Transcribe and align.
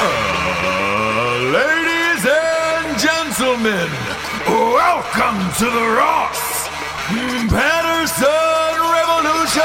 Uh, 0.00 0.04
ladies 1.50 2.26
and 2.28 2.98
gentlemen, 3.00 3.88
welcome 4.46 5.40
to 5.56 5.64
the 5.64 5.86
Ross 5.96 6.68
Patterson 7.48 8.76
Revolution! 8.92 9.64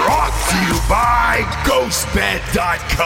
Brought 0.00 0.36
to 0.48 0.56
you 0.64 0.76
by 0.88 1.44
GhostBed.com. 1.66 2.96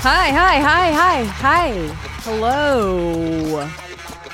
Hi, 0.00 0.30
hi, 0.30 0.60
hi, 0.60 0.92
hi, 0.92 1.24
hi. 1.24 1.70
Hello. 2.22 3.68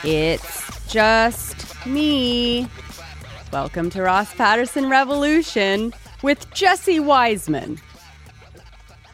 It's 0.04 0.92
just 0.92 1.86
me. 1.86 2.68
Welcome 3.54 3.88
to 3.90 4.02
Ross 4.02 4.34
Patterson 4.34 4.90
Revolution 4.90 5.94
with 6.22 6.52
Jesse 6.52 6.98
Wiseman. 6.98 7.78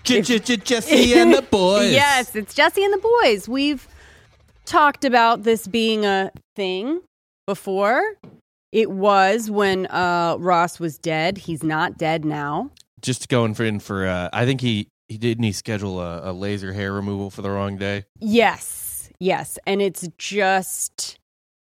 Jesse 0.03 1.13
and 1.13 1.35
the 1.35 1.43
boys. 1.51 1.93
Yes, 1.93 2.35
it's 2.35 2.55
Jesse 2.55 2.83
and 2.83 2.91
the 2.91 3.07
boys. 3.23 3.51
We've 3.51 3.87
talked 4.65 5.05
about 5.05 5.43
this 5.43 5.67
being 5.67 6.07
a 6.07 6.33
thing 6.57 7.03
before. 7.47 8.15
It 8.73 8.91
was 8.91 9.51
when 9.51 9.85
uh, 9.89 10.37
Ross 10.39 10.81
was 10.81 10.97
dead. 10.97 11.37
He's 11.37 11.63
not 11.63 11.99
dead 11.99 12.25
now. 12.25 12.71
Just 13.03 13.29
going 13.29 13.53
for 13.53 13.65
in 13.65 13.79
for. 13.79 14.07
Uh, 14.07 14.31
I 14.33 14.47
think 14.47 14.63
he 14.63 14.89
he 15.09 15.19
didn't 15.19 15.45
he 15.45 15.53
schedule 15.53 16.01
a, 16.01 16.31
a 16.31 16.33
laser 16.33 16.73
hair 16.73 16.95
removal 16.95 17.29
for 17.29 17.43
the 17.43 17.51
wrong 17.51 17.77
day. 17.77 18.07
Yes, 18.21 19.11
yes, 19.21 19.59
and 19.67 19.83
it's 19.83 20.09
just 20.17 21.19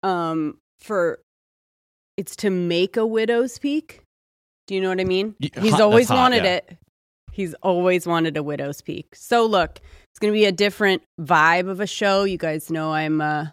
um 0.02 0.58
for 0.80 1.20
it's 2.16 2.36
to 2.36 2.50
make 2.50 2.96
a 2.96 3.06
widow's 3.06 3.58
peak. 3.58 4.02
Do 4.66 4.74
you 4.74 4.80
know 4.80 4.88
what 4.88 5.00
I 5.00 5.04
mean? 5.04 5.34
He's 5.38 5.72
hot- 5.72 5.80
always 5.80 6.08
hot, 6.08 6.16
wanted 6.16 6.44
yeah. 6.44 6.54
it. 6.54 6.78
He's 7.32 7.54
always 7.62 8.06
wanted 8.06 8.36
a 8.36 8.42
widow's 8.42 8.80
peak. 8.80 9.14
So 9.14 9.44
look, 9.46 9.80
it's 10.10 10.18
going 10.18 10.32
to 10.32 10.36
be 10.36 10.46
a 10.46 10.52
different 10.52 11.02
vibe 11.20 11.68
of 11.68 11.80
a 11.80 11.86
show. 11.86 12.24
You 12.24 12.38
guys 12.38 12.70
know 12.70 12.92
I'm 12.92 13.20
uh, 13.20 13.48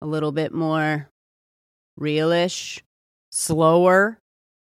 a 0.00 0.06
little 0.06 0.32
bit 0.32 0.52
more 0.52 1.08
realish, 2.00 2.80
slower. 3.30 4.18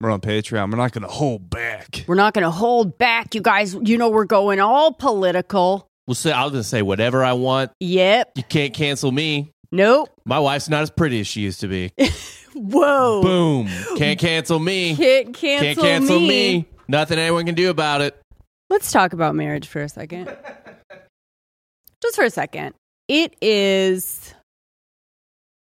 We're 0.00 0.10
on 0.10 0.20
Patreon. 0.20 0.70
We're 0.70 0.78
not 0.78 0.92
going 0.92 1.02
to 1.02 1.12
hold 1.12 1.48
back. 1.48 2.04
We're 2.06 2.14
not 2.14 2.34
going 2.34 2.42
to 2.42 2.50
hold 2.50 2.98
back, 2.98 3.34
you 3.34 3.40
guys. 3.40 3.74
You 3.74 3.96
know 3.96 4.08
we're 4.08 4.24
going 4.24 4.60
all 4.60 4.92
political. 4.92 5.86
We'll 6.06 6.14
say 6.14 6.32
I'll 6.32 6.50
just 6.50 6.68
say 6.68 6.82
whatever 6.82 7.24
I 7.24 7.34
want. 7.34 7.70
Yep. 7.80 8.32
You 8.36 8.42
can't 8.42 8.74
cancel 8.74 9.12
me. 9.12 9.50
Nope. 9.72 10.10
My 10.24 10.38
wife's 10.38 10.68
not 10.68 10.82
as 10.82 10.90
pretty 10.90 11.20
as 11.20 11.26
she 11.26 11.40
used 11.40 11.60
to 11.60 11.68
be. 11.68 11.92
Whoa. 12.54 13.22
Boom. 13.22 13.68
Can't 13.96 14.18
cancel 14.18 14.58
me. 14.58 14.96
Can't 14.96 15.34
cancel, 15.34 15.64
Can't 15.64 15.78
cancel 15.78 16.20
me. 16.20 16.68
Nothing 16.88 17.18
anyone 17.18 17.46
can 17.46 17.54
do 17.54 17.70
about 17.70 18.00
it. 18.00 18.20
Let's 18.70 18.92
talk 18.92 19.12
about 19.12 19.34
marriage 19.34 19.66
for 19.66 19.82
a 19.82 19.88
second. 19.88 20.34
Just 22.02 22.16
for 22.16 22.24
a 22.24 22.30
second. 22.30 22.74
It 23.08 23.36
is 23.42 24.34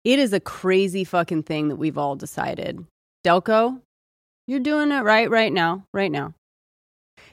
it 0.03 0.19
is 0.19 0.33
a 0.33 0.39
crazy 0.39 1.03
fucking 1.03 1.43
thing 1.43 1.69
that 1.69 1.77
we've 1.77 1.97
all 1.97 2.15
decided. 2.15 2.85
Delco, 3.25 3.81
you're 4.47 4.59
doing 4.59 4.91
it 4.91 5.01
right 5.01 5.29
right 5.29 5.51
now, 5.51 5.85
right 5.93 6.11
now. 6.11 6.33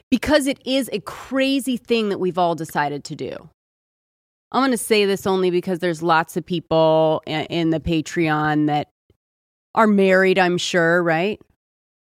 Because 0.09 0.47
it 0.47 0.59
is 0.65 0.89
a 0.91 0.99
crazy 0.99 1.77
thing 1.77 2.09
that 2.09 2.19
we've 2.19 2.37
all 2.37 2.55
decided 2.55 3.03
to 3.05 3.15
do. 3.15 3.49
I'm 4.51 4.61
going 4.61 4.71
to 4.71 4.77
say 4.77 5.05
this 5.05 5.25
only 5.25 5.49
because 5.49 5.79
there's 5.79 6.03
lots 6.03 6.37
of 6.37 6.45
people 6.45 7.23
in 7.25 7.71
the 7.71 7.79
Patreon 7.79 8.67
that 8.67 8.89
are 9.75 9.87
married, 9.87 10.37
I'm 10.39 10.57
sure, 10.57 11.01
right? 11.03 11.39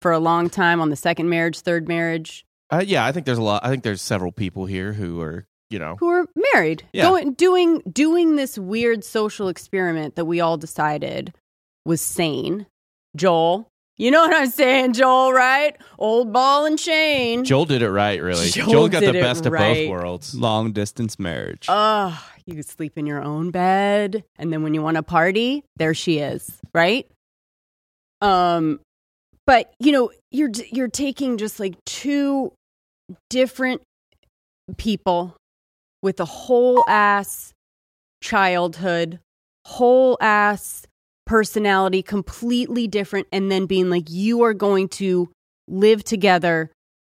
For 0.02 0.12
a 0.12 0.20
long 0.20 0.50
time 0.50 0.80
on 0.82 0.90
the 0.90 0.96
second 0.96 1.30
marriage, 1.30 1.60
third 1.60 1.88
marriage. 1.88 2.46
Uh, 2.72 2.84
yeah, 2.86 3.06
I 3.06 3.12
think 3.12 3.26
there's 3.26 3.38
a 3.38 3.44
lot. 3.44 3.66
I 3.66 3.70
think 3.70 3.84
there's 3.84 4.02
several 4.02 4.32
people 4.32 4.66
here 4.66 4.94
who 4.94 5.20
are, 5.22 5.46
you 5.70 5.80
know, 5.80 5.96
who 6.00 6.08
are 6.10 6.26
married 6.54 6.84
Yeah. 6.94 7.04
going 7.10 7.34
doing 7.34 7.82
doing 7.92 8.36
this 8.36 8.58
weird 8.58 9.04
social 9.04 9.48
experiment 9.50 10.16
that 10.16 10.26
we 10.26 10.40
all 10.40 10.58
decided 10.58 11.34
was 11.86 12.02
sane 12.02 12.68
joel 13.16 13.68
you 13.98 14.12
know 14.12 14.22
what 14.22 14.36
i'm 14.36 14.50
saying 14.50 14.94
joel 14.94 15.34
right 15.34 15.76
old 15.98 16.32
ball 16.32 16.66
and 16.66 16.78
chain 16.78 17.44
Joel 17.44 17.66
did 17.66 17.82
it 17.82 17.90
right. 17.90 18.22
Really, 18.22 18.50
Joel 18.50 18.72
Joel, 18.72 18.90
got 18.90 19.00
the 19.00 19.08
did 19.08 19.16
it 19.16 19.22
best 19.22 19.46
of 19.48 19.54
right. 19.54 19.88
both 19.88 19.90
worlds. 19.90 20.36
Long 20.36 20.72
distance 20.74 21.18
marriage. 21.18 21.66
oh 21.70 22.24
you 22.46 22.54
could 22.56 22.68
sleep 22.68 22.98
in 22.98 23.08
your 23.08 23.22
own 23.24 23.50
bed 23.50 24.24
and 24.38 24.54
then 24.54 24.62
when 24.62 24.74
you 24.76 24.82
want 24.84 24.98
to 24.98 25.04
party 25.04 25.64
there 25.78 25.94
she 25.96 26.20
is 26.20 26.60
right 26.76 27.08
um 28.22 28.80
but 29.46 29.74
you 29.80 29.92
know 29.92 30.12
you're 30.32 30.52
you're 30.72 30.88
taking 30.88 31.38
just 31.38 31.60
like 31.60 31.76
two 31.86 32.52
different 33.30 33.82
people 34.78 35.36
with 36.04 36.20
a 36.20 36.26
whole 36.26 36.84
ass 36.88 37.54
childhood, 38.22 39.20
whole 39.66 40.18
ass 40.22 40.86
personality, 41.26 42.02
completely 42.02 42.88
different, 42.88 43.28
and 43.32 43.52
then 43.52 43.66
being 43.66 43.90
like, 43.90 44.10
you 44.10 44.44
are 44.44 44.54
going 44.54 44.88
to 44.90 45.30
live 45.68 46.04
together 46.04 46.70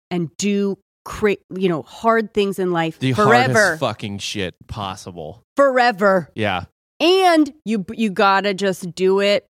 and 0.09 0.29
do 0.38 0.78
cra- 1.06 1.38
you 1.56 1.69
know 1.69 1.81
hard 1.84 2.34
things 2.34 2.59
in 2.59 2.72
life 2.72 3.00
The 3.00 3.13
forever, 3.13 3.53
hardest 3.53 3.79
fucking 3.79 4.17
shit 4.19 4.56
possible. 4.67 5.41
forever, 5.56 6.29
Yeah, 6.35 6.66
and 7.00 7.53
you 7.66 7.85
you 7.94 8.09
gotta 8.09 8.53
just 8.53 8.94
do 8.95 9.19
it. 9.19 9.45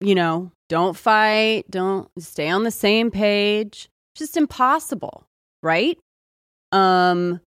You 0.00 0.14
know, 0.14 0.50
don't 0.70 0.96
fight, 0.96 1.64
don't 1.68 2.08
stay 2.18 2.48
on 2.48 2.62
the 2.62 2.70
same 2.70 3.10
page. 3.10 3.90
Just 4.14 4.36
impossible, 4.36 5.24
right? 5.62 5.98
Um, 6.72 7.40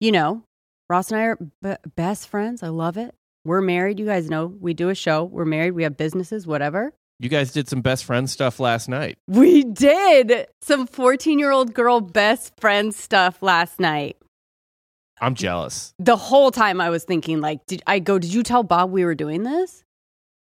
you 0.00 0.12
know, 0.12 0.44
Ross 0.88 1.10
and 1.10 1.20
I 1.20 1.24
are 1.24 1.38
b- 1.60 1.90
best 1.96 2.28
friends. 2.28 2.62
I 2.62 2.68
love 2.68 2.96
it. 2.96 3.14
We're 3.44 3.60
married. 3.60 3.98
You 3.98 4.06
guys 4.06 4.30
know 4.30 4.46
we 4.46 4.74
do 4.74 4.88
a 4.90 4.94
show. 4.94 5.24
We're 5.24 5.44
married. 5.44 5.72
We 5.72 5.82
have 5.82 5.96
businesses, 5.96 6.46
whatever. 6.46 6.92
you 7.18 7.28
guys 7.28 7.50
did 7.52 7.68
some 7.68 7.80
best 7.80 8.04
friend 8.04 8.30
stuff 8.30 8.60
last 8.60 8.88
night. 8.88 9.18
We 9.26 9.64
did 9.64 10.46
some 10.62 10.86
14 10.86 11.38
year 11.38 11.50
old 11.50 11.74
girl 11.74 12.00
best 12.00 12.52
friend 12.60 12.94
stuff 12.94 13.42
last 13.42 13.80
night. 13.80 14.16
I'm 15.20 15.34
jealous. 15.34 15.94
The 15.98 16.14
whole 16.16 16.52
time 16.52 16.80
I 16.80 16.90
was 16.90 17.02
thinking, 17.02 17.40
like, 17.40 17.66
did 17.66 17.82
I 17.88 17.98
go, 17.98 18.20
did 18.20 18.32
you 18.32 18.44
tell 18.44 18.62
Bob 18.62 18.92
we 18.92 19.04
were 19.04 19.16
doing 19.16 19.42
this? 19.42 19.82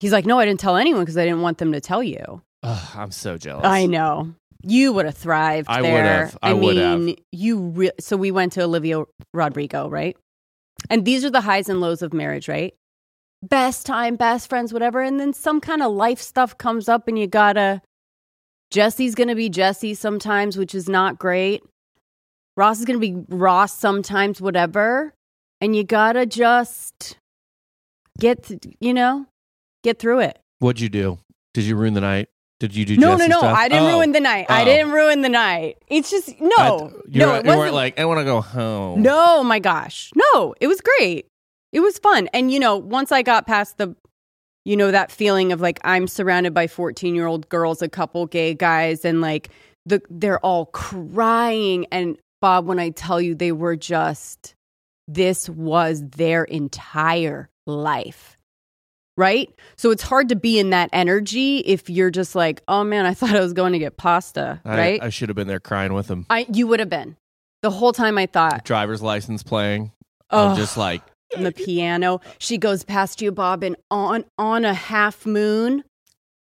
He's 0.02 0.10
like, 0.10 0.26
no, 0.26 0.36
I 0.40 0.44
didn't 0.44 0.58
tell 0.58 0.74
anyone 0.74 1.02
because 1.02 1.16
I 1.16 1.24
didn't 1.24 1.42
want 1.42 1.58
them 1.58 1.70
to 1.70 1.80
tell 1.80 2.02
you. 2.02 2.42
Ugh, 2.64 2.88
I'm 2.96 3.12
so 3.12 3.38
jealous. 3.38 3.64
I 3.64 3.86
know. 3.86 4.34
You 4.60 4.92
would 4.92 5.06
have 5.06 5.16
thrived 5.16 5.68
I 5.70 5.80
there. 5.80 6.22
would've. 6.24 6.38
I 6.42 6.52
mean, 6.54 6.62
would've. 7.06 7.16
you 7.30 7.58
re- 7.68 7.90
so 8.00 8.16
we 8.16 8.32
went 8.32 8.54
to 8.54 8.64
Olivia 8.64 9.04
Rodrigo, 9.32 9.88
right? 9.88 10.16
And 10.90 11.04
these 11.04 11.24
are 11.24 11.30
the 11.30 11.40
highs 11.40 11.68
and 11.68 11.80
lows 11.80 12.02
of 12.02 12.12
marriage, 12.12 12.48
right? 12.48 12.74
Best 13.44 13.86
time, 13.86 14.16
best 14.16 14.48
friends, 14.48 14.72
whatever. 14.72 15.00
And 15.02 15.20
then 15.20 15.32
some 15.32 15.60
kind 15.60 15.84
of 15.84 15.92
life 15.92 16.20
stuff 16.20 16.58
comes 16.58 16.88
up 16.88 17.06
and 17.06 17.16
you 17.16 17.28
gotta 17.28 17.80
Jesse's 18.72 19.14
gonna 19.14 19.36
be 19.36 19.48
Jesse 19.48 19.94
sometimes, 19.94 20.56
which 20.58 20.74
is 20.74 20.88
not 20.88 21.16
great. 21.16 21.62
Ross 22.56 22.80
is 22.80 22.86
gonna 22.86 22.98
be 22.98 23.22
Ross 23.28 23.78
sometimes, 23.78 24.40
whatever. 24.40 25.14
And 25.60 25.76
you 25.76 25.84
gotta 25.84 26.26
just 26.26 27.18
get, 28.18 28.50
you 28.80 28.92
know, 28.92 29.26
get 29.82 29.98
through 29.98 30.20
it. 30.20 30.38
What'd 30.58 30.80
you 30.80 30.88
do? 30.88 31.18
Did 31.54 31.64
you 31.64 31.76
ruin 31.76 31.94
the 31.94 32.00
night? 32.00 32.28
Did 32.60 32.76
you 32.76 32.84
do 32.84 32.96
No, 32.96 33.16
no, 33.16 33.26
no. 33.26 33.38
stuff? 33.38 33.56
I 33.58 33.68
didn't 33.68 33.88
Oh. 33.90 33.96
ruin 33.96 34.12
the 34.12 34.20
night. 34.20 34.46
I 34.48 34.62
Oh. 34.62 34.64
didn't 34.64 34.92
ruin 34.92 35.20
the 35.22 35.28
night. 35.28 35.78
It's 35.88 36.10
just 36.10 36.40
no, 36.40 36.50
I- 36.58 36.68
no. 36.68 36.78
you, 36.78 36.88
It 36.92 37.14
you 37.14 37.26
wasn't 37.26 37.46
weren't 37.58 37.74
like, 37.74 37.98
I 37.98 38.04
want 38.04 38.20
to 38.20 38.24
go 38.24 38.40
home. 38.40 39.02
No, 39.02 39.42
my 39.42 39.58
gosh, 39.58 40.10
no. 40.14 40.54
It 40.60 40.68
was 40.68 40.80
great. 40.80 41.26
It 41.72 41.80
was 41.80 41.98
fun, 41.98 42.28
and 42.32 42.50
you 42.52 42.60
know, 42.60 42.76
once 42.76 43.10
I 43.10 43.22
got 43.22 43.46
past 43.46 43.78
the, 43.78 43.96
you 44.64 44.76
know, 44.76 44.90
that 44.92 45.10
feeling 45.10 45.50
of 45.52 45.60
like 45.60 45.80
I'm 45.82 46.06
surrounded 46.06 46.54
by 46.54 46.66
14 46.68 47.14
year 47.16 47.26
old 47.26 47.48
girls, 47.48 47.82
a 47.82 47.88
couple 47.88 48.26
gay 48.26 48.54
guys, 48.54 49.04
and 49.04 49.20
like 49.20 49.48
the 49.84 50.00
they're 50.08 50.38
all 50.40 50.66
crying. 50.66 51.86
And 51.90 52.16
Bob, 52.40 52.66
when 52.66 52.78
I 52.78 52.90
tell 52.90 53.20
you, 53.20 53.34
they 53.34 53.52
were 53.52 53.74
just 53.76 54.54
this 55.08 55.48
was 55.48 56.02
their 56.10 56.44
entire 56.44 57.48
life. 57.66 58.36
Right? 59.16 59.48
So 59.76 59.90
it's 59.90 60.02
hard 60.02 60.28
to 60.30 60.36
be 60.36 60.58
in 60.58 60.70
that 60.70 60.90
energy 60.92 61.58
if 61.58 61.90
you're 61.90 62.10
just 62.10 62.34
like, 62.34 62.62
oh 62.68 62.84
man, 62.84 63.06
I 63.06 63.14
thought 63.14 63.34
I 63.34 63.40
was 63.40 63.52
going 63.52 63.72
to 63.72 63.78
get 63.78 63.96
pasta, 63.96 64.60
I, 64.64 64.76
right? 64.76 65.02
I 65.02 65.08
should 65.10 65.28
have 65.28 65.36
been 65.36 65.48
there 65.48 65.60
crying 65.60 65.92
with 65.92 66.08
him. 66.08 66.26
I 66.30 66.46
you 66.52 66.66
would 66.66 66.80
have 66.80 66.90
been 66.90 67.16
the 67.62 67.70
whole 67.70 67.92
time. 67.92 68.18
I 68.18 68.26
thought, 68.26 68.64
Driver's 68.64 69.02
license 69.02 69.42
playing. 69.42 69.92
oh, 70.30 70.48
I'm 70.50 70.56
just 70.56 70.76
like, 70.76 71.02
on 71.36 71.44
the 71.44 71.52
piano. 71.52 72.20
She 72.38 72.58
goes 72.58 72.84
past 72.84 73.22
you, 73.22 73.32
Bob, 73.32 73.62
and 73.62 73.76
on 73.90 74.24
on 74.38 74.64
a 74.64 74.74
half 74.74 75.24
moon, 75.26 75.84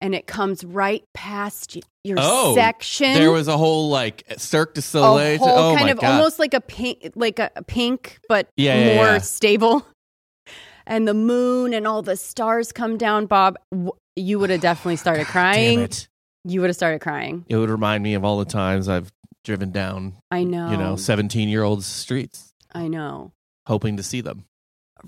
and 0.00 0.14
it 0.14 0.26
comes 0.26 0.62
right 0.64 1.02
past 1.14 1.74
you, 1.76 1.82
your 2.04 2.18
Oh, 2.20 2.54
section. 2.54 3.14
there 3.14 3.30
was 3.32 3.48
a 3.48 3.56
whole 3.56 3.88
like 3.88 4.24
Cirque 4.36 4.74
du 4.74 4.78
a 4.80 4.82
Soleil. 4.82 5.38
whole 5.38 5.48
oh 5.72 5.74
kind 5.76 5.90
of 5.90 5.98
God. 5.98 6.12
almost 6.16 6.38
like 6.38 6.52
a 6.54 6.60
pink, 6.60 7.10
like 7.16 7.38
a, 7.38 7.50
a 7.56 7.62
pink, 7.62 8.18
but 8.28 8.48
Yeah, 8.56 8.78
yeah, 8.78 8.94
more 8.96 9.06
yeah. 9.06 9.18
stable. 9.18 9.86
And 10.86 11.06
the 11.08 11.14
moon 11.14 11.74
and 11.74 11.86
all 11.86 12.02
the 12.02 12.16
stars 12.16 12.70
come 12.72 12.96
down, 12.96 13.26
Bob. 13.26 13.56
You 14.14 14.38
would 14.38 14.50
have 14.50 14.60
definitely 14.60 14.96
started 14.96 15.26
crying. 15.28 15.80
it. 15.80 16.08
You 16.44 16.60
would 16.60 16.68
have 16.68 16.76
started 16.76 17.00
crying. 17.00 17.44
It 17.48 17.56
would 17.56 17.70
remind 17.70 18.02
me 18.04 18.14
of 18.14 18.24
all 18.24 18.38
the 18.38 18.44
times 18.44 18.88
I've 18.88 19.12
driven 19.44 19.72
down, 19.72 20.14
I 20.30 20.44
know. 20.44 20.70
you 20.70 20.76
know, 20.76 20.96
17 20.96 21.48
year 21.48 21.62
olds' 21.62 21.86
streets 21.86 22.52
I 22.72 22.88
know. 22.88 23.32
hoping 23.66 23.96
to 23.96 24.02
see 24.02 24.20
them. 24.20 24.44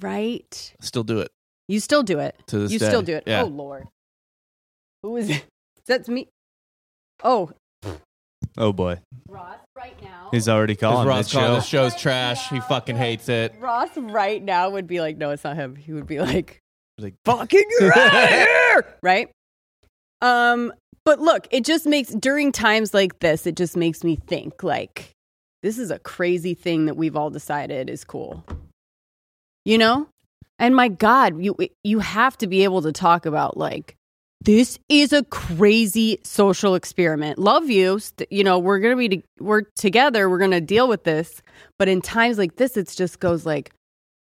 Right? 0.01 0.75
Still 0.81 1.03
do 1.05 1.21
it 1.21 1.31
You 1.69 1.81
still 1.81 2.03
do 2.05 2.19
it. 2.21 2.37
to 2.49 2.59
this 2.59 2.73
You 2.73 2.79
day. 2.79 2.87
still 2.89 3.03
do 3.03 3.15
it. 3.17 3.25
Yeah. 3.27 3.43
Oh 3.43 3.47
Lord. 3.47 3.87
Who 5.03 5.17
is 5.17 5.31
it? 5.31 5.45
That's 5.87 6.09
me. 6.09 6.29
Oh, 7.25 7.51
Oh 8.59 8.73
boy, 8.73 8.99
Ross 9.29 9.57
right 9.77 9.95
now. 10.03 10.29
he's 10.33 10.49
already 10.49 10.73
Because 10.75 10.93
calling 10.95 11.09
Ross 11.09 11.27
this 11.27 11.33
calling 11.33 11.49
show. 11.49 11.55
the 11.55 11.61
show's 11.91 11.95
trash. 12.01 12.49
He 12.51 12.59
fucking 12.61 12.97
hates 12.97 13.29
it. 13.29 13.55
Ross 13.61 13.97
right 13.97 14.43
now 14.43 14.69
would 14.71 14.87
be 14.89 15.01
like, 15.01 15.17
no, 15.17 15.31
it's 15.31 15.45
not 15.45 15.57
him. 15.57 15.77
He 15.77 15.93
would 15.93 16.07
be 16.09 16.19
like, 16.19 16.59
Like, 16.99 17.15
fucking 17.25 17.65
get 17.79 17.97
out 17.97 18.15
of 18.25 18.29
here, 18.31 18.97
right? 19.03 19.29
Um, 20.21 20.73
but 21.05 21.21
look, 21.21 21.47
it 21.53 21.65
just 21.65 21.87
makes 21.87 22.11
during 22.11 22.51
times 22.53 22.93
like 22.93 23.21
this, 23.21 23.47
it 23.47 23.55
just 23.57 23.77
makes 23.77 24.03
me 24.03 24.17
think 24.17 24.63
like 24.65 25.13
this 25.63 25.79
is 25.79 25.91
a 25.93 25.99
crazy 26.01 26.55
thing 26.55 26.87
that 26.87 26.97
we've 26.97 27.15
all 27.17 27.31
decided 27.31 27.89
is 27.89 28.03
cool. 28.05 28.45
You 29.65 29.79
know? 29.79 30.09
And 30.59 30.75
my 30.75 30.89
God, 30.89 31.41
you 31.43 31.57
you 31.85 32.01
have 32.01 32.37
to 32.39 32.49
be 32.49 32.65
able 32.65 32.83
to 32.83 32.91
talk 32.91 33.27
about 33.27 33.57
like 33.57 33.95
this 34.41 34.79
is 34.89 35.13
a 35.13 35.25
crazy 35.25 36.19
social 36.23 36.75
experiment. 36.75 37.39
Love 37.39 37.69
you, 37.69 37.99
you 38.31 38.45
know. 38.45 38.59
We're 38.59 38.79
gonna 38.79 38.97
be 38.97 39.25
we're 39.41 39.63
together. 39.77 40.31
We're 40.31 40.39
gonna 40.39 40.61
deal 40.61 40.87
with 40.89 41.05
this. 41.05 41.43
But 41.79 41.89
in 41.89 42.01
times 42.01 42.39
like 42.39 42.57
this, 42.57 42.77
it 42.77 42.89
just 42.97 43.19
goes 43.21 43.45
like, 43.45 43.73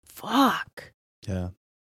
fuck. 0.06 0.92
yeah, 1.28 1.50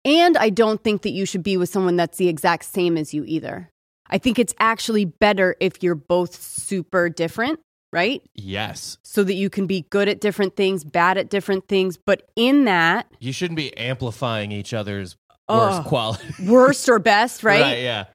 And 0.04 0.38
I 0.38 0.50
don't 0.50 0.84
think 0.84 1.02
that 1.04 1.12
you 1.12 1.26
should 1.26 1.44
be 1.44 1.58
with 1.58 1.70
someone 1.70 1.96
that's 1.96 2.18
the 2.18 2.28
exact 2.30 2.66
same 2.66 2.98
as 2.98 3.14
you 3.14 3.24
either. 3.26 3.70
I 4.10 4.18
think 4.18 4.38
it's 4.40 4.54
actually 4.60 5.06
better 5.06 5.56
if 5.60 5.82
you're 5.82 5.96
both 5.96 6.36
super 6.40 7.10
different, 7.10 7.60
right? 7.92 8.22
yes. 8.36 8.98
So 9.04 9.24
that 9.24 9.34
you 9.34 9.50
can 9.50 9.66
be 9.68 9.86
good 9.90 10.08
at 10.08 10.22
different 10.22 10.56
things, 10.56 10.84
bad 10.84 11.18
at 11.18 11.30
different 11.30 11.68
things. 11.68 11.98
But 11.98 12.30
in 12.36 12.66
that, 12.66 13.08
You 13.20 13.32
shouldn't 13.34 13.58
be 13.58 13.76
amplifying 13.78 14.52
each 14.52 14.74
other's 14.74 15.16
Oh. 15.48 15.58
worst 15.60 15.88
quality. 15.88 16.26
worst 16.46 16.90
or 16.90 17.00
best, 17.00 17.44
right? 17.44 17.80
Yeah. 17.82 18.06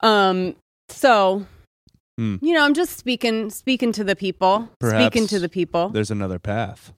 Um, 0.00 0.54
so 0.88 1.46
Hmm. 2.18 2.36
you 2.40 2.52
know, 2.54 2.64
I'm 2.64 2.74
just 2.74 2.96
speaking 2.98 3.48
speaking 3.50 3.92
to 3.92 4.02
the 4.04 4.16
people, 4.16 4.68
Perhaps 4.80 5.04
speaking 5.04 5.28
to 5.28 5.38
the 5.38 5.48
people 5.48 5.88
there's 5.90 6.10
another 6.10 6.38
path. 6.40 6.92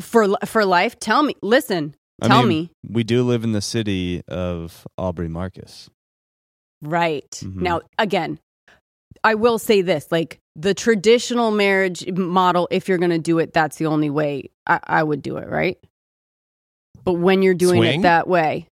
for 0.00 0.28
for 0.44 0.64
life. 0.64 0.98
Tell 0.98 1.22
me, 1.22 1.34
listen, 1.42 1.94
I 2.22 2.28
tell 2.28 2.38
mean, 2.40 2.48
me, 2.48 2.70
We 2.90 3.04
do 3.04 3.22
live 3.22 3.44
in 3.44 3.52
the 3.52 3.60
city 3.60 4.22
of 4.26 4.86
Aubrey 4.98 5.28
Marcus. 5.28 5.90
right 6.82 7.30
Mhm. 7.44 7.56
now 7.62 7.80
again. 7.98 8.38
I 9.24 9.34
will 9.34 9.58
say 9.58 9.80
this: 9.82 10.10
like 10.10 10.38
the 10.54 10.74
traditional 10.74 11.50
marriage 11.50 12.06
model, 12.12 12.66
if 12.70 12.88
you're 12.88 12.98
going 12.98 13.10
to 13.10 13.18
do 13.18 13.38
it, 13.38 13.52
that's 13.52 13.76
the 13.76 13.86
only 13.86 14.10
way 14.10 14.50
I, 14.66 14.80
I 14.84 15.02
would 15.02 15.22
do 15.22 15.36
it, 15.36 15.48
right? 15.48 15.78
But 17.06 17.14
when 17.14 17.40
you're 17.40 17.54
doing 17.54 17.78
Swing? 17.78 18.00
it 18.00 18.02
that 18.02 18.28
way, 18.28 18.66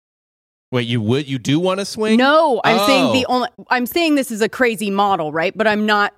Wait, 0.72 0.88
you 0.88 1.01
would 1.01 1.28
you 1.30 1.38
do 1.38 1.60
want 1.60 1.80
to 1.81 1.86
swing? 1.86 2.18
No, 2.18 2.62
I'm 2.63 2.80
saying 2.88 3.12
the 3.13 3.25
Oh. 3.28 3.36
only. 3.36 3.50
I'm 3.69 3.86
saying 3.86 4.16
this 4.16 4.31
is 4.31 4.42
a 4.42 4.48
crazy 4.50 4.89
model, 4.89 5.31
right? 5.33 5.56
But 5.56 5.68
I'm 5.68 5.86
not 5.86 6.13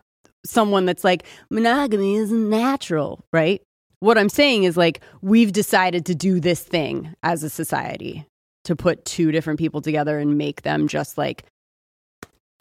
someone 0.45 0.85
that's 0.85 1.03
like 1.03 1.23
monogamy 1.49 2.15
isn't 2.17 2.49
natural, 2.49 3.25
right? 3.33 3.61
What 3.99 4.17
I'm 4.17 4.29
saying 4.29 4.65
is 4.65 4.77
like 4.77 5.01
we've 5.21 5.51
decided 5.51 6.05
to 6.05 6.13
do 6.15 6.39
this 6.39 6.61
thing 6.61 7.15
as 7.23 7.41
a 7.43 7.49
society 7.49 8.25
to 8.65 8.75
put 8.75 9.03
two 9.05 9.31
different 9.31 9.57
people 9.59 9.81
together 9.81 10.19
and 10.19 10.37
make 10.37 10.61
them 10.61 10.87
just 10.87 11.17
like 11.17 11.45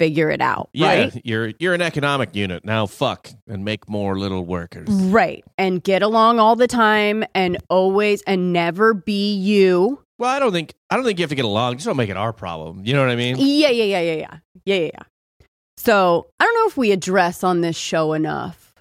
figure 0.02 0.30
it 0.30 0.40
out, 0.40 0.68
Yeah, 0.72 0.86
right? 0.88 1.20
you're 1.24 1.52
you're 1.60 1.74
an 1.74 1.80
economic 1.80 2.34
unit 2.34 2.64
now. 2.64 2.86
Fuck 2.86 3.30
and 3.46 3.64
make 3.64 3.88
more 3.88 4.18
little 4.18 4.44
workers. 4.44 4.88
Right. 4.90 5.44
And 5.56 5.80
get 5.80 6.02
along 6.02 6.40
all 6.40 6.56
the 6.56 6.66
time 6.66 7.22
and 7.36 7.56
always 7.70 8.20
and 8.22 8.52
never 8.52 8.94
be 8.94 9.32
you. 9.36 10.02
Well, 10.18 10.28
I 10.28 10.40
don't 10.40 10.50
think 10.52 10.74
I 10.90 10.96
don't 10.96 11.04
think 11.04 11.20
you 11.20 11.22
have 11.22 11.30
to 11.30 11.36
get 11.36 11.44
along. 11.44 11.74
Just 11.76 11.86
don't 11.86 11.96
make 11.96 12.10
it 12.10 12.16
our 12.16 12.32
problem. 12.32 12.82
You 12.84 12.94
know 12.94 13.00
what 13.00 13.10
I 13.10 13.16
mean? 13.16 13.36
Yeah, 13.38 13.68
yeah, 13.68 13.84
yeah, 13.84 14.00
yeah, 14.00 14.12
yeah. 14.14 14.38
Yeah, 14.64 14.74
yeah, 14.76 14.90
yeah. 14.94 15.46
So 15.76 16.26
I 16.40 16.44
don't 16.44 16.54
know 16.54 16.66
if 16.66 16.76
we 16.76 16.90
address 16.90 17.44
on 17.44 17.60
this 17.60 17.76
show 17.76 18.12
enough 18.12 18.74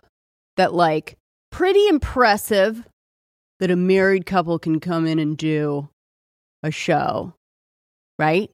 that 0.57 0.73
like 0.73 1.17
pretty 1.51 1.87
impressive 1.87 2.83
that 3.59 3.69
a 3.69 3.75
married 3.75 4.25
couple 4.25 4.57
can 4.57 4.79
come 4.79 5.05
in 5.05 5.19
and 5.19 5.37
do 5.37 5.87
a 6.63 6.71
show, 6.71 7.35
right? 8.17 8.49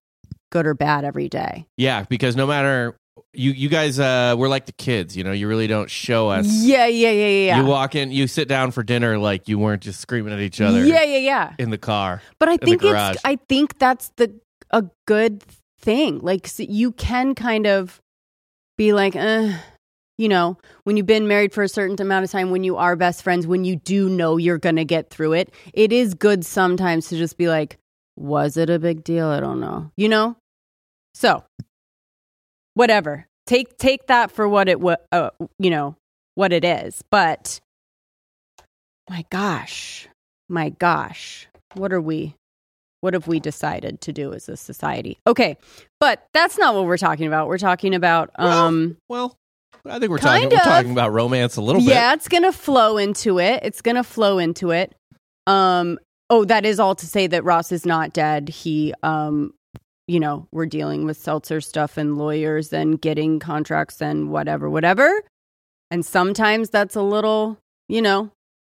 Good 0.52 0.66
or 0.66 0.74
bad 0.74 1.04
every 1.06 1.30
day. 1.30 1.68
Yeah, 1.78 2.04
because 2.04 2.36
no 2.36 2.48
matter 2.48 2.96
you 3.34 3.52
you 3.52 3.70
guys 3.70 4.00
uh 4.00 4.36
we're 4.38 4.48
like 4.50 4.66
the 4.66 4.72
kids, 4.74 5.16
you 5.18 5.24
know, 5.24 5.32
you 5.32 5.48
really 5.48 5.68
don't 5.68 5.90
show 5.90 6.30
us. 6.30 6.48
Yeah, 6.48 6.86
yeah, 6.88 7.12
yeah, 7.12 7.28
yeah. 7.28 7.60
You 7.60 7.66
walk 7.66 7.96
in, 7.96 8.12
you 8.12 8.28
sit 8.28 8.48
down 8.48 8.72
for 8.72 8.84
dinner 8.84 9.18
like 9.18 9.48
you 9.48 9.60
weren't 9.60 9.82
just 9.82 10.00
screaming 10.00 10.34
at 10.34 10.40
each 10.40 10.62
other 10.62 10.84
Yeah, 10.86 11.04
yeah, 11.04 11.18
yeah. 11.18 11.54
in 11.60 11.70
the 11.70 11.78
car. 11.78 12.22
But 12.40 12.50
I 12.50 12.58
think 12.58 12.82
it's 12.84 13.18
I 13.26 13.38
think 13.50 13.78
that's 13.80 14.10
the 14.18 14.34
a 14.72 14.86
good 15.06 15.44
thing. 15.80 16.20
Like 16.20 16.48
so 16.48 16.64
you 16.64 16.92
can 16.92 17.36
kind 17.36 17.68
of 17.68 18.02
be 18.78 18.94
like, 18.94 19.16
eh, 19.16 19.58
you 20.18 20.30
know, 20.30 20.58
when 20.84 20.98
you've 20.98 21.06
been 21.06 21.28
married 21.28 21.54
for 21.54 21.64
a 21.64 21.70
certain 21.70 22.00
amount 22.02 22.26
of 22.26 22.32
time, 22.32 22.52
when 22.52 22.64
you 22.64 22.78
are 22.78 22.96
best 22.96 23.24
friends, 23.24 23.46
when 23.46 23.64
you 23.66 23.76
do 23.76 24.10
know 24.10 24.38
you're 24.38 24.58
gonna 24.58 24.86
get 24.86 25.10
through 25.10 25.34
it, 25.34 25.54
it 25.74 25.92
is 25.92 26.14
good 26.14 26.46
sometimes 26.46 27.10
to 27.10 27.18
just 27.18 27.38
be 27.38 27.48
like, 27.48 27.78
was 28.18 28.58
it 28.58 28.70
a 28.70 28.80
big 28.80 29.04
deal? 29.04 29.28
I 29.28 29.40
don't 29.40 29.60
know. 29.60 29.92
You 29.96 30.10
know? 30.10 30.36
So 31.14 31.44
whatever. 32.74 33.28
Take 33.46 33.78
take 33.78 34.08
that 34.08 34.32
for 34.32 34.48
what 34.48 34.68
it 34.68 34.80
wa- 34.80 34.98
uh, 35.12 35.30
you 35.60 35.70
know, 35.70 35.96
what 36.36 36.52
it 36.52 36.66
is. 36.66 37.02
But 37.10 37.60
my 39.10 39.24
gosh. 39.30 40.08
My 40.50 40.70
gosh. 40.70 41.48
What 41.76 41.94
are 41.94 42.02
we 42.02 42.36
what 43.02 43.14
have 43.14 43.28
we 43.28 43.40
decided 43.40 44.02
to 44.02 44.12
do 44.12 44.34
as 44.34 44.50
a 44.50 44.58
society? 44.58 45.20
Okay, 45.28 45.56
but 46.00 46.26
that's 46.34 46.58
not 46.58 46.74
what 46.76 46.86
we're 46.86 46.98
talking 46.98 47.28
about. 47.28 47.48
We're 47.48 47.58
talking 47.58 47.94
about 47.96 48.32
um 48.38 48.98
Well, 49.08 49.36
I 49.86 50.00
think 50.00 50.10
we're 50.10 50.18
talking 50.18 50.50
we're 50.50 50.58
talking 50.58 50.92
about 50.92 51.14
romance 51.14 51.56
a 51.56 51.62
little 51.62 51.82
bit. 51.82 51.90
yeah, 51.90 52.14
it's 52.14 52.28
going 52.28 52.44
to 52.44 52.52
flow 52.52 52.98
into 52.98 53.40
it. 53.40 53.62
It's 53.64 53.82
going 53.82 53.96
to 53.96 54.04
flow 54.04 54.40
into 54.40 54.72
it. 54.72 54.94
Um 55.46 56.00
oh, 56.30 56.46
that 56.46 56.66
is 56.66 56.80
all 56.80 56.96
to 56.96 57.06
say 57.06 57.28
that 57.28 57.44
Ross 57.44 57.72
is 57.72 57.86
not 57.86 58.14
dead. 58.14 58.50
He 58.50 58.94
um 59.04 59.54
you 60.10 60.22
know, 60.22 60.48
we're 60.54 60.66
dealing 60.66 61.04
with 61.06 61.18
seltzer 61.18 61.60
stuff 61.60 61.98
and 61.98 62.18
lawyers 62.18 62.72
and 62.72 63.00
getting 63.02 63.40
contracts 63.40 64.02
and 64.02 64.30
whatever, 64.32 64.70
whatever. 64.70 65.22
And 65.92 66.06
sometimes 66.06 66.70
that's 66.70 66.96
a 66.96 67.02
little, 67.02 67.58
you 67.90 68.02
know, 68.02 68.32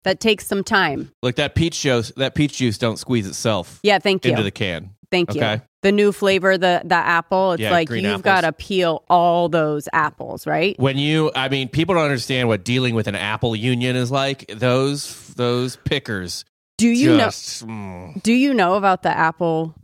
that 0.05 0.19
takes 0.19 0.47
some 0.47 0.63
time. 0.63 1.11
Like 1.21 1.35
that 1.35 1.53
peach 1.53 1.81
juice, 1.81 2.11
that 2.17 2.33
peach 2.33 2.57
juice 2.57 2.79
don't 2.79 2.97
squeeze 2.97 3.27
itself 3.27 3.79
Yeah, 3.83 3.99
thank 3.99 4.25
you. 4.25 4.31
into 4.31 4.41
the 4.43 4.49
can. 4.51 4.95
Thank 5.11 5.35
you. 5.35 5.41
Okay. 5.41 5.61
The 5.81 5.91
new 5.91 6.11
flavor, 6.11 6.57
the 6.57 6.81
the 6.83 6.95
apple, 6.95 7.53
it's 7.53 7.61
Yeah, 7.61 7.71
like 7.71 7.89
you've 7.89 8.05
apples. 8.05 8.21
got 8.23 8.41
to 8.41 8.51
peel 8.51 9.03
all 9.09 9.49
those 9.49 9.87
apples, 9.93 10.45
right? 10.47 10.77
When 10.79 10.97
you, 10.97 11.31
I 11.35 11.47
mean, 11.49 11.69
people 11.69 11.95
don't 11.95 12.03
understand 12.03 12.47
what 12.47 12.63
dealing 12.63 12.95
with 12.95 13.07
an 13.07 13.15
apple 13.15 13.55
union 13.55 13.95
is 13.95 14.11
like. 14.11 14.45
Those 14.53 15.27
those 15.35 15.77
pickers. 15.77 16.43
Do 16.79 16.87
you 16.87 17.17
just, 17.17 17.67
mm. 17.67 17.69
know 17.69 18.13
do 18.23 18.33
you 18.33 18.53
know 18.53 18.75
about 18.75 19.03
the 19.03 19.09
apple 19.09 19.75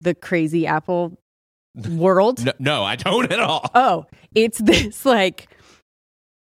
the 0.00 0.14
crazy 0.14 0.66
apple 0.66 1.18
world? 1.90 2.44
No, 2.44 2.52
no, 2.58 2.84
I 2.84 2.96
don't 2.96 3.30
at 3.30 3.40
all. 3.40 3.70
Oh, 3.74 4.06
it's 4.34 4.58
this 4.58 5.04
like 5.04 5.48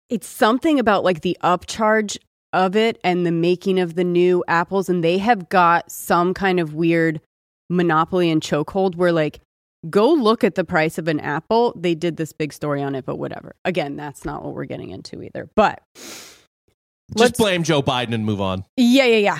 it's 0.09 0.29
something 0.29 0.79
about 0.79 1.05
like 1.05 1.23
the 1.23 1.37
upcharge 1.43 2.19
of 2.53 2.77
it 2.77 2.99
and 3.05 3.27
the 3.27 3.33
making 3.33 3.79
of 3.79 3.95
the 3.95 4.05
new 4.05 4.45
apples 4.49 4.89
and 4.89 5.05
they 5.05 5.19
have 5.19 5.49
got 5.49 5.91
some 5.91 6.35
kind 6.35 6.59
of 6.61 6.75
weird 6.75 7.21
monopoly 7.69 8.31
and 8.31 8.43
chokehold 8.43 8.97
where 8.97 9.13
like 9.13 9.41
go 9.89 10.13
look 10.13 10.45
at 10.45 10.57
the 10.57 10.65
price 10.65 10.99
of 10.99 11.09
an 11.09 11.21
apple. 11.21 11.73
They 11.77 11.95
did 11.95 12.17
this 12.17 12.33
big 12.33 12.53
story 12.53 12.83
on 12.83 12.95
it, 12.95 13.05
but 13.05 13.17
whatever. 13.17 13.55
Again, 13.65 13.97
that's 13.97 14.25
not 14.25 14.45
what 14.45 14.55
we're 14.55 14.67
getting 14.67 14.91
into 14.91 15.23
either. 15.23 15.49
But 15.55 15.83
Just 17.17 17.37
blame 17.37 17.63
Joe 17.63 17.83
Biden 17.83 18.15
and 18.15 18.25
move 18.25 18.41
on. 18.41 18.65
Yeah, 18.77 19.07
yeah, 19.07 19.17
yeah. 19.17 19.39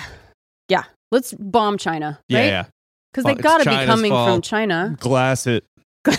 Let's 1.11 1.33
bomb 1.33 1.77
China. 1.77 2.19
Right? 2.31 2.45
yeah. 2.45 2.65
because 3.11 3.25
they 3.25 3.35
got 3.35 3.59
to 3.63 3.69
be 3.69 3.85
coming 3.85 4.11
from. 4.11 4.41
China. 4.41 4.95
Glass 4.99 5.47
it. 5.47 5.65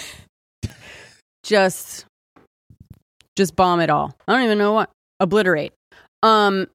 Just, 1.42 2.06
just 3.34 3.56
bomb 3.56 3.80
it 3.80 3.90
all. 3.90 4.16
I 4.28 4.32
don't 4.34 4.44
even 4.44 4.58
know 4.58 4.74
what 4.74 4.90
obliterate. 5.18 5.72
Um, 6.22 6.68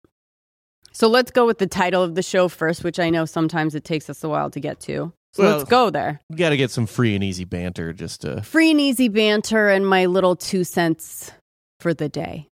so 0.92 1.08
let's 1.08 1.32
go 1.32 1.46
with 1.46 1.58
the 1.58 1.68
title 1.68 2.04
of 2.04 2.16
the 2.16 2.22
show 2.22 2.50
first, 2.50 2.84
which 2.84 3.00
I 3.00 3.10
know 3.10 3.26
sometimes 3.26 3.76
it 3.76 3.86
takes 3.86 4.10
us 4.10 4.24
a 4.26 4.30
while 4.30 4.50
to 4.52 4.60
get 4.60 4.80
to. 4.82 5.14
So 5.34 5.44
Well- 5.44 5.58
let's 5.58 5.70
go 5.70 5.90
there. 5.90 6.20
You 6.30 6.36
got 6.38 6.50
to 6.50 6.58
get 6.58 6.72
some 6.72 6.86
free 6.86 7.16
and 7.16 7.24
easy 7.24 7.46
banter 7.46 7.94
just 7.94 8.22
to. 8.22 8.42
Free 8.42 8.72
and 8.72 8.82
easy 8.82 9.08
banter 9.08 9.70
and 9.70 9.88
my 9.88 10.06
little 10.08 10.36
two 10.36 10.64
cents 10.66 11.32
for 11.80 11.94
the 11.94 12.10
day. 12.10 12.48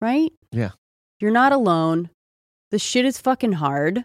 Right? 0.00 0.32
Yeah. 0.52 0.70
You're 1.20 1.32
not 1.32 1.52
alone. 1.52 2.08
The 2.70 2.78
shit 2.78 3.04
is 3.04 3.20
fucking 3.20 3.52
hard. 3.52 4.04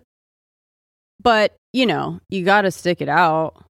But, 1.23 1.55
you 1.71 1.85
know, 1.85 2.19
you 2.29 2.43
got 2.45 2.61
to 2.61 2.71
stick 2.71 3.01
it 3.01 3.09
out. 3.09 3.63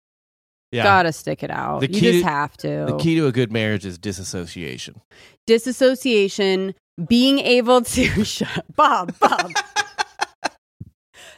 Yeah. 0.72 0.84
Got 0.84 1.04
to 1.04 1.14
stick 1.14 1.44
it 1.44 1.52
out. 1.52 1.82
The 1.82 1.92
you 1.92 2.02
just 2.02 2.24
to- 2.24 2.30
have 2.30 2.58
to. 2.58 2.86
The 2.88 2.98
key 2.98 3.16
to 3.16 3.28
a 3.28 3.32
good 3.32 3.52
marriage 3.52 3.86
is 3.86 3.98
disassociation. 4.00 5.00
disassociation, 5.46 6.74
being 7.08 7.38
able 7.40 7.82
to 7.84 8.24
shut 8.26 8.66
Bob, 8.76 9.14
Bob. 9.20 9.52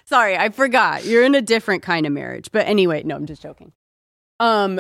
Sorry, 0.06 0.38
I 0.38 0.50
forgot. 0.50 1.04
You're 1.04 1.24
in 1.24 1.36
a 1.36 1.42
different 1.42 1.82
kind 1.84 2.06
of 2.06 2.14
marriage. 2.14 2.50
But 2.52 2.68
anyway, 2.68 3.04
no, 3.04 3.16
I'm 3.16 3.26
just 3.26 3.42
joking. 3.42 3.72
Um 4.40 4.80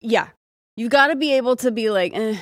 yeah. 0.00 0.28
You 0.76 0.88
got 0.88 1.06
to 1.06 1.16
be 1.16 1.32
able 1.34 1.56
to 1.56 1.70
be 1.70 1.88
like 1.90 2.12
eh. 2.14 2.36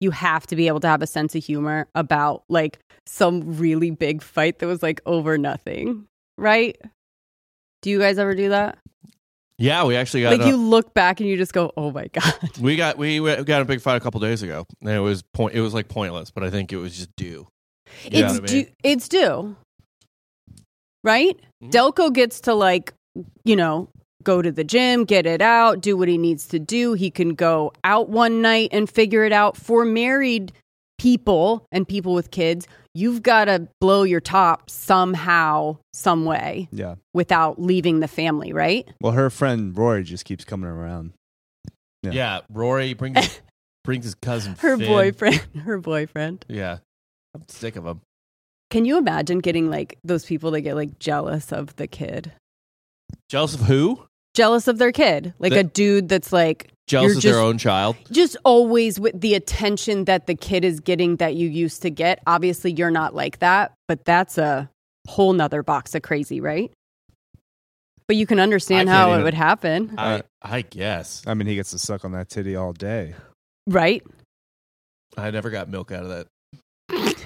you 0.00 0.10
have 0.10 0.46
to 0.48 0.56
be 0.56 0.66
able 0.66 0.80
to 0.80 0.88
have 0.88 1.02
a 1.02 1.06
sense 1.06 1.34
of 1.34 1.44
humor 1.44 1.86
about 1.94 2.42
like 2.48 2.78
some 3.06 3.56
really 3.58 3.90
big 3.90 4.22
fight 4.22 4.58
that 4.58 4.66
was 4.66 4.82
like 4.82 5.00
over 5.06 5.38
nothing, 5.38 6.06
right? 6.40 6.76
Do 7.82 7.90
you 7.90 7.98
guys 7.98 8.18
ever 8.18 8.34
do 8.34 8.50
that? 8.50 8.78
Yeah, 9.58 9.84
we 9.84 9.94
actually 9.96 10.22
got 10.22 10.32
Like 10.32 10.40
a- 10.46 10.48
you 10.48 10.56
look 10.56 10.94
back 10.94 11.20
and 11.20 11.28
you 11.28 11.36
just 11.36 11.52
go, 11.52 11.70
"Oh 11.76 11.90
my 11.90 12.06
god." 12.12 12.34
we 12.60 12.76
got 12.76 12.96
we 12.98 13.18
got 13.44 13.60
a 13.62 13.64
big 13.66 13.80
fight 13.80 13.96
a 13.96 14.00
couple 14.00 14.18
days 14.20 14.42
ago, 14.42 14.64
and 14.80 14.90
it 14.90 15.00
was 15.00 15.22
point. 15.34 15.54
It 15.54 15.60
was 15.60 15.74
like 15.74 15.88
pointless, 15.88 16.30
but 16.30 16.42
I 16.44 16.50
think 16.50 16.72
it 16.72 16.76
was 16.78 16.96
just 16.96 17.14
due. 17.16 17.46
You 18.04 18.24
it's 18.24 18.32
what 18.40 18.50
I 18.50 18.54
mean? 18.54 18.64
due. 18.64 18.70
It's 18.82 19.08
due. 19.08 19.56
Right? 21.02 21.36
Mhm. 21.62 21.70
Delco 21.70 22.12
gets 22.12 22.40
to 22.42 22.54
like, 22.54 22.92
you 23.44 23.56
know, 23.56 23.88
go 24.22 24.42
to 24.42 24.52
the 24.52 24.64
gym, 24.64 25.04
get 25.04 25.26
it 25.26 25.40
out, 25.42 25.80
do 25.80 25.96
what 25.96 26.08
he 26.08 26.18
needs 26.18 26.46
to 26.48 26.58
do. 26.58 26.92
He 26.94 27.10
can 27.10 27.34
go 27.34 27.72
out 27.84 28.08
one 28.10 28.42
night 28.42 28.68
and 28.72 28.88
figure 28.88 29.24
it 29.24 29.32
out. 29.32 29.56
For 29.56 29.84
married 29.84 30.52
people 31.00 31.64
and 31.72 31.88
people 31.88 32.12
with 32.12 32.30
kids, 32.30 32.68
you've 32.94 33.22
got 33.22 33.46
to 33.46 33.66
blow 33.80 34.02
your 34.02 34.20
top 34.20 34.68
somehow, 34.68 35.78
some 35.94 36.26
way, 36.26 36.68
Yeah. 36.72 36.96
without 37.14 37.58
leaving 37.60 38.00
the 38.00 38.08
family, 38.08 38.52
right? 38.52 38.86
Well, 39.00 39.12
her 39.14 39.30
friend 39.30 39.76
Rory 39.76 40.04
just 40.04 40.26
keeps 40.26 40.44
coming 40.44 40.68
around. 40.68 41.14
Yeah, 42.02 42.10
Yeah. 42.12 42.40
Rory 42.52 42.92
brings 42.92 43.40
brings 43.84 44.04
his 44.04 44.14
cousin. 44.14 44.56
Her 44.58 44.76
Finn. 44.76 44.86
boyfriend, 44.86 45.36
her 45.64 45.78
boyfriend. 45.78 46.44
Yeah, 46.48 46.78
I'm 47.34 47.44
sick 47.48 47.76
of 47.76 47.86
him. 47.86 48.02
Can 48.68 48.84
you 48.84 48.98
imagine 48.98 49.38
getting 49.38 49.70
like 49.70 49.96
those 50.04 50.26
people 50.26 50.50
that 50.50 50.60
get 50.60 50.74
like 50.76 50.98
jealous 50.98 51.50
of 51.50 51.74
the 51.76 51.86
kid? 51.86 52.32
Jealous 53.30 53.54
of 53.54 53.62
who? 53.62 54.04
Jealous 54.40 54.68
of 54.68 54.78
their 54.78 54.90
kid. 54.92 55.34
Like 55.38 55.52
The- 55.52 55.58
a 55.60 55.64
dude 55.64 56.08
that's 56.08 56.32
like 56.32 56.70
Jealous 56.86 57.16
of 57.16 57.22
just- 57.22 57.34
their 57.34 57.42
own 57.42 57.58
child. 57.58 57.96
just 58.10 58.38
always 58.42 58.98
with 58.98 59.20
the 59.20 59.34
attention 59.34 60.06
that 60.06 60.26
the 60.26 60.34
kid 60.34 60.64
is 60.64 60.80
getting 60.80 61.16
that 61.16 61.34
you 61.34 61.46
used 61.48 61.82
to 61.82 61.90
get. 61.90 62.20
Obviously, 62.26 62.72
you're 62.72 62.90
not 62.90 63.14
like 63.14 63.40
that, 63.40 63.72
but 63.86 64.04
that's 64.06 64.38
a 64.38 64.70
whole 65.06 65.32
nother 65.34 65.62
box 65.62 65.94
of 65.94 66.00
crazy, 66.02 66.40
right? 66.40 66.72
But 68.08 68.16
you 68.16 68.26
can 68.26 68.40
understand 68.40 68.88
how 68.88 69.08
can't 69.08 69.20
it 69.20 69.24
would 69.24 69.34
happen, 69.34 69.94
I 69.98 70.22
I 70.42 70.62
guess 70.62 71.22
I 71.26 71.34
mean, 71.34 71.46
he 71.46 71.54
gets 71.54 71.70
to 71.72 71.78
suck 71.78 72.04
on 72.04 72.12
that 72.12 72.28
titty 72.30 72.56
all 72.56 72.72
day. 72.72 73.14
right? 73.68 74.02
I 75.18 75.30
never 75.30 75.50
got 75.50 75.68
milk 75.68 75.92
out 75.92 76.04
of 76.04 76.08
that. 76.08 76.26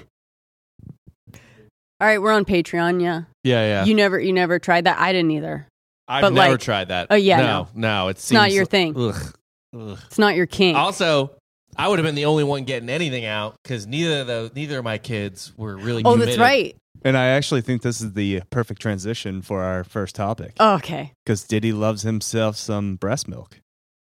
All 2.00 2.08
right, 2.08 2.20
we're 2.20 2.32
on 2.32 2.44
Patreon. 2.44 3.00
Yeah, 3.00 3.22
Yeah, 3.44 3.62
yeah. 3.66 3.84
you 3.84 3.94
never, 3.94 4.18
you 4.18 4.32
never 4.32 4.58
tried 4.58 4.84
that. 4.84 4.98
I 4.98 5.12
didn't 5.12 5.30
either. 5.30 5.66
I've 6.08 6.22
but, 6.22 6.32
never 6.32 6.52
like- 6.52 6.60
tried 6.60 6.88
that. 6.88 7.08
Oh, 7.10 7.14
yeah, 7.14 7.40
no, 7.40 7.68
no. 7.74 8.08
It's 8.08 8.30
not 8.30 8.52
your 8.52 8.66
thing. 8.66 8.94
Ugh, 8.96 9.34
ugh. 9.78 9.98
It's 10.06 10.18
not 10.18 10.34
your 10.34 10.46
king. 10.46 10.76
Also, 10.76 11.30
I 11.76 11.88
would 11.88 11.98
have 11.98 12.04
been 12.06 12.14
the 12.14 12.26
only 12.26 12.44
one 12.44 12.64
getting 12.64 12.88
anything 12.90 13.24
out 13.24 13.54
because 13.62 13.86
neither 13.86 14.20
of 14.20 14.26
those, 14.26 14.54
neither 14.54 14.78
of 14.78 14.84
my 14.84 14.98
kids 14.98 15.52
were 15.56 15.76
really. 15.76 16.02
oh, 16.04 16.16
that's 16.16 16.38
right. 16.38 16.76
And 17.06 17.16
I 17.18 17.26
actually 17.28 17.60
think 17.60 17.82
this 17.82 18.00
is 18.00 18.12
the 18.14 18.42
perfect 18.50 18.80
transition 18.80 19.42
for 19.42 19.62
our 19.62 19.84
first 19.84 20.14
topic 20.14 20.52
Oh, 20.58 20.76
okay, 20.76 21.12
because 21.24 21.44
Diddy 21.44 21.72
loves 21.72 22.00
himself 22.02 22.56
some 22.56 22.96
breast 22.96 23.28
milk. 23.28 23.58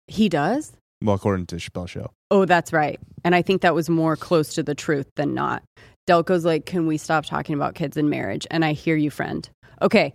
he 0.09 0.29
does. 0.29 0.73
Well, 1.03 1.15
according 1.15 1.47
to 1.47 1.57
Chappelle 1.57 1.89
Show. 1.89 2.11
Oh, 2.31 2.45
that's 2.47 2.73
right. 2.73 2.99
And 3.25 3.35
I 3.35 3.43
think 3.43 3.63
that 3.63 3.75
was 3.75 3.89
more 3.89 4.17
close 4.17 4.55
to 4.55 4.63
the 4.63 4.75
truth 4.75 5.07
than 5.17 5.35
not. 5.35 5.63
Delco's 6.07 6.45
like, 6.45 6.67
can 6.67 6.87
we 6.87 6.99
stop 6.99 7.25
talking 7.27 7.55
about 7.55 7.75
kids 7.75 7.97
and 7.97 8.11
marriage? 8.11 8.47
And 8.51 8.65
I 8.65 8.73
hear 8.73 8.97
you, 8.97 9.11
friend. 9.11 9.49
Okay. 9.81 10.13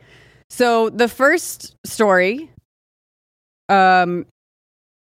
So 0.55 0.89
the 0.89 1.09
first 1.09 1.75
story, 1.85 2.49
um, 3.67 4.25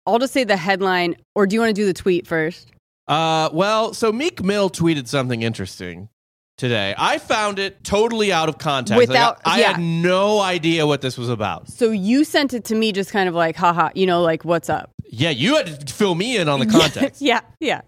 I'll 0.07 0.21
just 0.21 0.33
say 0.33 0.45
the 0.45 0.57
headline, 0.57 1.16
or 1.35 1.45
do 1.49 1.54
you 1.54 1.61
want 1.61 1.71
to 1.71 1.75
do 1.83 1.87
the 1.87 1.92
tweet 1.92 2.25
first? 2.25 2.71
Uh, 3.09 3.49
well, 3.52 3.92
so 3.92 4.12
Meek 4.12 4.45
Mill 4.45 4.71
tweeted 4.71 5.09
something 5.09 5.42
interesting 5.42 6.09
today. 6.57 6.95
I 6.97 7.19
found 7.19 7.59
it 7.59 7.83
totally 7.83 8.33
out 8.33 8.49
of 8.49 8.59
context. 8.59 8.92
Like, 8.97 9.09
Without- 9.09 9.40
I, 9.45 9.57
I 9.57 9.59
yeah. 9.59 9.73
had 9.73 9.80
no 9.80 10.38
idea 10.38 10.87
what 10.87 11.00
this 11.00 11.19
was 11.19 11.28
about. 11.28 11.69
So 11.69 11.90
you 11.90 12.23
sent 12.23 12.54
it 12.54 12.62
to 12.66 12.76
me 12.76 12.92
just 12.92 13.11
kind 13.11 13.28
of 13.28 13.35
like, 13.35 13.57
haha, 13.57 13.88
you 13.97 14.07
know, 14.07 14.23
like, 14.23 14.45
what's 14.45 14.71
up? 14.71 14.92
Yeah, 15.11 15.30
you 15.30 15.57
had 15.57 15.85
to 15.85 15.92
fill 15.92 16.14
me 16.14 16.37
in 16.37 16.49
on 16.49 16.61
the 16.61 16.66
context. 16.78 17.21
yeah, 17.21 17.40
yeah. 17.59 17.80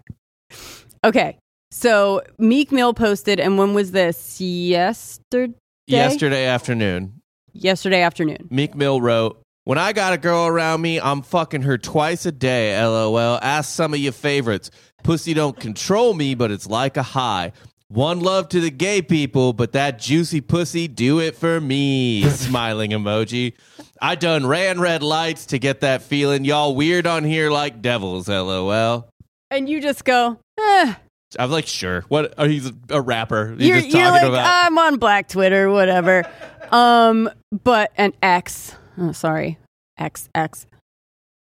Okay. 1.05 1.37
So 1.71 2.23
Meek 2.37 2.73
Mill 2.73 2.93
posted, 2.93 3.39
and 3.39 3.57
when 3.57 3.73
was 3.73 3.93
this? 3.93 4.41
Yesterday? 4.41 5.53
Yesterday 5.87 6.45
afternoon, 6.45 7.21
Yesterday 7.53 8.01
afternoon. 8.01 8.47
Meek 8.49 8.73
Mill 8.75 8.99
wrote, 8.99 9.39
When 9.63 9.77
I 9.77 9.93
got 9.93 10.13
a 10.13 10.17
girl 10.17 10.47
around 10.47 10.81
me, 10.81 10.99
I'm 10.99 11.21
fucking 11.21 11.61
her 11.61 11.77
twice 11.77 12.25
a 12.25 12.31
day, 12.31 12.83
lol. 12.83 13.39
Ask 13.41 13.73
some 13.73 13.93
of 13.93 13.99
your 13.99 14.11
favorites. 14.11 14.71
Pussy 15.03 15.35
don't 15.35 15.59
control 15.59 16.15
me, 16.15 16.33
but 16.33 16.49
it's 16.49 16.67
like 16.67 16.97
a 16.97 17.03
high. 17.03 17.51
One 17.89 18.21
love 18.21 18.49
to 18.49 18.59
the 18.59 18.71
gay 18.71 19.03
people, 19.03 19.53
but 19.53 19.73
that 19.73 19.99
juicy 19.99 20.41
pussy 20.41 20.87
do 20.87 21.19
it 21.19 21.35
for 21.35 21.61
me. 21.61 22.23
Smiling 22.29 22.89
emoji. 22.89 23.53
I 24.01 24.15
done 24.15 24.47
ran 24.47 24.79
red 24.79 25.03
lights 25.03 25.45
to 25.47 25.59
get 25.59 25.81
that 25.81 26.01
feeling. 26.01 26.45
Y'all 26.45 26.75
weird 26.75 27.05
on 27.05 27.23
here 27.23 27.51
like 27.51 27.83
devils, 27.83 28.27
lol. 28.27 29.07
And 29.51 29.69
you 29.69 29.79
just 29.79 30.05
go, 30.05 30.39
eh. 30.59 30.95
I'm 31.37 31.51
like, 31.51 31.67
sure. 31.67 32.03
What? 32.07 32.33
Oh, 32.37 32.47
he's 32.47 32.71
a 32.89 33.01
rapper. 33.01 33.55
He's 33.57 33.67
you're, 33.67 33.77
just 33.81 33.89
you're 33.91 34.01
talking 34.03 34.29
like, 34.31 34.39
about. 34.39 34.65
I'm 34.65 34.77
on 34.77 34.97
Black 34.97 35.27
Twitter, 35.27 35.69
whatever. 35.69 36.23
um, 36.73 37.29
but 37.63 37.91
an 37.97 38.13
X. 38.21 38.75
Oh, 38.97 39.11
sorry, 39.13 39.57
X 39.97 40.27
X. 40.35 40.65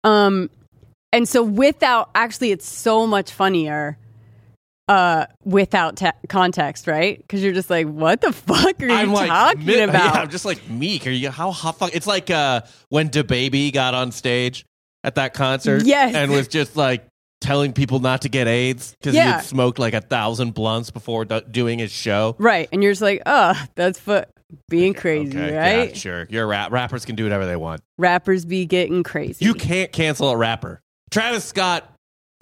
Um, 0.03 0.49
and 1.11 1.27
so 1.27 1.43
without 1.43 2.09
actually, 2.15 2.51
it's 2.51 2.67
so 2.69 3.05
much 3.07 3.31
funnier. 3.31 3.97
Uh, 4.87 5.25
without 5.43 5.95
te- 5.97 6.11
context, 6.29 6.85
right? 6.85 7.17
Because 7.17 7.43
you're 7.43 7.53
just 7.53 7.71
like, 7.71 7.87
what 7.87 8.21
the 8.21 8.31
fuck 8.31 8.79
are 8.83 8.85
you 8.85 8.93
I'm 8.93 9.11
like, 9.11 9.29
talking 9.29 9.65
mi- 9.65 9.79
about? 9.79 10.13
Yeah, 10.13 10.21
I'm 10.21 10.29
just 10.29 10.45
like 10.45 10.69
meek. 10.69 11.07
Are 11.07 11.09
you 11.09 11.31
how 11.31 11.49
how 11.49 11.71
fuck? 11.71 11.95
It's 11.95 12.05
like 12.05 12.29
uh 12.29 12.61
when 12.89 13.09
DaBaby 13.09 13.73
got 13.73 13.95
on 13.95 14.11
stage 14.11 14.63
at 15.03 15.15
that 15.15 15.33
concert, 15.33 15.85
Yes. 15.85 16.13
and 16.13 16.31
was 16.31 16.47
just 16.47 16.75
like 16.75 17.03
telling 17.41 17.73
people 17.73 17.99
not 17.99 18.21
to 18.23 18.29
get 18.29 18.47
AIDS 18.47 18.95
because 18.99 19.13
he 19.15 19.19
had 19.19 19.39
smoked 19.41 19.79
like 19.79 19.95
a 19.95 20.01
thousand 20.01 20.53
blunts 20.53 20.91
before 20.91 21.25
do- 21.25 21.41
doing 21.49 21.79
his 21.79 21.91
show. 21.91 22.35
right, 22.37 22.69
and 22.71 22.83
you're 22.83 22.91
just 22.91 23.01
like, 23.01 23.23
oh, 23.25 23.59
that's 23.73 23.97
fu- 23.99 24.21
being 24.69 24.93
crazy, 24.93 25.37
Okay, 25.37 25.55
right? 25.55 25.89
Yeah, 25.89 25.95
sure. 25.95 26.27
You're 26.29 26.43
a 26.43 26.47
rap. 26.47 26.71
Rappers 26.71 27.05
can 27.05 27.15
do 27.15 27.23
whatever 27.23 27.45
they 27.45 27.55
want. 27.55 27.81
Rappers 27.97 28.45
be 28.45 28.65
getting 28.65 29.03
crazy. 29.03 29.43
You 29.43 29.53
can't 29.53 29.91
cancel 29.91 30.29
a 30.29 30.37
rapper. 30.37 30.81
Travis 31.11 31.43
Scott 31.45 31.91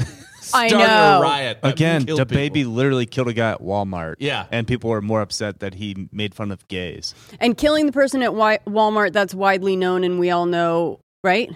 I 0.54 0.68
started 0.68 0.78
know. 0.78 1.20
a 1.20 1.22
riot 1.22 1.60
Again, 1.64 2.06
killed 2.06 2.20
the 2.20 2.26
baby 2.26 2.66
literally 2.66 3.06
killed 3.06 3.30
a 3.30 3.34
guy 3.34 3.52
at 3.52 3.62
Walmart. 3.62 4.16
Yeah. 4.20 4.46
And 4.52 4.68
people 4.68 4.90
were 4.90 5.02
more 5.02 5.22
upset 5.22 5.60
that 5.62 5.74
he 5.76 6.08
made 6.12 6.36
fun 6.36 6.52
of 6.52 6.68
gays. 6.68 7.16
And 7.40 7.58
killing 7.58 7.86
the 7.86 7.92
person 7.92 8.22
at 8.22 8.28
Wi- 8.28 8.60
Walmart, 8.68 9.14
that's 9.14 9.34
widely 9.34 9.76
known 9.76 10.04
and 10.04 10.20
we 10.20 10.30
all 10.32 10.46
know, 10.46 11.00
right? 11.24 11.50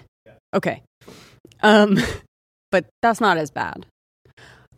Okay. 0.54 0.82
Um, 1.62 1.98
but 2.70 2.86
that's 3.02 3.20
not 3.20 3.36
as 3.36 3.50
bad. 3.50 3.86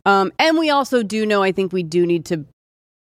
Um, 0.05 0.31
and 0.39 0.57
we 0.57 0.69
also 0.69 1.03
do 1.03 1.25
know, 1.25 1.43
I 1.43 1.51
think 1.51 1.71
we 1.71 1.83
do 1.83 2.05
need 2.05 2.25
to 2.25 2.45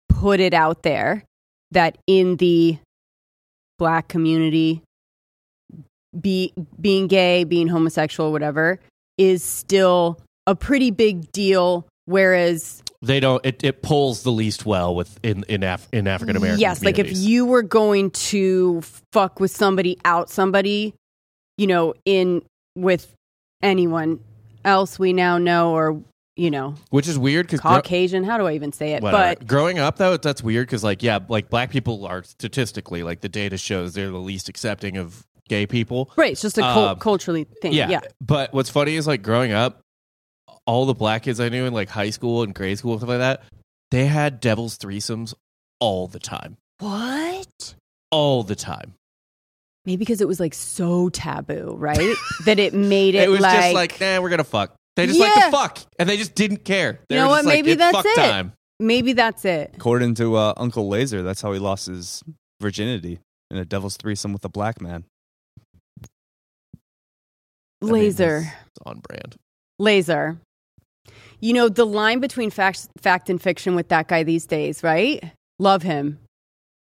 put 0.08 0.40
it 0.40 0.52
out 0.52 0.82
there 0.82 1.24
that 1.70 1.98
in 2.06 2.36
the 2.36 2.78
black 3.78 4.08
community, 4.08 4.82
be, 6.18 6.52
being 6.80 7.06
gay, 7.06 7.44
being 7.44 7.68
homosexual, 7.68 8.32
whatever, 8.32 8.80
is 9.16 9.44
still 9.44 10.20
a 10.46 10.54
pretty 10.54 10.90
big 10.90 11.30
deal 11.32 11.86
Whereas 12.08 12.82
They 13.02 13.20
don't. 13.20 13.44
It, 13.44 13.62
it 13.62 13.82
pulls 13.82 14.22
the 14.22 14.32
least 14.32 14.64
well 14.64 14.94
with 14.94 15.20
in 15.22 15.44
in 15.46 15.62
Af, 15.62 15.86
in 15.92 16.06
African 16.06 16.36
American. 16.36 16.58
Yes, 16.58 16.82
like 16.82 16.98
if 16.98 17.14
you 17.14 17.44
were 17.44 17.62
going 17.62 18.12
to 18.12 18.80
fuck 19.12 19.40
with 19.40 19.50
somebody 19.50 19.98
out 20.06 20.30
somebody, 20.30 20.94
you 21.58 21.66
know, 21.66 21.92
in 22.06 22.40
with 22.74 23.12
anyone 23.62 24.20
else 24.64 24.98
we 24.98 25.12
now 25.12 25.36
know 25.36 25.74
or, 25.74 26.02
you 26.38 26.50
know, 26.50 26.74
which 26.90 27.08
is 27.08 27.18
weird 27.18 27.46
because 27.46 27.60
Caucasian, 27.60 28.24
how 28.24 28.38
do 28.38 28.46
I 28.46 28.52
even 28.54 28.72
say 28.72 28.92
it? 28.92 29.02
Whatever. 29.02 29.34
But 29.40 29.46
growing 29.46 29.78
up 29.78 29.96
though, 29.96 30.16
that's 30.16 30.42
weird 30.42 30.66
because 30.66 30.84
like 30.84 31.02
yeah, 31.02 31.18
like 31.28 31.50
black 31.50 31.70
people 31.70 32.06
are 32.06 32.22
statistically 32.22 33.02
like 33.02 33.20
the 33.20 33.28
data 33.28 33.58
shows 33.58 33.94
they're 33.94 34.10
the 34.10 34.18
least 34.18 34.48
accepting 34.48 34.96
of 34.96 35.26
gay 35.48 35.66
people. 35.66 36.10
right, 36.16 36.32
it's 36.32 36.42
just 36.42 36.58
a 36.58 36.64
Um, 36.64 36.98
culturally 36.98 37.44
thing. 37.62 37.72
Yeah. 37.72 37.88
Yeah. 37.88 38.00
But 38.20 38.52
what's 38.52 38.70
funny 38.70 38.94
is 38.96 39.06
like 39.06 39.22
growing 39.22 39.52
up, 39.52 39.80
all 40.66 40.84
the 40.86 40.94
black 40.94 41.22
kids 41.22 41.40
I 41.40 41.48
knew 41.48 41.64
in 41.64 41.72
like 41.72 41.88
high 41.88 42.10
school 42.10 42.42
and 42.42 42.54
grade 42.54 42.78
school 42.78 42.92
and 42.92 43.00
stuff 43.00 43.08
like 43.08 43.18
that, 43.18 43.42
they 43.90 44.06
had 44.06 44.40
devil's 44.40 44.78
threesomes 44.78 45.34
all 45.80 46.06
the 46.06 46.18
time. 46.18 46.56
What? 46.80 47.74
All 48.10 48.42
the 48.42 48.54
time. 48.54 48.94
Maybe 49.86 49.96
because 49.98 50.20
it 50.20 50.28
was 50.28 50.38
like 50.38 50.52
so 50.52 51.08
taboo, 51.08 51.74
right? 51.78 52.14
that 52.44 52.58
it 52.58 52.74
made 52.74 53.14
it, 53.16 53.22
It, 53.24 53.30
was 53.30 53.40
like, 53.40 53.60
just 53.60 53.74
like, 53.74 54.00
nah, 54.00 54.20
we're 54.20 54.28
gonna 54.28 54.44
fuck. 54.44 54.74
They 54.98 55.06
just 55.06 55.20
like 55.20 55.34
Yeah. 55.36 55.44
to 55.46 55.50
fuck, 55.52 55.78
and 55.98 56.08
they 56.08 56.16
just 56.16 56.34
didn't 56.34 56.64
care. 56.64 56.98
They 57.08 57.14
You 57.16 57.22
were 57.22 57.28
know 57.28 57.34
just 57.36 57.44
what? 57.46 57.50
like, 57.50 57.54
Maybe 57.64 57.70
it's 57.72 57.78
that's 57.78 57.96
fuck 57.96 58.06
it. 58.06 58.16
time. 58.16 58.52
maybe 58.80 59.12
that's 59.12 59.44
it. 59.44 59.70
According 59.76 60.14
to 60.16 60.34
uh, 60.36 60.54
Uncle 60.56 60.90
Lazer, 60.90 61.22
that's 61.22 61.40
how 61.40 61.52
he 61.52 61.60
lost 61.60 61.86
his 61.86 62.22
virginity 62.60 63.20
in 63.50 63.58
a 63.58 63.64
devil's 63.64 63.96
threesome 63.96 64.32
with 64.32 64.44
a 64.44 64.48
black 64.48 64.80
man. 64.80 65.04
I 67.80 67.86
mean, 67.86 67.94
Lazer. 67.94 68.40
It's 68.40 68.78
on 68.84 69.00
brand. 69.08 69.36
Lazer. 69.80 70.38
You 71.40 71.52
know, 71.52 71.68
the 71.68 71.86
line 71.86 72.18
between 72.18 72.50
fact, 72.50 72.88
fact 73.00 73.30
and 73.30 73.40
fiction 73.40 73.76
with 73.76 73.88
that 73.90 74.08
guy 74.08 74.24
these 74.24 74.46
days, 74.46 74.82
right? 74.82 75.22
Love 75.60 75.82
him. 75.82 76.18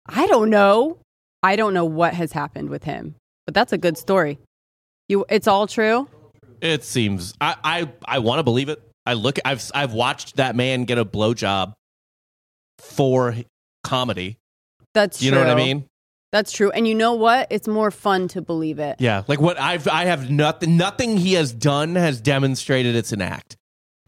I 0.06 0.26
don't 0.26 0.48
know. 0.48 0.98
I 1.42 1.56
don't 1.56 1.74
know 1.74 1.84
what 1.84 2.14
has 2.14 2.32
happened 2.32 2.70
with 2.70 2.84
him, 2.84 3.14
but 3.44 3.52
that's 3.54 3.72
a 3.74 3.78
good 3.78 3.98
story. 3.98 4.38
You, 5.08 5.26
it's 5.28 5.46
all 5.46 5.66
true. 5.66 6.08
It 6.60 6.84
seems. 6.84 7.34
I 7.40 7.56
I, 7.62 7.92
I 8.04 8.18
want 8.20 8.38
to 8.38 8.42
believe 8.42 8.68
it. 8.68 8.82
I 9.04 9.14
look. 9.14 9.38
I've 9.44 9.70
I've 9.74 9.92
watched 9.92 10.36
that 10.36 10.56
man 10.56 10.84
get 10.84 10.98
a 10.98 11.04
blowjob 11.04 11.74
for 12.78 13.34
comedy. 13.84 14.38
That's 14.94 15.22
You 15.22 15.30
true. 15.30 15.38
know 15.40 15.46
what 15.46 15.52
I 15.52 15.56
mean? 15.62 15.84
That's 16.32 16.52
true. 16.52 16.70
And 16.70 16.86
you 16.88 16.94
know 16.94 17.14
what? 17.14 17.46
It's 17.50 17.68
more 17.68 17.90
fun 17.90 18.28
to 18.28 18.42
believe 18.42 18.78
it. 18.78 18.96
Yeah, 18.98 19.22
like 19.28 19.40
what 19.40 19.58
I've 19.60 19.86
I 19.88 20.06
have 20.06 20.30
nothing 20.30 20.76
nothing 20.76 21.16
he 21.16 21.34
has 21.34 21.52
done 21.52 21.94
has 21.94 22.20
demonstrated 22.20 22.96
it's 22.96 23.12
an 23.12 23.22
act. 23.22 23.56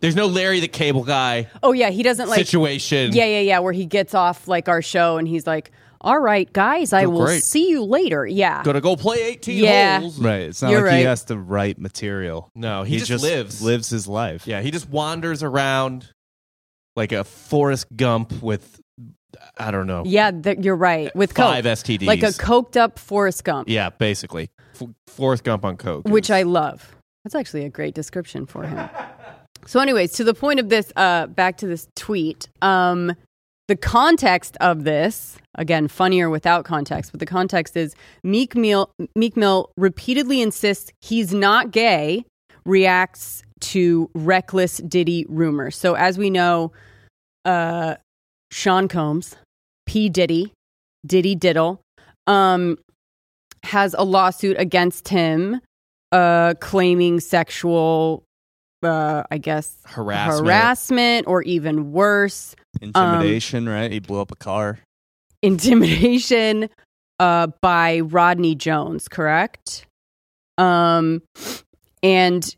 There's 0.01 0.17
no 0.17 0.27
Larry 0.27 0.61
the 0.61 0.69
Cable 0.69 1.05
Guy 1.05 1.49
Oh 1.63 1.73
yeah, 1.73 1.91
he 1.91 2.03
doesn't 2.03 2.29
like. 2.29 2.39
situation. 2.39 3.13
Yeah, 3.13 3.25
yeah, 3.25 3.41
yeah. 3.41 3.59
Where 3.61 3.73
he 3.73 3.87
gets 3.87 4.15
off 4.15 4.47
like 4.49 4.69
our 4.69 4.83
show 4.83 5.17
and 5.19 5.27
he's 5.29 5.47
like, 5.47 5.71
"All 6.01 6.19
right, 6.19 6.51
guys, 6.53 6.93
I 6.93 7.05
Oh, 7.05 7.11
will 7.11 7.25
great. 7.27 7.43
see 7.45 7.69
you 7.69 7.85
later." 7.85 8.27
Yeah. 8.27 8.63
Gonna 8.63 8.81
go 8.81 8.97
play 8.97 9.23
18 9.23 9.65
Yeah. 9.65 10.01
holes. 10.01 10.19
Right. 10.19 10.43
It's 10.43 10.63
not 10.63 10.71
You're 10.71 10.81
like 10.81 10.91
right. 10.93 10.99
he 10.99 11.05
has 11.05 11.25
to 11.25 11.37
write 11.39 11.79
material. 11.79 12.51
No, 12.55 12.83
he, 12.83 12.99
just, 12.99 13.23
lives. 13.23 13.63
lives 13.63 13.89
his 13.91 14.07
life. 14.07 14.47
Yeah, 14.47 14.61
he 14.61 14.71
just 14.71 14.89
wanders 14.89 15.43
around 15.43 16.09
like 16.97 17.13
a 17.13 17.25
Forrest 17.25 17.87
Gump 17.97 18.43
with 18.43 18.81
I 19.59 19.71
don't 19.71 19.87
know 19.87 20.03
Yeah, 20.07 20.31
th- 20.31 20.59
you're 20.61 20.75
right. 20.75 21.15
With 21.15 21.33
five 21.33 21.65
coke, 21.65 21.73
STDs. 21.79 22.07
like 22.07 22.23
a 22.23 22.29
coked 22.29 22.77
up 22.77 22.99
Forrest 22.99 23.45
Gump. 23.45 23.69
yeah, 23.69 23.91
basically 23.91 24.51
F- 24.81 24.89
Forrest 25.07 25.45
Gump 25.45 25.65
on 25.65 25.77
coke, 25.77 26.09
which 26.09 26.31
I 26.31 26.43
love. 26.43 26.95
That's 27.25 27.35
actually 27.35 27.65
a 27.65 27.69
great 27.69 27.95
description 27.95 28.47
for 28.47 28.65
him. 28.65 28.89
So, 29.67 29.81
anyways, 29.81 30.13
to 30.13 30.25
the 30.25 30.33
point 30.35 30.61
of 30.61 30.71
this, 30.71 30.91
uh, 30.97 31.27
back 31.27 31.59
to 31.59 31.67
this 31.67 31.89
tweet. 31.95 32.49
Um, 32.63 33.13
the 33.69 33.77
context 33.77 34.57
of 34.61 34.85
this, 34.85 35.37
again, 35.55 35.89
funnier 35.89 36.31
without 36.31 36.65
context, 36.65 37.13
but 37.13 37.21
the 37.21 37.27
context 37.27 37.77
is 37.77 37.95
Meek 38.25 38.57
Mill, 38.57 38.91
Meek 39.15 39.37
Mill 39.37 39.71
repeatedly 39.77 40.41
insists 40.41 40.91
he's 41.01 41.33
not 41.33 41.71
gay, 41.71 42.25
reacts 42.65 43.43
to 43.61 44.11
reckless 44.15 44.79
Diddy 44.79 45.27
rumors. 45.29 45.77
So, 45.77 45.95
as 45.95 46.17
we 46.17 46.31
know, 46.31 46.73
uh, 47.45 47.97
Sean 48.51 48.89
Combs, 48.89 49.37
P. 49.87 50.09
Diddy, 50.09 50.53
Diddy 51.07 51.35
Diddle, 51.35 51.81
um, 52.27 52.79
has 53.65 53.95
a 53.99 54.05
lawsuit 54.05 54.59
against 54.59 55.09
him 55.09 55.61
uh, 56.13 56.55
claiming 56.61 57.21
sexual, 57.21 58.23
uh, 58.83 59.25
I 59.31 59.39
guess, 59.39 59.77
harassment. 59.87 60.47
harassment 60.47 61.27
or 61.27 61.43
even 61.43 61.93
worse, 61.93 62.55
Intimidation, 62.81 63.69
right? 63.69 63.91
He 63.91 63.99
blew 63.99 64.21
up 64.21 64.31
a 64.31 64.37
car. 64.37 64.79
intimidation 65.43 66.69
uh, 67.21 67.49
by 67.61 68.01
Rodney 68.01 68.55
Jones, 68.55 69.09
correct? 69.09 69.87
Um, 70.57 71.23
and 72.03 72.57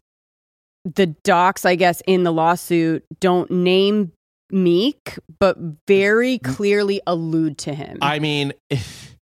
the 0.84 1.06
docs, 1.24 1.64
I 1.64 1.74
guess, 1.74 2.02
in 2.06 2.24
the 2.24 2.32
lawsuit 2.32 3.04
don't 3.20 3.50
name 3.50 4.12
Meek, 4.50 5.18
but 5.38 5.56
very 5.86 6.38
clearly 6.38 7.00
allude 7.06 7.58
to 7.58 7.74
him. 7.74 7.98
I 8.02 8.18
mean, 8.18 8.52
if, 8.68 9.16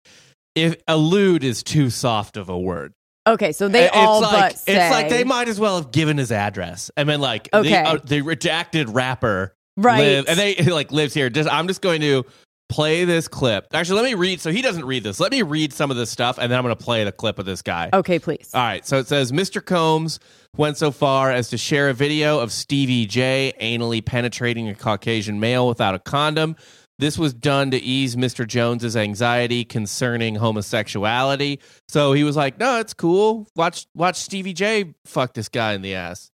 if 0.55 0.77
allude 0.87 1.43
is 1.43 1.63
too 1.63 1.91
soft 1.91 2.37
of 2.37 2.49
a 2.49 2.59
word. 2.59 2.93
Okay, 3.27 3.53
so 3.53 3.69
they 3.69 3.85
It's 3.87 3.97
all 3.97 4.21
like, 4.23 4.53
but 4.53 4.59
say 4.59 4.77
it's 4.77 4.91
like 4.95 5.09
they 5.09 5.25
might 5.25 5.49
as 5.49 5.59
well 5.61 5.77
have 5.77 5.91
given 5.93 6.17
his 6.19 6.33
address. 6.33 6.91
I 6.97 7.05
mean, 7.05 7.21
like 7.21 7.49
Okay. 7.53 7.71
the, 7.71 7.79
uh, 7.79 7.99
the 8.05 8.23
redacted 8.23 8.95
rapper, 8.95 9.55
right. 9.77 9.99
live, 9.99 10.25
and 10.29 10.39
they 10.39 10.55
like 10.65 10.93
lives 10.93 11.15
here. 11.15 11.29
Just, 11.31 11.49
I'm 11.51 11.67
just 11.69 11.83
going 11.83 12.01
to 12.03 12.25
play 12.69 13.05
this 13.05 13.29
clip. 13.29 13.69
Actually, 13.73 14.03
let 14.03 14.09
me 14.11 14.15
read. 14.15 14.41
So 14.41 14.51
he 14.51 14.61
doesn't 14.62 14.85
read 14.85 15.03
this. 15.05 15.21
Let 15.21 15.31
me 15.33 15.43
read 15.43 15.73
some 15.73 15.91
of 15.91 15.97
this 15.97 16.11
stuff, 16.11 16.39
and 16.39 16.51
then 16.51 16.59
I'm 16.59 16.65
going 16.65 16.77
to 16.77 16.85
play 16.85 17.05
the 17.05 17.12
clip 17.12 17.39
of 17.39 17.47
this 17.47 17.62
guy. 17.62 17.91
okay, 17.93 18.19
please. 18.19 18.51
All 18.55 18.62
right. 18.62 18.85
So 18.87 18.99
it 18.99 19.07
says 19.07 19.33
Mr. 19.33 19.65
Combs 19.65 20.19
went 20.57 20.77
so 20.77 20.91
far 20.91 21.31
as 21.31 21.51
to 21.51 21.59
share 21.59 21.91
a 21.91 21.95
video 21.95 22.39
of 22.41 22.51
Stevie 22.51 23.07
J 23.07 23.53
anally 23.61 24.05
penetrating 24.05 24.69
a 24.69 24.75
Caucasian 24.75 25.39
male 25.39 25.69
without 25.69 25.95
a 25.95 25.99
condom. 25.99 26.57
This 26.99 27.19
was 27.19 27.35
done 27.35 27.71
to 27.73 27.79
ease 27.83 28.17
Mr. 28.17 28.47
Jones's 28.47 28.97
anxiety 28.97 29.65
concerning 29.65 30.37
homosexuality. 30.37 31.61
So 31.89 32.13
he 32.15 32.25
was 32.25 32.37
like, 32.37 32.59
"No, 32.59 32.79
it's 32.81 32.95
cool. 32.95 33.47
Watch 33.55 33.87
watch 33.95 34.17
Stevie 34.17 34.55
J 34.55 34.95
fuck 35.05 35.35
this 35.35 35.49
guy 35.49 35.75
in 35.75 35.83
the 35.83 35.95
ass." 35.95 36.31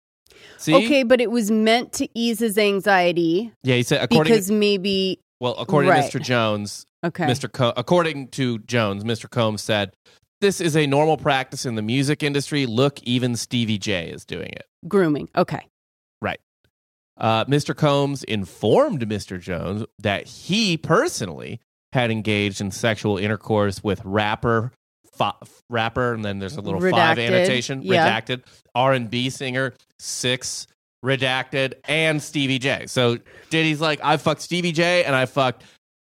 See? 0.58 0.74
Okay, 0.76 1.04
but 1.04 1.20
it 1.22 1.32
was 1.32 1.50
meant 1.52 1.94
to 1.94 2.08
ease 2.16 2.40
his 2.40 2.58
anxiety 2.58 3.52
Yeah, 3.64 3.76
he 3.76 3.84
said 3.84 4.02
according 4.04 4.34
because 4.34 4.50
maybe 4.52 5.20
well, 5.40 5.56
according 5.58 5.90
Right. 5.90 6.10
to 6.12 6.20
Mr. 6.20 6.22
Jones, 6.22 6.86
okay. 7.04 7.26
Mr. 7.26 7.52
Co- 7.52 7.74
according 7.76 8.28
to 8.30 8.60
Jones, 8.60 9.04
Mr. 9.04 9.28
Combs 9.30 9.62
said, 9.64 9.92
"This 10.42 10.62
is 10.62 10.76
a 10.76 10.86
normal 10.86 11.18
practice 11.18 11.66
in 11.66 11.74
the 11.76 11.82
music 11.82 12.22
industry. 12.22 12.66
Look, 12.68 13.02
even 13.04 13.36
Stevie 13.36 13.80
J 13.80 14.10
is 14.10 14.26
doing 14.26 14.50
it." 14.50 14.66
grooming. 14.88 15.30
Okay. 15.36 15.66
Uh, 17.22 17.46
Mr. 17.46 17.76
Combs 17.76 18.24
informed 18.24 19.08
Mr. 19.08 19.40
Jones 19.40 19.86
that 20.00 20.28
he 20.28 20.76
personally 20.76 21.62
had 21.94 22.10
engaged 22.10 22.60
in 22.62 22.72
sexual 22.72 23.18
intercourse 23.18 23.84
with 23.84 24.02
rapper, 24.04 24.72
fi- 25.16 25.36
rapper, 25.70 26.14
and 26.14 26.26
then 26.26 26.40
there's 26.40 26.58
a 26.58 26.62
little 26.62 26.82
five 26.82 27.20
annotation, 27.20 27.84
yeah. 27.84 28.20
redacted, 28.20 28.42
R 28.74 28.94
and 28.94 29.08
B 29.10 29.30
singer, 29.30 29.74
six, 30.00 30.66
redacted, 31.06 31.74
and 31.86 32.22
Stevie 32.22 32.58
J. 32.60 32.88
So 32.88 33.20
Diddy's 33.52 33.80
like, 33.80 34.00
I 34.04 34.18
fucked 34.18 34.42
Stevie 34.42 34.72
J, 34.72 35.04
and 35.04 35.16
I 35.16 35.28
fucked 35.28 35.64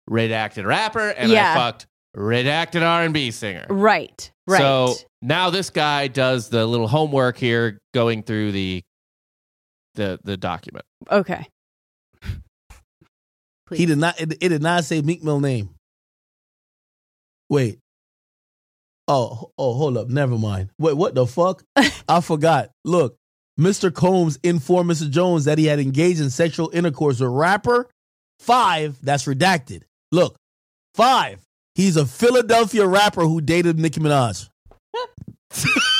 redacted 0.09 0.64
rapper, 0.64 1.11
and 1.11 1.31
Yeah. 1.31 1.53
I 1.53 1.55
fucked 1.55 1.87
redacted 2.17 2.81
R 2.83 3.03
and 3.03 3.12
B 3.12 3.31
singer. 3.31 3.67
Right. 3.69 4.31
Right. 4.47 4.59
So 4.59 4.95
now 5.21 5.51
this 5.51 5.69
guy 5.69 6.09
does 6.09 6.49
the 6.49 6.64
little 6.67 6.88
homework 6.88 7.37
here, 7.37 7.79
going 7.93 8.23
through 8.23 8.53
the 8.53 8.83
the 9.95 10.19
the 10.25 10.37
document. 10.37 10.85
okay. 11.11 11.47
Please. 13.67 13.79
He 13.79 13.87
did 13.87 13.99
not. 13.99 14.21
It, 14.21 14.33
it 14.41 14.49
did 14.49 14.63
not 14.63 14.85
say 14.85 15.01
Meek 15.01 15.23
Mill 15.23 15.41
name. 15.41 15.71
Wait. 17.49 17.79
Oh, 19.07 19.51
oh, 19.59 19.75
hold 19.75 19.97
up. 19.97 20.09
Never 20.09 20.39
mind. 20.39 20.71
Wait, 20.79 20.97
what 20.97 21.15
the 21.15 21.27
fuck? 21.27 21.63
I 22.09 22.21
forgot. 22.21 22.71
Look, 22.85 23.17
Mr. 23.59 23.93
Combs 23.93 24.39
informed 24.43 24.91
Mr. 24.91 25.11
Jones 25.11 25.45
that 25.45 25.59
he 25.59 25.67
had 25.67 25.79
engaged 25.79 26.21
in 26.21 26.31
sexual 26.31 26.71
intercourse 26.73 27.21
with 27.21 27.31
rapper. 27.31 27.89
Five, 28.39 28.99
that's 29.03 29.25
redacted. 29.25 29.83
Look, 30.11 30.37
five, 30.95 31.41
he's 31.75 31.97
a 31.97 32.07
Philadelphia 32.07 32.87
rapper 32.87 33.23
who 33.23 33.41
dated 33.41 33.79
Nicki 33.79 34.01
Minaj. 34.01 34.49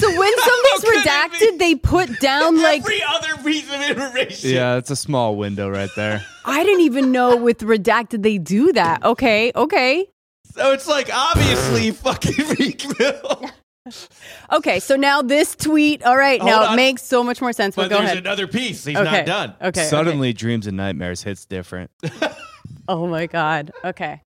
like 0.00 0.12
So 0.14 0.18
when 0.18 0.32
something's 0.38 0.80
could 0.84 0.94
it 0.96 1.04
be? 1.04 1.10
redacted, 1.10 1.58
they 1.58 1.74
put 1.74 2.20
down 2.20 2.60
like 2.62 2.80
every 2.82 3.00
other 3.08 3.42
piece 3.42 3.72
of 3.72 3.80
information. 3.82 4.50
Yeah, 4.50 4.76
it's 4.76 4.90
a 4.90 4.96
small 4.96 5.36
window 5.36 5.68
right 5.68 5.90
there. 5.96 6.24
I 6.44 6.64
didn't 6.64 6.82
even 6.82 7.12
know 7.12 7.36
with 7.36 7.58
redacted 7.60 8.22
they 8.22 8.38
do 8.38 8.72
that. 8.72 9.04
Okay, 9.04 9.52
okay. 9.54 10.06
So 10.54 10.72
it's 10.72 10.88
like 10.88 11.10
obviously 11.12 11.90
fucking 11.92 12.44
Meek 12.58 12.84
Mill. 12.98 13.50
Okay, 14.52 14.80
so 14.80 14.96
now 14.96 15.22
this 15.22 15.54
tweet. 15.56 16.02
All 16.04 16.16
right, 16.16 16.40
Hold 16.40 16.50
now 16.50 16.64
on. 16.64 16.72
it 16.72 16.76
makes 16.76 17.02
so 17.02 17.22
much 17.24 17.40
more 17.40 17.52
sense. 17.52 17.74
But, 17.76 17.84
But 17.84 17.88
go 17.88 17.94
there's 17.98 18.10
ahead. 18.10 18.18
another 18.18 18.46
piece. 18.46 18.84
He's 18.84 18.96
okay. 18.96 19.04
not 19.18 19.26
done. 19.26 19.54
Okay. 19.62 19.84
Suddenly, 19.84 20.32
dreams 20.34 20.66
and 20.66 20.76
nightmares 20.76 21.22
hits 21.22 21.46
different. 21.46 21.90
Oh 22.86 23.06
my 23.06 23.26
god. 23.26 23.70
Okay. 23.84 24.22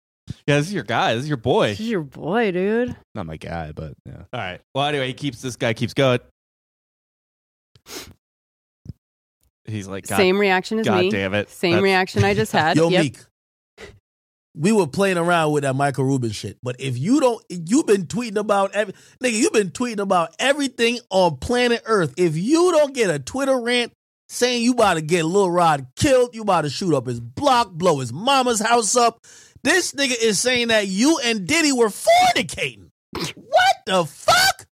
Yeah, 0.47 0.57
this 0.57 0.67
is 0.67 0.73
your 0.73 0.83
guy. 0.83 1.13
This 1.15 1.23
is 1.23 1.29
your 1.29 1.37
boy. 1.37 1.69
This 1.69 1.79
is 1.81 1.89
your 1.89 2.01
boy, 2.03 2.51
dude. 2.51 2.95
Not 3.15 3.25
my 3.25 3.37
guy, 3.37 3.71
but 3.73 3.93
yeah. 4.05 4.23
All 4.33 4.39
right. 4.39 4.61
Well, 4.75 4.85
anyway, 4.85 5.07
he 5.07 5.13
keeps 5.13 5.41
this 5.41 5.55
guy 5.55 5.73
keeps 5.73 5.93
going. 5.93 6.19
He's 9.65 9.87
like, 9.87 10.07
God, 10.07 10.17
Same 10.17 10.39
reaction 10.39 10.79
as 10.79 10.85
God 10.87 11.01
me. 11.01 11.11
damn 11.11 11.33
it. 11.33 11.49
Same 11.49 11.71
That's- 11.73 11.83
reaction 11.83 12.23
I 12.23 12.33
just 12.33 12.51
had. 12.51 12.75
Yo, 12.77 12.89
Yep. 12.89 13.03
Meek. 13.03 13.17
We 14.55 14.71
were 14.71 14.87
playing 14.87 15.17
around 15.17 15.51
with 15.53 15.63
that 15.63 15.75
Michael 15.75 16.05
Rubin 16.05 16.31
shit, 16.31 16.57
but 16.63 16.75
if 16.79 16.97
you 16.97 17.19
don't, 17.21 17.41
you've 17.49 17.85
been 17.85 18.07
tweeting 18.07 18.37
about 18.37 18.73
every 18.73 18.93
nigga. 19.23 19.33
You've 19.33 19.53
been 19.53 19.69
tweeting 19.69 19.99
about 19.99 20.35
everything 20.39 20.99
on 21.11 21.37
planet 21.37 21.83
Earth. 21.85 22.15
If 22.17 22.35
you 22.35 22.71
don't 22.71 22.93
get 22.93 23.11
a 23.11 23.19
Twitter 23.19 23.57
rant 23.61 23.93
saying 24.27 24.63
you 24.63 24.73
about 24.73 24.95
to 24.95 25.01
get 25.01 25.23
Lil 25.23 25.51
Rod 25.51 25.85
killed, 25.95 26.33
you 26.33 26.41
about 26.41 26.63
to 26.63 26.69
shoot 26.69 26.95
up 26.95 27.05
his 27.05 27.19
block, 27.19 27.71
blow 27.71 27.99
his 27.99 28.11
mama's 28.11 28.59
house 28.59 28.95
up, 28.97 29.23
this 29.63 29.93
nigga 29.93 30.15
is 30.21 30.39
saying 30.39 30.69
that 30.69 30.87
you 30.87 31.19
and 31.23 31.47
Diddy 31.47 31.71
were 31.71 31.89
fornicating. 31.89 32.89
What 33.13 33.75
the 33.85 34.05
fuck? 34.05 34.65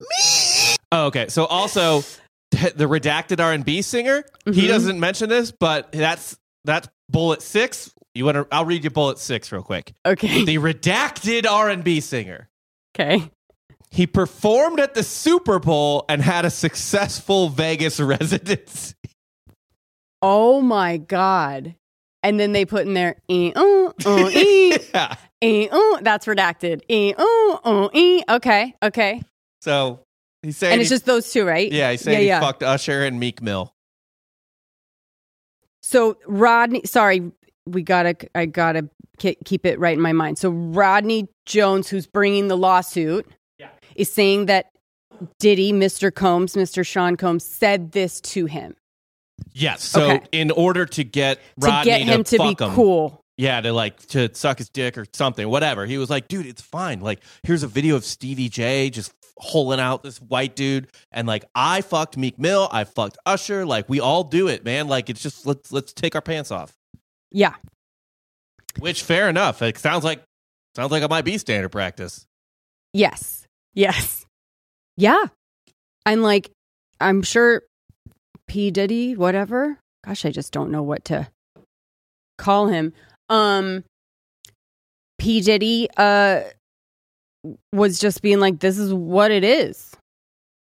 Me? 0.00 0.76
Oh, 0.92 1.06
okay. 1.06 1.28
So 1.28 1.44
also, 1.46 2.00
the 2.50 2.86
redacted 2.86 3.40
R 3.40 3.52
and 3.52 3.64
B 3.64 3.82
singer. 3.82 4.24
He 4.44 4.64
Mhm. 4.64 4.68
doesn't 4.68 5.00
mention 5.00 5.28
this, 5.28 5.52
but 5.52 5.90
that's 5.92 6.36
that's 6.64 6.88
bullet 7.08 7.42
six. 7.42 7.90
You 8.14 8.24
want 8.26 8.36
to? 8.36 8.46
I'll 8.52 8.64
read 8.64 8.84
you 8.84 8.90
bullet 8.90 9.18
six 9.18 9.50
real 9.52 9.62
quick. 9.62 9.92
Okay. 10.04 10.44
The 10.44 10.58
redacted 10.58 11.46
R 11.50 11.68
and 11.70 11.82
B 11.82 12.00
singer. 12.00 12.48
Okay. 12.94 13.30
He 13.90 14.06
performed 14.06 14.80
at 14.80 14.94
the 14.94 15.02
Super 15.02 15.58
Bowl 15.58 16.04
and 16.08 16.22
had 16.22 16.44
a 16.44 16.50
successful 16.50 17.48
Vegas 17.48 17.98
residence. 18.00 18.94
Oh 20.20 20.60
my 20.60 20.96
god. 20.98 21.74
And 22.22 22.38
then 22.38 22.52
they 22.52 22.64
put 22.64 22.86
in 22.86 22.94
there, 22.94 23.16
eh, 23.28 23.50
uh, 23.56 23.81
uh, 24.06 24.26
eh, 24.32 24.78
yeah. 24.94 25.14
eh, 25.40 25.68
uh, 25.70 26.00
that's 26.00 26.26
redacted. 26.26 26.82
Eh, 26.88 27.12
uh, 27.16 27.58
uh, 27.64 27.88
eh. 27.94 28.22
Okay, 28.28 28.74
okay. 28.82 29.22
So 29.60 30.00
he's 30.42 30.56
saying, 30.56 30.72
And 30.74 30.80
it's 30.80 30.90
he- 30.90 30.94
just 30.94 31.06
those 31.06 31.30
two, 31.32 31.44
right? 31.46 31.70
yeah, 31.70 31.90
he's 31.92 32.00
saying 32.00 32.20
yeah, 32.20 32.24
yeah. 32.34 32.40
he 32.40 32.46
fucked 32.46 32.62
Usher 32.62 33.04
and 33.04 33.18
Meek 33.20 33.40
Mill. 33.42 33.72
So 35.82 36.16
Rodney, 36.26 36.82
sorry, 36.84 37.32
we 37.66 37.82
gotta, 37.82 38.16
I 38.34 38.46
gotta 38.46 38.88
keep 39.18 39.66
it 39.66 39.78
right 39.78 39.94
in 39.96 40.00
my 40.00 40.12
mind. 40.12 40.38
So 40.38 40.50
Rodney 40.50 41.28
Jones, 41.46 41.88
who's 41.88 42.06
bringing 42.06 42.48
the 42.48 42.56
lawsuit, 42.56 43.26
Yeah. 43.58 43.68
is 43.94 44.12
saying 44.12 44.46
that 44.46 44.66
Diddy, 45.38 45.72
Mr. 45.72 46.12
Combs, 46.12 46.54
Mr. 46.54 46.84
Sean 46.86 47.16
Combs, 47.16 47.44
said 47.44 47.92
this 47.92 48.20
to 48.22 48.46
him 48.46 48.74
Yes. 49.54 49.82
So 49.82 50.12
Okay. 50.12 50.26
in 50.32 50.50
order 50.50 50.86
to 50.86 51.04
get 51.04 51.38
Rodney 51.58 51.70
to 51.70 51.90
Rodney 51.90 52.04
get 52.06 52.14
him 52.14 52.24
to, 52.24 52.38
be 52.38 52.38
fuck 52.38 52.60
him, 52.60 52.74
cool. 52.74 53.21
Yeah, 53.38 53.60
to 53.60 53.72
like 53.72 53.98
to 54.08 54.32
suck 54.34 54.58
his 54.58 54.68
dick 54.68 54.98
or 54.98 55.06
something, 55.14 55.48
whatever. 55.48 55.86
He 55.86 55.98
was 55.98 56.10
like, 56.10 56.28
dude, 56.28 56.46
it's 56.46 56.60
fine. 56.62 57.00
Like, 57.00 57.20
here's 57.42 57.62
a 57.62 57.66
video 57.66 57.96
of 57.96 58.04
Stevie 58.04 58.50
J 58.50 58.90
just 58.90 59.12
holing 59.38 59.80
out 59.80 60.02
this 60.02 60.18
white 60.20 60.54
dude, 60.54 60.88
and 61.10 61.26
like 61.26 61.44
I 61.54 61.80
fucked 61.80 62.16
Meek 62.16 62.38
Mill, 62.38 62.68
I 62.70 62.84
fucked 62.84 63.18
Usher. 63.24 63.64
Like, 63.64 63.88
we 63.88 64.00
all 64.00 64.22
do 64.22 64.48
it, 64.48 64.64
man. 64.64 64.86
Like, 64.86 65.08
it's 65.08 65.22
just 65.22 65.46
let's 65.46 65.72
let's 65.72 65.92
take 65.92 66.14
our 66.14 66.20
pants 66.20 66.50
off. 66.50 66.74
Yeah. 67.30 67.54
Which 68.78 69.02
fair 69.02 69.28
enough. 69.28 69.62
It 69.62 69.78
sounds 69.78 70.04
like 70.04 70.22
sounds 70.76 70.92
like 70.92 71.02
it 71.02 71.10
might 71.10 71.24
be 71.24 71.38
standard 71.38 71.70
practice. 71.70 72.26
Yes. 72.92 73.46
Yes. 73.74 74.26
Yeah. 74.96 75.26
And 76.04 76.22
like, 76.22 76.50
I'm 77.00 77.22
sure 77.22 77.62
P. 78.46 78.70
Diddy, 78.70 79.16
whatever. 79.16 79.78
Gosh, 80.04 80.26
I 80.26 80.30
just 80.30 80.52
don't 80.52 80.70
know 80.70 80.82
what 80.82 81.06
to 81.06 81.28
call 82.36 82.68
him. 82.68 82.92
Um, 83.32 83.84
P. 85.18 85.40
Diddy 85.40 85.88
uh, 85.96 86.42
was 87.72 87.98
just 87.98 88.22
being 88.22 88.40
like, 88.40 88.60
this 88.60 88.78
is 88.78 88.92
what 88.92 89.30
it 89.30 89.44
is. 89.44 89.90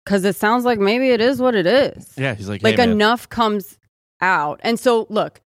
Cause 0.06 0.23
it 0.23 0.36
sounds 0.36 0.65
like 0.65 0.78
maybe 0.78 1.10
it 1.10 1.19
is 1.19 1.41
what 1.41 1.56
it 1.56 1.65
is 1.65 2.13
Yeah, 2.15 2.36
he's 2.36 2.47
like, 2.47 2.62
like 2.62 2.78
hey, 2.78 2.84
enough 2.84 3.28
comes 3.28 3.80
out 4.21 4.60
and 4.63 4.80
so 4.80 5.06
look 5.10 5.41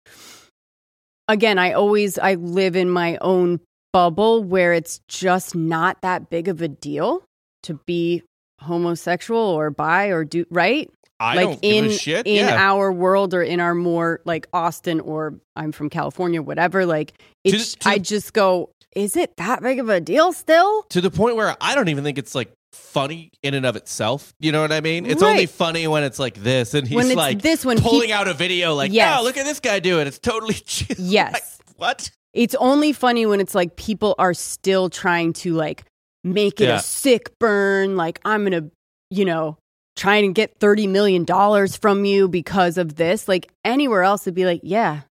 again 1.28 1.58
i 1.58 1.74
always 1.74 2.20
i 2.20 2.36
live 2.36 2.76
in 2.76 2.90
my 2.90 3.18
own 3.22 3.60
bubble 3.94 4.44
where 4.44 4.74
it's 4.74 5.02
just 5.08 5.56
not 5.56 6.02
that 6.02 6.30
big 6.30 6.48
of 6.48 6.62
a 6.62 6.68
deal 6.68 7.24
to 7.64 7.80
be 7.86 8.22
homosexual 8.62 9.42
or 9.42 9.70
bi 9.70 10.08
or 10.08 10.24
do 10.24 10.46
right 10.52 10.92
I 11.20 11.36
like 11.36 11.46
don't 11.46 11.62
give 11.62 11.86
in 11.86 11.92
a 11.92 11.94
shit. 11.94 12.26
in 12.28 12.46
yeah. 12.48 12.56
our 12.58 12.92
world 12.92 13.34
or 13.34 13.42
in 13.44 13.60
our 13.60 13.76
more 13.76 14.22
like 14.26 14.48
austin 14.54 15.00
or 15.02 15.36
i'm 15.56 15.72
from 15.72 15.90
california 15.90 16.42
whatever 16.42 16.86
like 16.86 17.14
it's 17.44 17.76
to- 17.76 17.90
i 17.90 17.98
just 17.98 18.34
go 18.34 18.70
is 18.96 19.16
it 19.18 19.36
that 19.38 19.62
big 19.62 19.80
of 19.80 19.90
a 19.90 20.00
deal 20.00 20.32
still 20.34 20.84
to 20.90 21.00
the 21.02 21.12
point 21.12 21.36
where 21.36 21.56
I 21.62 21.76
don't 21.76 21.90
even 21.90 22.04
think 22.04 22.18
it's 22.18 22.34
like 22.34 22.52
funny 22.74 23.30
in 23.44 23.54
and 23.54 23.64
of 23.66 23.76
itself. 23.76 24.34
You 24.40 24.52
know 24.52 24.62
what 24.62 24.72
I 24.72 24.82
mean? 24.82 25.06
It's 25.06 25.22
only 25.22 25.46
funny 25.46 25.88
when 25.88 26.04
it's 26.04 26.18
like 26.18 26.34
this, 26.36 26.74
and 26.74 26.88
he's 26.88 27.14
like 27.14 27.40
this, 27.44 27.64
when 27.64 27.78
he- 27.78 27.84
pulling 27.84 28.12
out 28.12 28.28
a 28.28 28.34
video, 28.34 28.74
like, 28.74 28.92
yeah, 28.92 29.18
"Oh, 29.20 29.24
look 29.24 29.38
at 29.38 29.46
this 29.46 29.60
guy 29.60 29.80
do 29.80 30.00
it. 30.00 30.08
It's 30.08 30.18
totally 30.18 30.54
chill." 30.66 30.96
Yes. 30.98 31.34
Like, 31.34 31.44
what? 31.78 32.10
It's 32.34 32.56
only 32.56 32.92
funny 32.92 33.28
when 33.28 33.40
it's 33.40 33.54
like 33.54 33.76
people 33.76 34.16
are 34.18 34.34
still 34.34 34.90
trying 34.90 35.34
to 35.34 35.54
like 35.54 35.84
make 36.24 36.60
it 36.60 36.66
Yeah. 36.70 36.78
a 36.78 36.82
sick 36.82 37.38
burn. 37.40 37.96
Like 37.96 38.20
I'm 38.26 38.44
gonna, 38.44 38.70
you 39.12 39.26
know, 39.26 39.58
trying 40.00 40.24
to 40.24 40.34
get 40.34 40.58
thirty 40.60 40.88
million 40.88 41.26
dollars 41.26 41.76
from 41.76 42.06
you 42.06 42.28
because 42.28 42.78
of 42.78 42.96
this. 42.96 43.28
Like 43.28 43.52
anywhere 43.66 44.02
else, 44.02 44.24
it'd 44.24 44.34
be 44.34 44.46
like, 44.46 44.62
yeah, 44.64 45.02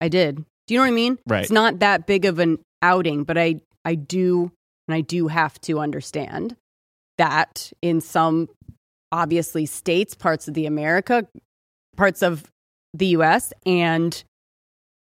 I 0.00 0.08
did. 0.08 0.36
Do 0.66 0.74
you 0.74 0.78
know 0.78 0.84
what 0.84 0.88
I 0.88 0.92
mean? 0.92 1.18
Right. 1.26 1.42
It's 1.42 1.52
not 1.52 1.80
that 1.80 2.06
big 2.06 2.24
of 2.24 2.38
an 2.38 2.58
outing, 2.82 3.24
but 3.24 3.38
I, 3.38 3.60
I 3.84 3.94
do, 3.94 4.50
and 4.86 4.94
I 4.94 5.02
do 5.02 5.28
have 5.28 5.60
to 5.62 5.78
understand 5.80 6.56
that 7.18 7.72
in 7.82 8.00
some 8.00 8.48
obviously 9.12 9.66
states, 9.66 10.14
parts 10.14 10.48
of 10.48 10.54
the 10.54 10.66
America, 10.66 11.26
parts 11.96 12.22
of 12.22 12.44
the 12.94 13.06
U.S. 13.06 13.52
and 13.66 14.22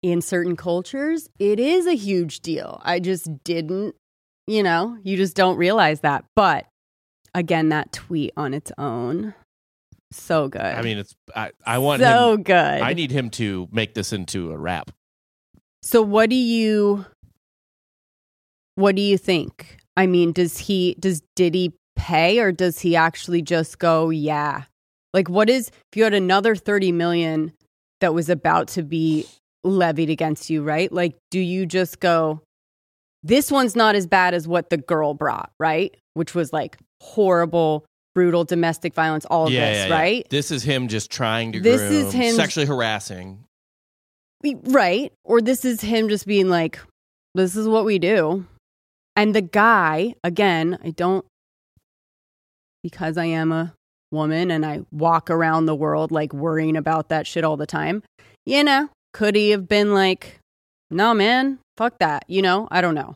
in 0.04 0.22
certain 0.22 0.56
cultures, 0.56 1.30
it 1.40 1.60
is 1.60 1.86
a 1.86 1.96
huge 1.96 2.40
deal. 2.42 2.82
I 2.84 3.00
just 3.00 3.44
didn't, 3.44 3.96
you 4.46 4.64
know, 4.64 4.98
you 5.04 5.18
just 5.18 5.36
don't 5.36 5.58
realize 5.58 6.02
that. 6.02 6.24
But 6.36 6.66
again, 7.38 7.70
that 7.70 7.92
tweet 7.92 8.34
on 8.36 8.54
its 8.54 8.72
own, 8.78 9.34
so 10.12 10.50
good. 10.50 10.62
I 10.62 10.82
mean, 10.82 10.98
it's 10.98 11.16
I, 11.36 11.52
I 11.66 11.78
want 11.78 12.02
so 12.02 12.34
him. 12.34 12.44
good. 12.44 12.56
I 12.56 12.94
need 12.94 13.12
him 13.12 13.30
to 13.32 13.68
make 13.72 13.94
this 13.94 14.12
into 14.12 14.52
a 14.52 14.58
rap. 14.58 14.92
so 15.84 16.02
what 16.02 16.30
do 16.30 16.36
you, 16.36 17.06
what 18.76 18.96
do 18.96 19.02
you 19.02 19.18
think? 19.18 19.78
I 19.96 20.08
mean, 20.08 20.32
does 20.32 20.58
he, 20.58 20.96
does 21.00 21.22
Diddy 21.36 21.74
pay 21.96 22.40
or 22.40 22.52
does 22.52 22.80
he 22.80 22.96
actually 22.96 23.42
just 23.42 23.80
go, 23.80 24.10
yeah? 24.10 24.64
Like, 25.14 25.30
what 25.30 25.50
is, 25.50 25.70
if 25.70 25.98
you 25.98 26.04
had 26.04 26.14
another 26.14 26.56
30 26.56 26.92
million 26.92 27.54
that 28.02 28.14
was 28.14 28.30
about 28.30 28.68
to 28.70 28.84
be 28.84 29.26
levied 29.64 30.10
against 30.10 30.50
you, 30.50 30.64
right? 30.64 30.92
Like, 30.92 31.16
do 31.32 31.40
you 31.40 31.66
just 31.66 32.00
go, 32.00 32.42
this 33.24 33.52
one's 33.52 33.76
not 33.76 33.96
as 33.96 34.08
bad 34.08 34.34
as 34.34 34.48
what 34.48 34.70
the 34.70 34.78
girl 34.78 35.14
brought, 35.14 35.52
right? 35.60 35.96
Which 36.14 36.36
was 36.36 36.54
like 36.54 36.78
horrible, 37.02 37.86
brutal 38.16 38.44
domestic 38.44 38.94
violence, 38.94 39.26
all 39.26 39.48
of 39.48 39.54
yeah, 39.54 39.70
this, 39.70 39.78
yeah, 39.78 39.88
yeah. 39.88 39.94
right? 39.94 40.28
This 40.30 40.52
is 40.52 40.64
him 40.64 40.88
just 40.88 41.12
trying 41.12 41.52
to 41.54 41.60
This 41.60 41.82
groom, 41.82 41.94
is 41.94 42.14
him- 42.14 42.36
sexually 42.36 42.66
harassing. 42.66 43.44
Right. 44.44 45.12
Or 45.24 45.42
this 45.42 45.66
is 45.66 45.82
him 45.82 46.10
just 46.10 46.28
being 46.28 46.48
like, 46.50 46.80
this 47.36 47.56
is 47.56 47.68
what 47.68 47.86
we 47.86 48.00
do. 48.00 48.46
And 49.16 49.34
the 49.34 49.42
guy, 49.42 50.14
again, 50.24 50.78
I 50.84 50.92
don't, 50.92 51.26
because 52.84 53.18
I 53.18 53.26
am 53.26 53.52
a 53.52 53.74
woman 54.12 54.52
and 54.52 54.66
I 54.66 54.82
walk 54.92 55.30
around 55.30 55.66
the 55.66 55.76
world 55.76 56.12
like 56.12 56.34
worrying 56.34 56.78
about 56.78 57.10
that 57.10 57.28
shit 57.28 57.44
all 57.44 57.58
the 57.58 57.66
time, 57.66 58.04
you 58.46 58.64
know, 58.64 58.90
could 59.14 59.36
he 59.36 59.50
have 59.50 59.68
been 59.68 59.94
like, 59.94 60.40
no, 60.92 61.14
man, 61.14 61.60
fuck 61.78 61.98
that, 62.00 62.24
you 62.28 62.42
know? 62.42 62.68
I 62.72 62.82
don't 62.82 62.96
know. 62.96 63.16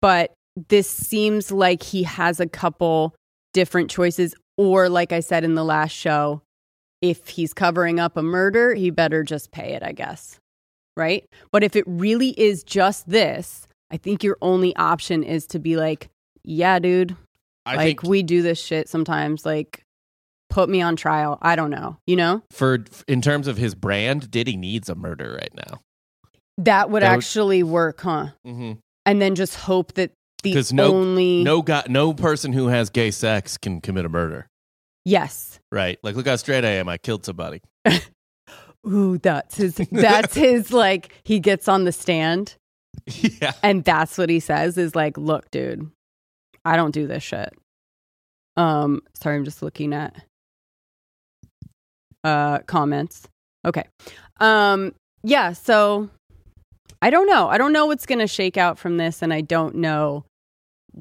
But 0.00 0.32
this 0.68 0.88
seems 0.88 1.52
like 1.52 1.82
he 1.82 2.02
has 2.04 2.40
a 2.40 2.46
couple 2.48 3.14
different 3.52 3.90
choices. 3.90 4.34
Or, 4.58 4.88
like 4.88 5.12
I 5.12 5.20
said 5.20 5.44
in 5.44 5.54
the 5.54 5.64
last 5.64 5.92
show, 5.92 6.40
if 7.02 7.28
he's 7.28 7.52
covering 7.52 8.00
up 8.00 8.16
a 8.16 8.22
murder, 8.22 8.74
he 8.74 8.90
better 8.90 9.22
just 9.22 9.50
pay 9.50 9.74
it, 9.74 9.82
I 9.82 9.92
guess. 9.92 10.38
Right? 10.96 11.26
But 11.52 11.62
if 11.62 11.76
it 11.76 11.84
really 11.86 12.30
is 12.30 12.64
just 12.64 13.08
this, 13.08 13.68
I 13.90 13.98
think 13.98 14.24
your 14.24 14.38
only 14.40 14.74
option 14.76 15.22
is 15.22 15.46
to 15.48 15.58
be 15.58 15.76
like, 15.76 16.08
yeah, 16.42 16.78
dude, 16.78 17.14
I 17.66 17.76
like 17.76 17.86
think 17.86 18.02
we 18.04 18.22
do 18.22 18.40
this 18.40 18.58
shit 18.58 18.88
sometimes. 18.88 19.44
Like, 19.44 19.82
put 20.48 20.70
me 20.70 20.80
on 20.80 20.96
trial. 20.96 21.38
I 21.42 21.54
don't 21.54 21.70
know. 21.70 21.98
You 22.06 22.16
know? 22.16 22.42
for 22.50 22.84
in 23.06 23.20
terms 23.20 23.46
of 23.46 23.58
his 23.58 23.74
brand, 23.74 24.30
Diddy 24.30 24.56
needs 24.56 24.88
a 24.88 24.94
murder 24.94 25.36
right 25.38 25.52
now. 25.54 25.80
That 26.56 26.88
would 26.88 27.02
That 27.02 27.10
would- 27.10 27.16
actually 27.18 27.62
work, 27.62 28.00
huh? 28.00 28.28
Mm-hmm. 28.46 28.72
And 29.04 29.20
then 29.22 29.34
just 29.34 29.54
hope 29.54 29.92
that 29.94 30.12
the 30.46 30.52
because 30.52 30.72
no 30.72 30.94
only 30.94 31.42
no 31.42 31.62
guy, 31.62 31.84
no 31.88 32.14
person 32.14 32.52
who 32.52 32.68
has 32.68 32.90
gay 32.90 33.10
sex 33.10 33.56
can 33.58 33.80
commit 33.80 34.04
a 34.04 34.08
murder, 34.08 34.48
yes. 35.04 35.60
right? 35.70 35.98
Like, 36.02 36.16
look 36.16 36.26
how 36.26 36.36
straight 36.36 36.64
I 36.64 36.70
am. 36.70 36.88
I 36.88 36.98
killed 36.98 37.24
somebody. 37.24 37.60
Ooh, 38.86 39.18
that's 39.18 39.56
his. 39.56 39.76
That's 39.90 40.34
his. 40.36 40.72
Like 40.72 41.12
he 41.24 41.40
gets 41.40 41.68
on 41.68 41.84
the 41.84 41.92
stand, 41.92 42.54
yeah, 43.06 43.52
and 43.62 43.84
that's 43.84 44.16
what 44.16 44.30
he 44.30 44.40
says 44.40 44.78
is 44.78 44.94
like, 44.94 45.18
"Look, 45.18 45.50
dude, 45.50 45.90
I 46.64 46.76
don't 46.76 46.92
do 46.92 47.06
this 47.06 47.22
shit." 47.22 47.52
Um, 48.56 49.02
sorry, 49.14 49.36
I'm 49.36 49.44
just 49.44 49.62
looking 49.62 49.92
at 49.92 50.14
uh 52.24 52.58
comments. 52.60 53.28
Okay. 53.64 53.84
Um, 54.38 54.94
yeah. 55.22 55.52
So 55.52 56.08
I 57.02 57.10
don't 57.10 57.26
know. 57.26 57.48
I 57.48 57.58
don't 57.58 57.72
know 57.72 57.86
what's 57.86 58.06
going 58.06 58.20
to 58.20 58.26
shake 58.26 58.56
out 58.56 58.78
from 58.78 58.96
this, 58.96 59.22
and 59.22 59.32
I 59.32 59.40
don't 59.40 59.76
know 59.76 60.24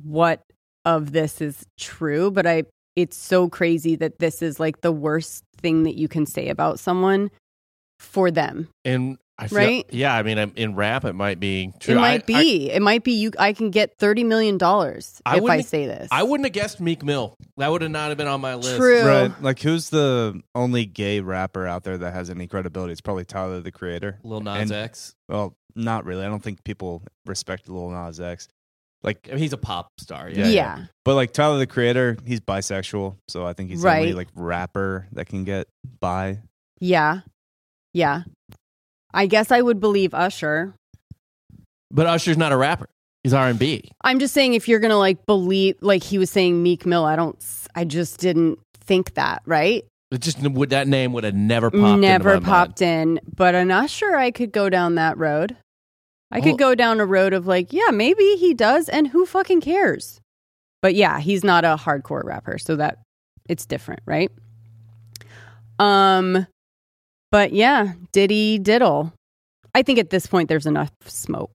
what 0.03 0.41
of 0.86 1.12
this 1.12 1.41
is 1.41 1.65
true. 1.79 2.29
But 2.31 2.45
I, 2.45 2.63
it's 2.95 3.17
so 3.17 3.49
crazy 3.49 3.95
that 3.97 4.19
this 4.19 4.41
is 4.41 4.60
like 4.60 4.81
the 4.81 4.91
worst 4.91 5.43
thing 5.58 5.84
that 5.84 5.95
you 5.95 6.08
can 6.08 6.25
say 6.25 6.49
about 6.49 6.79
someone 6.79 7.31
for 7.99 8.29
them. 8.31 8.67
and 8.84 9.17
I 9.38 9.47
feel, 9.49 9.58
Right? 9.58 9.86
Yeah, 9.91 10.15
I 10.15 10.23
mean, 10.23 10.38
I'm- 10.38 10.53
in 10.55 10.75
rap, 10.75 11.03
it 11.03 11.12
might 11.12 11.41
be 11.41 11.73
true. 11.81 11.95
It 11.95 11.97
might 11.97 12.21
I- 12.29 12.38
I- 12.38 12.41
be. 12.41 12.71
it 12.71 12.81
might 12.81 13.03
be 13.03 13.12
you. 13.13 13.31
I 13.38 13.51
can 13.51 13.69
get 13.69 13.97
thirty 13.97 14.23
million 14.23 14.58
dollars 14.58 15.21
if 15.27 15.43
I 15.43 15.60
say 15.60 15.88
this. 15.88 16.08
I 16.10 16.23
wouldn't 16.23 16.45
have 16.45 16.53
guessed 16.53 16.79
Meek 16.79 17.03
Mill. 17.03 17.36
That 17.58 17.69
would 17.69 17.81
have 17.81 17.91
not 17.91 18.08
have 18.10 18.17
been 18.17 18.27
on 18.29 18.39
my 18.39 18.55
list. 18.55 18.77
True. 18.77 19.03
Right. 19.05 19.41
Like, 19.43 19.60
who's 19.60 19.89
the 19.89 20.41
only 20.53 20.86
gay 20.86 21.19
rapper 21.19 21.67
out 21.67 21.84
there 21.84 21.97
that 21.97 22.13
has 22.13 22.29
any 22.29 22.47
credibility? 22.47 22.93
It's 22.93 23.01
probably 23.01 23.25
Tyler 23.25 23.60
the 23.60 23.71
Creator. 23.73 24.19
Lil 24.23 24.39
Nas 24.39 24.62
And- 24.62 24.71
X. 24.71 25.15
Well, 25.27 25.53
not 25.75 26.05
really. 26.05 26.23
I 26.23 26.29
don't 26.29 26.41
think 26.43 26.63
people 26.63 27.01
respect 27.25 27.67
Lil 27.67 27.89
Nas 27.89 28.21
X. 28.21 28.47
Like, 29.05 29.27
I 29.29 29.33
mean, 29.33 29.39
he's 29.39 29.53
a 29.53 29.57
pop 29.57 29.87
star. 29.99 30.29
Yeah. 30.29 30.47
Yeah. 30.47 30.49
Yeah, 30.49 30.85
but 31.05 31.13
like 31.13 31.31
Tyler 31.31 31.59
the 31.59 31.67
Creator, 31.67 32.17
he's 32.25 32.39
bisexual, 32.39 33.15
so 33.27 33.45
I 33.45 33.53
think 33.53 33.69
he's 33.69 33.83
the 33.83 33.89
only 33.89 34.13
like 34.13 34.29
rapper 34.35 35.07
that 35.11 35.27
can 35.27 35.43
get 35.43 35.67
bi. 36.01 36.39
Yeah. 36.79 37.21
Yeah. 37.93 38.23
I 39.13 39.27
guess 39.27 39.51
I 39.51 39.61
would 39.61 39.79
believe 39.79 40.13
Usher. 40.13 40.73
But 41.91 42.07
Usher's 42.07 42.37
not 42.37 42.51
a 42.51 42.57
rapper. 42.57 42.89
He's 43.23 43.33
R 43.33 43.47
and 43.47 43.57
B. 43.57 43.91
I'm 44.01 44.19
just 44.19 44.33
saying 44.33 44.55
if 44.55 44.67
you're 44.67 44.79
going 44.79 44.91
to 44.91 44.97
like 44.97 45.25
believe 45.25 45.77
like 45.81 46.03
he 46.03 46.17
was 46.17 46.29
saying 46.29 46.61
Meek 46.61 46.85
Mill, 46.85 47.05
I 47.05 47.15
don't 47.15 47.37
I 47.75 47.85
just 47.85 48.19
didn't 48.19 48.59
think 48.79 49.13
that, 49.13 49.41
right? 49.45 49.85
It 50.11 50.21
just 50.21 50.39
would 50.41 50.69
that 50.71 50.87
name 50.87 51.13
would 51.13 51.23
have 51.23 51.33
never 51.33 51.71
popped. 51.71 51.99
Never 51.99 52.33
into 52.33 52.45
my 52.45 52.47
popped 52.47 52.81
in, 52.81 53.19
but 53.35 53.55
an 53.55 53.71
Usher 53.71 54.15
I 54.15 54.31
could 54.31 54.51
go 54.51 54.69
down 54.69 54.95
that 54.95 55.17
road. 55.17 55.57
I 56.31 56.41
could 56.41 56.57
go 56.57 56.75
down 56.75 56.99
a 56.99 57.05
road 57.05 57.33
of 57.33 57.47
like, 57.47 57.71
yeah, 57.71 57.91
maybe 57.91 58.35
he 58.35 58.53
does 58.53 58.89
and 58.89 59.07
who 59.07 59.25
fucking 59.25 59.61
cares? 59.61 60.19
But 60.81 60.93
yeah, 60.95 61.19
he's 61.19 61.43
not 61.43 61.63
a 61.65 61.77
hardcore 61.79 62.23
rapper, 62.23 62.57
so 62.57 62.75
that 62.75 62.99
it's 63.47 63.65
different, 63.65 64.01
right? 64.05 64.31
Um 65.79 66.47
but 67.31 67.51
yeah, 67.53 67.93
Diddy 68.13 68.59
diddle. 68.59 69.13
I 69.73 69.81
think 69.81 69.99
at 69.99 70.09
this 70.09 70.25
point 70.27 70.47
there's 70.49 70.65
enough 70.65 70.91
smoke. 71.05 71.51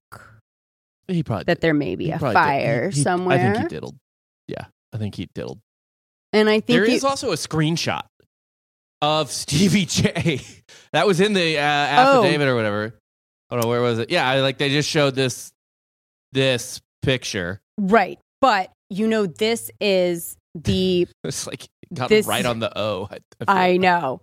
He 1.07 1.23
probably 1.23 1.45
that 1.45 1.61
there 1.61 1.73
may 1.73 1.95
be 1.95 2.05
He 2.05 2.11
a 2.11 2.19
probably 2.19 2.33
did. 2.35 2.39
fire 2.39 2.89
He- 2.89 2.95
he- 2.97 3.01
somewhere. 3.03 3.37
I 3.37 3.41
think 3.53 3.57
he 3.63 3.67
diddled. 3.75 3.95
Yeah, 4.47 4.65
I 4.93 4.97
think 4.97 5.15
he 5.15 5.27
diddled. 5.33 5.59
And 6.33 6.47
I 6.49 6.59
think 6.61 6.67
There 6.67 6.83
is 6.85 7.03
also 7.03 7.31
a 7.31 7.35
screenshot 7.35 8.03
of 9.01 9.31
Stevie 9.31 9.85
J. 9.87 10.41
that 10.93 11.05
was 11.07 11.19
in 11.19 11.33
the 11.33 11.57
uh, 11.57 11.61
affidavit 11.61 12.47
or 12.47 12.55
whatever. 12.55 12.93
Oh 13.51 13.59
no, 13.59 13.67
where 13.67 13.81
was 13.81 13.99
it? 13.99 14.09
Yeah, 14.09 14.27
I, 14.27 14.39
like 14.41 14.57
they 14.57 14.69
just 14.69 14.89
showed 14.89 15.13
this 15.15 15.51
this 16.31 16.81
picture. 17.01 17.61
right. 17.77 18.17
But 18.39 18.71
you 18.89 19.07
know 19.07 19.25
this 19.27 19.69
is 19.79 20.35
the 20.55 21.07
It's 21.23 21.45
like 21.47 21.67
got 21.93 22.09
This- 22.09 22.25
right 22.25 22.45
on 22.45 22.59
the 22.59 22.75
O. 22.77 23.07
I, 23.11 23.17
I 23.47 23.71
like. 23.73 23.81
know. 23.81 24.21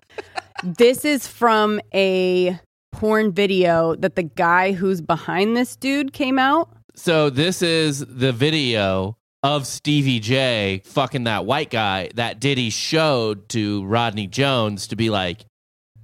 this 0.64 1.04
is 1.04 1.26
from 1.28 1.80
a 1.94 2.58
porn 2.92 3.32
video 3.32 3.94
that 3.96 4.16
the 4.16 4.22
guy 4.24 4.72
who's 4.72 5.00
behind 5.00 5.56
this 5.56 5.76
dude 5.76 6.12
came 6.12 6.38
out. 6.38 6.70
So 6.96 7.30
this 7.30 7.62
is 7.62 8.00
the 8.00 8.32
video 8.32 9.16
of 9.44 9.66
Stevie 9.68 10.18
J 10.18 10.82
fucking 10.84 11.24
that 11.24 11.44
white 11.46 11.70
guy 11.70 12.10
that 12.16 12.40
Diddy 12.40 12.70
showed 12.70 13.48
to 13.50 13.84
Rodney 13.84 14.26
Jones 14.26 14.88
to 14.88 14.96
be 14.96 15.10
like, 15.10 15.44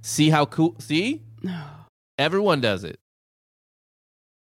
see 0.01 0.29
how 0.29 0.45
cool 0.45 0.75
see? 0.79 1.21
No. 1.43 1.61
Everyone 2.17 2.61
does 2.61 2.85
it. 2.85 2.97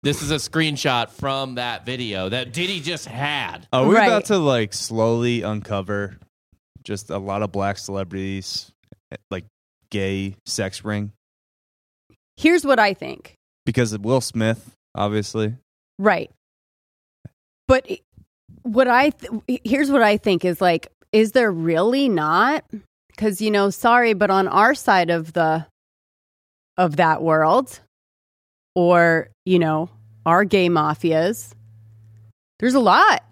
This 0.03 0.21
is 0.21 0.31
a 0.31 0.35
screenshot 0.35 1.09
from 1.09 1.55
that 1.55 1.85
video 1.85 2.27
that 2.29 2.51
Diddy 2.51 2.81
just 2.81 3.05
had. 3.05 3.67
Are 3.71 3.87
we 3.87 3.95
Right. 3.95 4.07
about 4.07 4.25
to 4.25 4.37
like 4.37 4.73
slowly 4.73 5.41
uncover 5.43 6.17
just 6.83 7.09
a 7.09 7.17
lot 7.17 7.41
of 7.41 7.53
black 7.53 7.77
celebrities, 7.77 8.71
eh, 9.11 9.15
like 9.31 9.45
gay 9.89 10.35
sex 10.45 10.83
ring? 10.83 11.13
Here's 12.35 12.65
what 12.65 12.79
I 12.79 12.93
think. 12.93 13.35
Because 13.65 13.93
of 13.93 14.03
Will 14.03 14.19
Smith, 14.19 14.75
obviously. 14.93 15.55
Right. 15.97 16.29
But 17.69 17.89
it- 17.89 18.01
what 18.63 18.89
I 18.89 19.11
th- 19.11 19.61
here's 19.63 19.89
what 19.89 20.01
I 20.03 20.17
think 20.17 20.43
is 20.43 20.59
like 20.59 20.87
is 21.13 21.31
there 21.31 21.51
really 21.51 22.09
not 22.09 22.65
cuz 23.17 23.39
you 23.41 23.51
know 23.51 23.69
sorry 23.69 24.13
but 24.13 24.29
on 24.31 24.47
our 24.47 24.73
side 24.75 25.09
of 25.09 25.33
the 25.33 25.65
of 26.77 26.95
that 26.97 27.21
world 27.21 27.79
or 28.75 29.29
you 29.45 29.59
know 29.59 29.89
our 30.25 30.45
gay 30.45 30.69
mafias 30.69 31.53
there's 32.59 32.75
a 32.75 32.79
lot. 32.79 33.23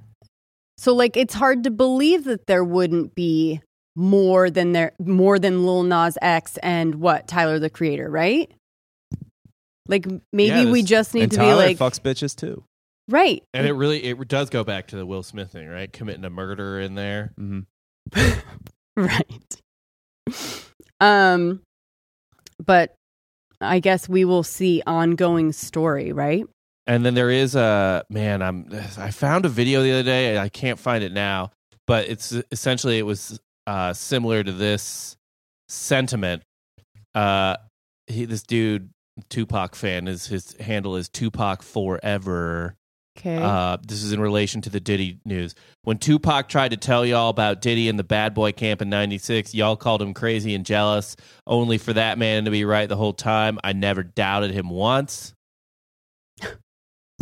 So 0.77 0.93
like 0.93 1.15
it's 1.15 1.33
hard 1.33 1.63
to 1.63 1.71
believe 1.71 2.25
that 2.25 2.47
there 2.47 2.63
wouldn't 2.65 3.15
be 3.15 3.61
more 3.95 4.49
than 4.49 4.73
there 4.73 4.91
more 4.99 5.39
than 5.39 5.65
Lil 5.65 5.83
Nas 5.83 6.17
X 6.21 6.57
and 6.57 6.95
what 6.95 7.27
Tyler 7.29 7.57
the 7.59 7.69
Creator, 7.69 8.09
right? 8.09 8.51
Like 9.87 10.05
maybe 10.33 10.49
Yeah, 10.65 10.71
we 10.71 10.83
just 10.83 11.13
need 11.13 11.23
and 11.23 11.31
to 11.31 11.37
Tyler 11.37 11.61
be 11.67 11.67
like 11.67 11.77
fucks 11.77 11.99
bitches 12.01 12.35
too. 12.35 12.63
right. 13.07 13.41
And 13.53 13.65
it 13.67 13.73
really 13.73 14.03
it 14.03 14.27
does 14.27 14.49
go 14.49 14.63
back 14.65 14.87
to 14.87 14.95
the 14.97 15.05
Will 15.05 15.23
Smith 15.23 15.51
thing, 15.51 15.67
right? 15.69 15.91
Committing 15.91 16.25
a 16.25 16.29
murder 16.29 16.79
in 16.81 16.95
there. 16.95 17.31
mm-hmm. 17.39 18.39
right. 18.97 19.61
Um 20.99 21.61
but 22.63 22.93
I 23.61 23.79
guess 23.79 24.09
we 24.09 24.25
will 24.25 24.43
see 24.43 24.81
ongoing 24.85 25.51
story, 25.51 26.11
right? 26.11 26.45
And 26.87 27.05
then 27.05 27.13
there 27.13 27.29
is 27.29 27.55
a 27.55 28.03
man. 28.09 28.41
I'm. 28.41 28.67
I 28.97 29.11
found 29.11 29.45
a 29.45 29.49
video 29.49 29.83
the 29.83 29.91
other 29.91 30.03
day. 30.03 30.37
I 30.37 30.49
can't 30.49 30.79
find 30.79 31.03
it 31.03 31.13
now, 31.13 31.51
but 31.85 32.09
it's 32.09 32.33
essentially 32.51 32.97
it 32.97 33.05
was 33.05 33.39
uh, 33.67 33.93
similar 33.93 34.43
to 34.43 34.51
this 34.51 35.15
sentiment. 35.69 36.43
Uh, 37.13 37.57
he, 38.07 38.25
this 38.25 38.43
dude, 38.43 38.89
Tupac 39.29 39.75
fan, 39.75 40.07
is 40.07 40.25
his 40.25 40.53
handle 40.59 40.95
is 40.95 41.07
Tupac 41.07 41.61
Forever. 41.61 42.75
Okay. 43.17 43.37
Uh, 43.37 43.77
this 43.85 44.03
is 44.03 44.13
in 44.13 44.21
relation 44.21 44.61
to 44.61 44.69
the 44.69 44.79
Diddy 44.79 45.19
news. 45.25 45.53
When 45.83 45.97
Tupac 45.97 46.47
tried 46.47 46.69
to 46.71 46.77
tell 46.77 47.05
y'all 47.05 47.29
about 47.29 47.61
Diddy 47.61 47.89
and 47.89 47.99
the 47.99 48.03
bad 48.03 48.33
boy 48.33 48.51
camp 48.53 48.81
in 48.81 48.89
96, 48.89 49.53
y'all 49.53 49.75
called 49.75 50.01
him 50.01 50.13
crazy 50.13 50.55
and 50.55 50.65
jealous, 50.65 51.15
only 51.45 51.77
for 51.77 51.91
that 51.93 52.17
man 52.17 52.45
to 52.45 52.51
be 52.51 52.63
right 52.65 52.87
the 52.87 52.95
whole 52.95 53.13
time. 53.13 53.59
I 53.63 53.73
never 53.73 54.01
doubted 54.03 54.51
him 54.51 54.69
once. 54.69 55.33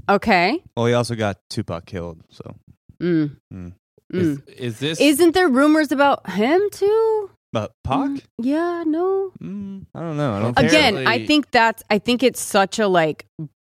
okay. 0.10 0.62
Well, 0.76 0.86
he 0.86 0.94
also 0.94 1.16
got 1.16 1.38
Tupac 1.50 1.86
killed. 1.86 2.22
So 2.30 2.56
Mm. 3.02 3.38
Mm. 3.54 3.74
Is, 4.12 4.38
Mm. 4.40 4.50
is 4.50 4.80
this 4.80 5.00
Isn't 5.00 5.34
there 5.34 5.48
rumors 5.48 5.92
about 5.92 6.30
him 6.30 6.62
too? 6.72 7.30
But 7.54 7.72
Pac? 7.84 8.10
Mm, 8.10 8.22
yeah, 8.40 8.84
no. 8.86 9.32
Mm, 9.42 9.86
I 9.96 10.00
don't 10.02 10.18
know. 10.18 10.34
I 10.34 10.40
don't 10.42 10.60
Again, 10.60 10.96
Apparently- 10.98 11.06
I 11.08 11.26
think 11.26 11.50
that's 11.52 11.82
I 11.90 11.98
think 12.00 12.22
it's 12.24 12.42
such 12.42 12.78
a 12.80 12.88
like 12.88 13.26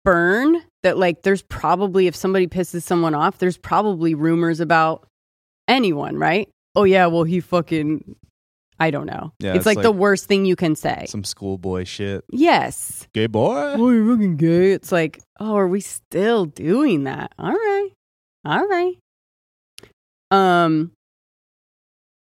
burn 0.06 0.62
that 0.84 0.98
like 0.98 1.24
there's 1.24 1.42
probably 1.42 2.08
if 2.08 2.16
somebody 2.16 2.48
pisses 2.48 2.84
someone 2.84 3.14
off, 3.14 3.40
there's 3.40 3.58
probably 3.58 4.14
rumors 4.14 4.62
about 4.62 5.06
anyone, 5.68 6.18
right? 6.18 6.48
Oh 6.76 6.86
yeah, 6.86 7.08
well 7.08 7.24
he 7.24 7.42
fucking 7.42 8.16
I 8.80 8.92
don't 8.92 9.08
know. 9.08 9.34
Yeah, 9.40 9.52
it's, 9.52 9.60
it's 9.60 9.66
like, 9.66 9.82
the 9.82 9.92
worst 9.92 10.26
thing 10.26 10.46
you 10.46 10.56
can 10.56 10.76
say. 10.76 11.06
some 11.08 11.24
schoolboy 11.24 11.86
shit. 11.86 12.24
yes. 12.30 13.08
Gay 13.14 13.28
boy? 13.28 13.74
Oh, 13.78 13.90
you're 13.90 14.16
fucking 14.16 14.38
gay. 14.38 14.74
It's 14.74 14.92
like, 14.92 15.22
oh, 15.40 15.56
are 15.56 15.68
we 15.68 15.80
still 15.80 16.46
doing 16.46 17.06
that? 17.06 17.32
All 17.40 17.52
right. 17.52 17.90
All 18.46 18.68
right. 18.68 18.96
Um 20.32 20.92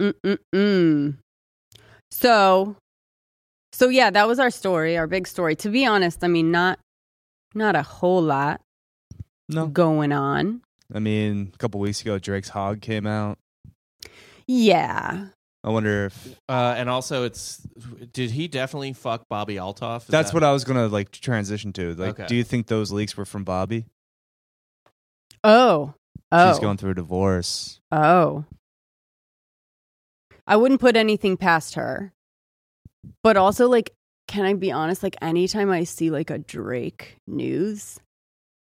mm-mm-mm. 0.01 1.17
So 2.11 2.75
so 3.73 3.89
yeah, 3.89 4.11
that 4.11 4.27
was 4.27 4.39
our 4.39 4.51
story, 4.51 4.97
our 4.97 5.07
big 5.07 5.27
story. 5.27 5.55
To 5.57 5.69
be 5.69 5.85
honest, 5.85 6.23
I 6.23 6.27
mean 6.27 6.51
not 6.51 6.79
not 7.53 7.75
a 7.75 7.83
whole 7.83 8.21
lot 8.21 8.61
No. 9.49 9.67
going 9.67 10.11
on. 10.11 10.61
I 10.93 10.99
mean, 10.99 11.51
a 11.53 11.57
couple 11.57 11.79
weeks 11.79 12.01
ago, 12.01 12.19
Drake's 12.19 12.49
Hog 12.49 12.81
came 12.81 13.07
out. 13.07 13.39
Yeah. 14.47 15.27
I 15.65 15.69
wonder 15.69 16.07
if 16.07 16.35
Uh, 16.49 16.75
and 16.77 16.89
also, 16.89 17.23
it's 17.23 17.57
did 18.11 18.31
he 18.31 18.47
definitely 18.49 18.91
fuck 18.93 19.27
Bobbi 19.31 19.55
Althoff? 19.55 20.01
Is 20.01 20.07
that's 20.07 20.31
that- 20.31 20.33
what 20.35 20.43
I 20.43 20.51
was 20.51 20.63
gonna 20.65 20.87
like 20.87 21.11
transition 21.11 21.71
to. 21.73 21.95
Like, 21.95 22.19
Okay. 22.19 22.27
do 22.27 22.35
you 22.35 22.43
think 22.43 22.67
those 22.67 22.91
leaks 22.91 23.15
were 23.15 23.25
from 23.25 23.43
Bobby? 23.45 23.85
Oh. 25.43 25.93
Oh. 26.31 26.51
She's 26.51 26.59
going 26.59 26.77
through 26.77 26.91
a 26.91 26.95
divorce. 26.95 27.79
Oh. 27.91 28.43
I 30.45 30.57
wouldn't 30.57 30.81
put 30.81 30.95
anything 30.97 31.37
past 31.37 31.75
her. 31.75 32.11
But 33.21 33.37
also, 33.37 33.67
like, 33.69 33.93
can 34.27 34.45
I 34.45 34.53
be 34.53 34.71
honest? 34.71 35.03
Like, 35.03 35.15
anytime 35.21 35.69
I 35.71 35.83
see 35.83 36.09
like 36.09 36.29
a 36.29 36.37
Drake 36.37 37.17
news, 37.27 37.99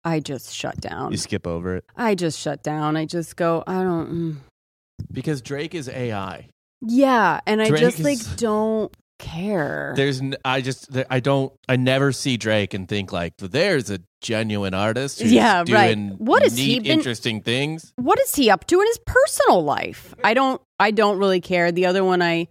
I 0.04 0.20
just 0.20 0.54
shut 0.54 0.80
down. 0.80 1.12
You 1.12 1.16
skip 1.18 1.46
over 1.46 1.76
it. 1.76 1.84
I 1.96 2.14
just 2.14 2.38
shut 2.38 2.62
down. 2.62 2.96
I 2.96 3.04
just 3.06 3.36
go, 3.36 3.62
I 3.66 3.82
don't. 3.82 4.10
Mm. 4.12 4.36
because 5.12 5.40
Drake 5.42 5.74
is 5.74 5.88
AI. 5.88 6.48
Yeah. 6.82 7.40
And 7.46 7.62
I 7.62 7.70
just 7.70 8.00
is- 8.00 8.04
like 8.04 8.36
don't 8.36 8.94
care. 9.18 9.94
There's, 9.96 10.20
n- 10.20 10.36
I 10.44 10.60
just, 10.60 10.92
there- 10.92 11.06
I 11.08 11.20
don't, 11.20 11.52
I 11.68 11.76
never 11.76 12.12
see 12.12 12.36
Drake 12.36 12.74
and 12.74 12.88
think 12.88 13.12
like, 13.12 13.32
there's 13.38 13.90
a 13.90 14.00
genuine 14.20 14.74
artist. 14.74 15.20
Who's 15.22 15.32
Yeah, 15.32 15.58
right. 15.68 15.94
doing 15.94 16.10
What 16.18 16.42
has 16.42 16.56
he 16.56 16.80
been- 16.80 16.86
interesting 16.98 17.40
things. 17.40 17.92
what 17.96 18.18
is 18.20 18.34
he 18.34 18.50
up 18.50 18.66
to 18.66 18.80
in 18.80 18.86
his 18.86 18.98
personal 19.06 19.62
life? 19.64 20.14
I 20.24 20.34
don't 20.34 20.60
I 20.78 20.90
don't 20.90 21.18
really 21.18 21.40
care. 21.40 21.70
The 21.72 21.86
other 21.86 22.02
one 22.04 22.20
I 22.20 22.48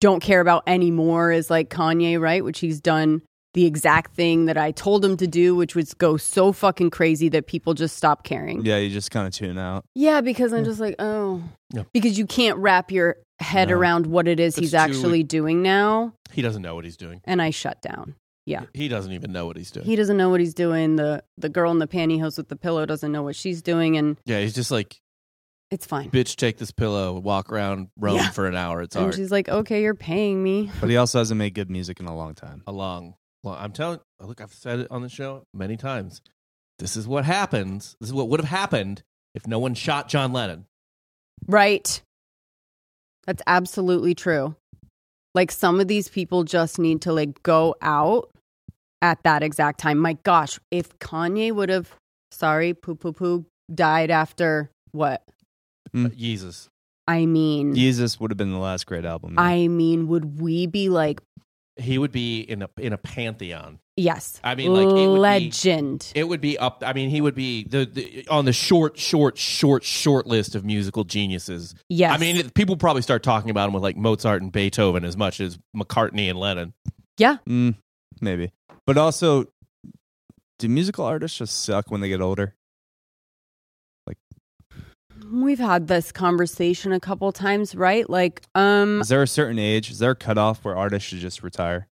don't 0.00 0.20
care 0.20 0.40
about 0.40 0.62
anymore 0.66 1.32
is 1.32 1.50
like 1.50 1.70
Kanye, 1.70 2.20
right? 2.20 2.44
Which 2.44 2.60
he's 2.60 2.80
done 2.80 3.22
the 3.54 3.66
exact 3.66 4.14
thing 4.14 4.46
that 4.46 4.56
I 4.56 4.70
told 4.70 5.04
him 5.04 5.16
to 5.16 5.26
do, 5.26 5.56
which 5.56 5.74
was 5.74 5.92
go 5.94 6.16
so 6.16 6.52
fucking 6.52 6.90
crazy 6.90 7.28
that 7.30 7.46
people 7.48 7.74
just 7.74 7.96
stop 7.96 8.22
caring. 8.22 8.64
Yeah, 8.64 8.76
you 8.78 8.90
just 8.90 9.10
kind 9.10 9.26
of 9.26 9.32
tune 9.34 9.58
out. 9.58 9.84
Yeah, 9.96 10.20
because 10.20 10.52
I'm 10.52 10.64
just 10.64 10.78
like, 10.78 10.94
oh. 11.00 11.42
Yeah. 11.72 11.82
Because 11.92 12.16
you 12.18 12.26
can't 12.26 12.56
wrap 12.58 12.92
your 12.92 13.16
head 13.40 13.68
No. 13.70 13.76
around 13.76 14.06
what 14.06 14.28
it 14.28 14.38
is 14.38 14.54
That's 14.54 14.60
he's 14.62 14.70
too- 14.70 14.76
actually 14.76 15.22
doing 15.24 15.62
now, 15.62 16.14
He 16.32 16.42
doesn't 16.42 16.62
know 16.62 16.74
what 16.76 16.84
he's 16.84 16.96
doing. 16.96 17.20
and 17.24 17.42
I 17.42 17.50
shut 17.50 17.82
down. 17.82 18.14
Yeah. 18.46 18.64
He 18.74 18.88
doesn't 18.88 19.12
even 19.12 19.32
know 19.32 19.46
what 19.46 19.56
he's 19.56 19.70
doing. 19.70 19.84
He 19.86 19.96
doesn't 19.96 20.16
know 20.16 20.30
what 20.30 20.40
he's 20.40 20.54
doing. 20.54 20.96
The 20.96 21.22
the 21.36 21.48
girl 21.48 21.70
in 21.72 21.78
the 21.78 21.86
pantyhose 21.88 22.36
with 22.36 22.48
the 22.48 22.56
pillow 22.56 22.86
doesn't 22.86 23.10
know 23.12 23.22
what 23.22 23.36
she's 23.36 23.62
doing 23.62 23.96
and 23.96 24.16
yeah, 24.26 24.40
he's 24.40 24.54
just 24.54 24.70
like, 24.70 24.96
it's 25.70 25.86
fine. 25.86 26.10
bitch, 26.10 26.36
take 26.36 26.58
this 26.58 26.70
pillow, 26.72 27.18
walk 27.18 27.50
around 27.52 27.88
Rome 27.96 28.16
Yeah. 28.16 28.30
for 28.30 28.46
an 28.46 28.56
hour. 28.56 28.82
It's 28.82 28.96
And 28.96 29.06
art. 29.06 29.14
she's 29.14 29.30
like, 29.30 29.48
"Okay, 29.48 29.82
you're 29.82 29.94
paying 29.94 30.42
me." 30.42 30.70
But 30.80 30.90
he 30.90 30.96
also 30.96 31.18
hasn't 31.18 31.38
made 31.38 31.54
good 31.54 31.70
music 31.70 32.00
in 32.00 32.06
a 32.06 32.14
long 32.16 32.34
time. 32.34 32.62
a 32.66 32.72
long, 32.72 33.14
long. 33.44 33.56
I'm 33.58 33.72
telling. 33.72 34.00
Look, 34.20 34.40
I've 34.40 34.52
said 34.52 34.80
it 34.80 34.88
on 34.90 35.02
the 35.02 35.08
show 35.08 35.44
many 35.54 35.76
times. 35.76 36.20
This 36.78 36.96
is 36.96 37.06
what 37.06 37.24
happens. 37.24 37.96
This 38.00 38.08
is 38.10 38.14
what 38.14 38.28
would 38.28 38.40
have 38.40 38.48
happened 38.48 39.02
if 39.34 39.46
no 39.46 39.58
one 39.58 39.74
shot 39.74 40.08
John 40.08 40.32
Lennon. 40.32 40.66
Right. 41.46 42.02
That's 43.26 43.42
absolutely 43.46 44.14
true. 44.14 44.56
Like 45.34 45.52
some 45.52 45.78
of 45.78 45.88
these 45.88 46.08
people 46.08 46.42
just 46.44 46.78
need 46.78 47.02
to 47.02 47.12
like 47.12 47.42
go 47.42 47.76
out 47.80 48.30
at 49.02 49.22
that 49.22 49.42
exact 49.42 49.78
time. 49.78 49.98
My 49.98 50.14
gosh, 50.24 50.58
if 50.70 50.98
Kanye 50.98 51.52
would 51.52 51.68
have 51.68 51.94
sorry, 52.32 52.74
poo 52.74 52.94
poo 52.94 53.12
poo 53.12 53.44
died 53.72 54.10
after 54.10 54.70
what? 54.92 55.22
Mm. 55.94 56.14
Yeezus. 56.16 56.68
I 57.08 57.26
mean 57.26 57.74
Yeezus 57.74 58.20
would 58.20 58.30
have 58.30 58.38
been 58.38 58.52
the 58.52 58.58
last 58.58 58.86
great 58.86 59.04
album. 59.04 59.34
I 59.38 59.66
mean, 59.68 60.06
would 60.08 60.40
we 60.40 60.66
be 60.66 60.88
like 60.88 61.20
He 61.76 61.98
would 61.98 62.12
be 62.12 62.40
in 62.40 62.62
a 62.62 62.68
in 62.78 62.92
a 62.92 62.98
pantheon. 62.98 63.78
yes. 63.96 64.40
I 64.44 64.54
mean, 64.54 64.72
like, 64.72 64.82
it 64.86 64.92
would 65.08 65.14
be- 65.14 65.18
legend. 65.18 66.12
It 66.14 66.24
would 66.28 66.40
be 66.40 66.56
up. 66.58 66.82
I 66.86 66.92
mean, 66.92 67.10
he 67.10 67.20
would 67.20 67.34
be 67.34 67.64
the, 67.64 67.84
the 67.86 68.26
on 68.28 68.44
the 68.44 68.52
short, 68.52 68.98
short, 68.98 69.36
short, 69.38 69.82
short 69.84 70.26
list 70.26 70.54
of 70.54 70.64
musical 70.64 71.04
geniuses. 71.04 71.74
yes. 71.88 72.12
I 72.12 72.18
mean, 72.18 72.36
it, 72.36 72.54
people 72.54 72.76
probably 72.76 73.02
start 73.02 73.22
talking 73.22 73.50
about 73.50 73.66
him 73.68 73.74
with 73.74 73.82
like 73.82 73.96
Mozart 73.96 74.42
and 74.42 74.52
Beethoven 74.52 75.04
as 75.04 75.16
much 75.16 75.40
as 75.40 75.58
McCartney 75.76 76.28
and 76.30 76.38
Lennon. 76.38 76.74
Mm, 77.18 77.74
maybe. 78.20 78.52
But 78.86 78.96
also, 78.98 79.46
do 80.58 80.68
musical 80.68 81.04
artists 81.04 81.38
just 81.38 81.64
suck 81.64 81.90
when 81.90 82.00
they 82.00 82.08
get 82.08 82.20
older? 82.20 82.54
We've 85.32 85.58
had 85.58 85.86
this 85.88 86.12
conversation 86.12 86.92
a 86.92 87.00
couple 87.00 87.30
times, 87.32 87.74
right? 87.74 88.08
Like, 88.08 88.42
um 88.54 89.00
Is 89.00 89.08
there 89.08 89.22
a 89.22 89.26
certain 89.28 89.58
age? 89.58 89.90
Is 89.90 89.98
there 89.98 90.10
a 90.12 90.16
cutoff 90.16 90.64
where 90.64 90.76
artists 90.76 91.08
should 91.08 91.18
just 91.20 91.42
retire? 91.42 91.88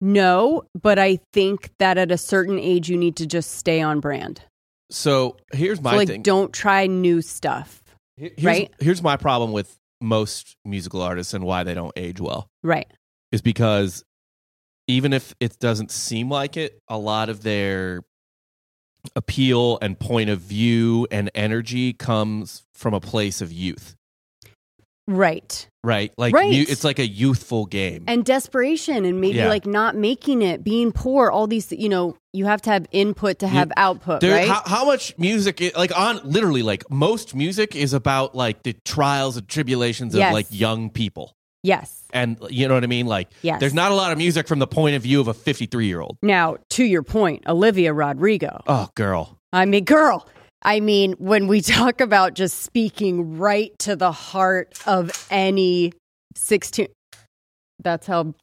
No, 0.00 0.64
but 0.80 0.98
I 0.98 1.20
think 1.32 1.70
that 1.78 1.96
at 1.96 2.10
a 2.10 2.18
certain 2.18 2.58
age 2.58 2.88
you 2.88 2.96
need 2.96 3.16
to 3.16 3.26
just 3.26 3.52
stay 3.52 3.80
on 3.80 4.00
brand. 4.00 4.42
So 4.90 5.36
here's 5.52 5.80
my 5.80 5.92
so 5.92 5.96
like 5.96 6.08
thing. 6.08 6.22
don't 6.22 6.52
try 6.52 6.86
new 6.86 7.22
stuff. 7.22 7.82
Here's, 8.16 8.32
right? 8.42 8.72
Here's 8.80 9.02
my 9.02 9.16
problem 9.16 9.52
with 9.52 9.76
most 10.00 10.56
musical 10.64 11.00
artists 11.02 11.34
and 11.34 11.44
why 11.44 11.62
they 11.62 11.74
don't 11.74 11.92
age 11.96 12.20
well 12.20 12.48
Right. 12.64 12.92
is 13.30 13.40
because 13.40 14.02
even 14.88 15.12
if 15.12 15.34
it 15.38 15.58
doesn't 15.60 15.92
seem 15.92 16.28
like 16.28 16.56
it, 16.56 16.78
a 16.88 16.98
lot 16.98 17.28
of 17.28 17.42
their 17.44 18.02
appeal 19.16 19.78
and 19.82 19.98
point 19.98 20.30
of 20.30 20.40
view 20.40 21.06
and 21.10 21.30
energy 21.34 21.92
comes 21.92 22.62
from 22.72 22.94
a 22.94 23.00
place 23.00 23.40
of 23.40 23.52
youth, 23.52 23.96
Right. 25.08 25.66
right? 25.82 26.12
Like 26.16 26.32
Right. 26.34 26.50
mu- 26.52 26.64
it's 26.68 26.84
like 26.84 27.00
a 27.00 27.06
youthful 27.06 27.66
game. 27.66 28.04
And 28.06 28.24
desperation 28.24 29.04
and 29.04 29.20
maybe 29.20 29.38
Yeah. 29.38 29.48
like 29.48 29.66
not 29.66 29.96
making 29.96 30.42
it, 30.42 30.62
being 30.62 30.92
poor, 30.92 31.30
all 31.30 31.46
these 31.48 31.72
you 31.72 31.88
know, 31.88 32.16
you 32.32 32.44
have 32.46 32.62
to 32.62 32.70
have 32.70 32.86
input 32.92 33.40
to 33.40 33.48
have 33.48 33.72
output, 33.76 34.20
There, 34.20 34.36
right? 34.36 34.48
how, 34.48 34.62
how 34.64 34.84
much 34.84 35.18
music, 35.18 35.60
i- 35.60 35.72
like 35.76 35.96
on 35.98 36.20
literally, 36.24 36.62
like 36.62 36.88
most 36.88 37.34
music 37.34 37.74
is 37.74 37.92
about 37.92 38.34
like 38.36 38.62
the 38.62 38.74
trials 38.84 39.36
and 39.36 39.48
tribulations 39.48 40.14
Yes. 40.14 40.28
of 40.28 40.34
like 40.34 40.46
young 40.50 40.88
people. 40.90 41.34
Yes. 41.62 42.02
And 42.12 42.36
you 42.50 42.68
know 42.68 42.74
what 42.74 42.84
I 42.84 42.88
mean? 42.88 43.06
Like, 43.06 43.30
Yes. 43.42 43.60
there's 43.60 43.74
not 43.74 43.90
a 43.90 43.94
lot 43.94 44.12
of 44.12 44.18
music 44.18 44.46
from 44.46 44.58
the 44.58 44.66
point 44.66 44.96
of 44.96 45.02
view 45.02 45.20
of 45.20 45.28
a 45.28 45.34
53 45.34 45.86
year 45.86 46.00
old. 46.00 46.16
Now, 46.22 46.56
to 46.70 46.84
your 46.84 47.02
point, 47.02 47.44
Olivia 47.46 47.92
Rodrigo. 47.92 48.62
Oh, 48.66 48.88
girl. 48.94 49.38
I 49.52 49.64
mean, 49.66 49.84
girl. 49.84 50.28
I 50.62 50.80
mean, 50.80 51.12
when 51.18 51.48
we 51.48 51.60
talk 51.78 52.00
about 52.00 52.34
just 52.34 52.62
speaking 52.62 53.38
right 53.38 53.72
to 53.80 53.96
the 53.96 54.12
heart 54.12 54.72
of 54.86 55.10
any 55.30 55.92
16, 56.36 56.86
that's 57.82 58.06
how 58.06 58.34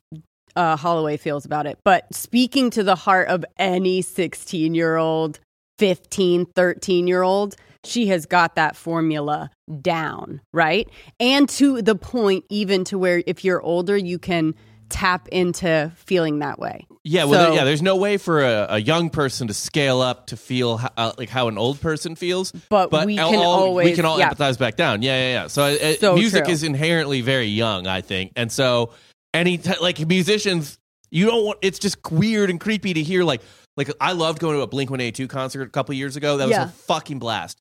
uh, 0.55 0.75
Holloway 0.75 1.17
feels 1.17 1.45
about 1.45 1.65
it. 1.67 1.77
But 1.85 2.13
speaking 2.13 2.69
to 2.71 2.83
the 2.83 2.95
heart 2.95 3.27
of 3.29 3.45
any 3.57 4.01
16 4.01 4.73
year 4.75 4.97
old, 4.97 5.39
15, 5.77 6.45
13 6.55 7.07
year 7.07 7.21
old, 7.21 7.55
she 7.85 8.07
has 8.07 8.25
got 8.25 8.55
that 8.55 8.75
formula 8.75 9.49
down, 9.81 10.41
right? 10.53 10.89
And 11.19 11.47
to 11.49 11.81
the 11.81 11.95
point, 11.95 12.45
even 12.49 12.83
to 12.85 12.97
where 12.97 13.23
if 13.25 13.43
you're 13.45 13.61
older, 13.61 13.95
you 13.97 14.19
can 14.19 14.55
tap 14.89 15.27
into 15.29 15.91
feeling 15.95 16.39
that 16.39 16.57
way. 16.59 16.85
Yeah, 17.03 17.25
well, 17.25 17.49
So- 17.49 17.53
yeah. 17.53 17.63
There's 17.63 17.81
no 17.81 17.95
way 17.95 18.17
for 18.17 18.41
a, 18.43 18.67
a 18.71 18.77
young 18.79 19.09
person 19.09 19.47
to 19.47 19.53
scale 19.53 20.01
up 20.01 20.27
to 20.27 20.37
feel 20.37 20.81
uh, 20.97 21.13
like 21.17 21.29
how 21.29 21.47
an 21.47 21.57
old 21.57 21.79
person 21.79 22.15
feels. 22.15 22.51
But 22.69 22.91
we 23.05 23.17
all- 23.19 23.29
can 23.31 23.39
all- 23.39 23.75
we 23.75 23.93
can 23.93 24.05
all 24.05 24.17
yeah. 24.19 24.31
empathize 24.33 24.57
back 24.57 24.75
down. 24.75 25.01
Yeah, 25.01 25.15
yeah, 25.17 25.41
yeah. 25.43 25.47
So, 25.47 25.63
uh, 25.63 25.93
So 25.99 26.15
music 26.15 26.45
true. 26.45 26.53
is 26.53 26.63
inherently 26.63 27.21
very 27.21 27.45
young, 27.47 27.85
I 27.87 28.01
think, 28.01 28.33
and 28.35 28.51
so 28.51 28.91
any 29.33 29.57
t- 29.59 29.71
like 29.79 29.99
musicians, 30.07 30.77
you 31.11 31.27
don't 31.27 31.45
want. 31.45 31.59
It's 31.61 31.77
just 31.79 31.97
weird 32.11 32.49
and 32.49 32.59
creepy 32.59 32.93
to 32.95 33.03
hear 33.03 33.23
like 33.23 33.41
like 33.77 33.91
I 34.01 34.11
loved 34.13 34.39
going 34.39 34.55
to 34.57 34.61
a 34.63 34.67
Blink 34.67 34.89
One 34.89 35.01
Eighty 35.01 35.11
Two 35.11 35.27
concert 35.27 35.61
a 35.61 35.69
couple 35.69 35.93
years 35.95 36.15
ago. 36.15 36.37
That 36.37 36.47
was 36.47 36.57
Yeah. 36.57 36.65
a 36.65 36.69
fucking 36.69 37.19
blast. 37.19 37.59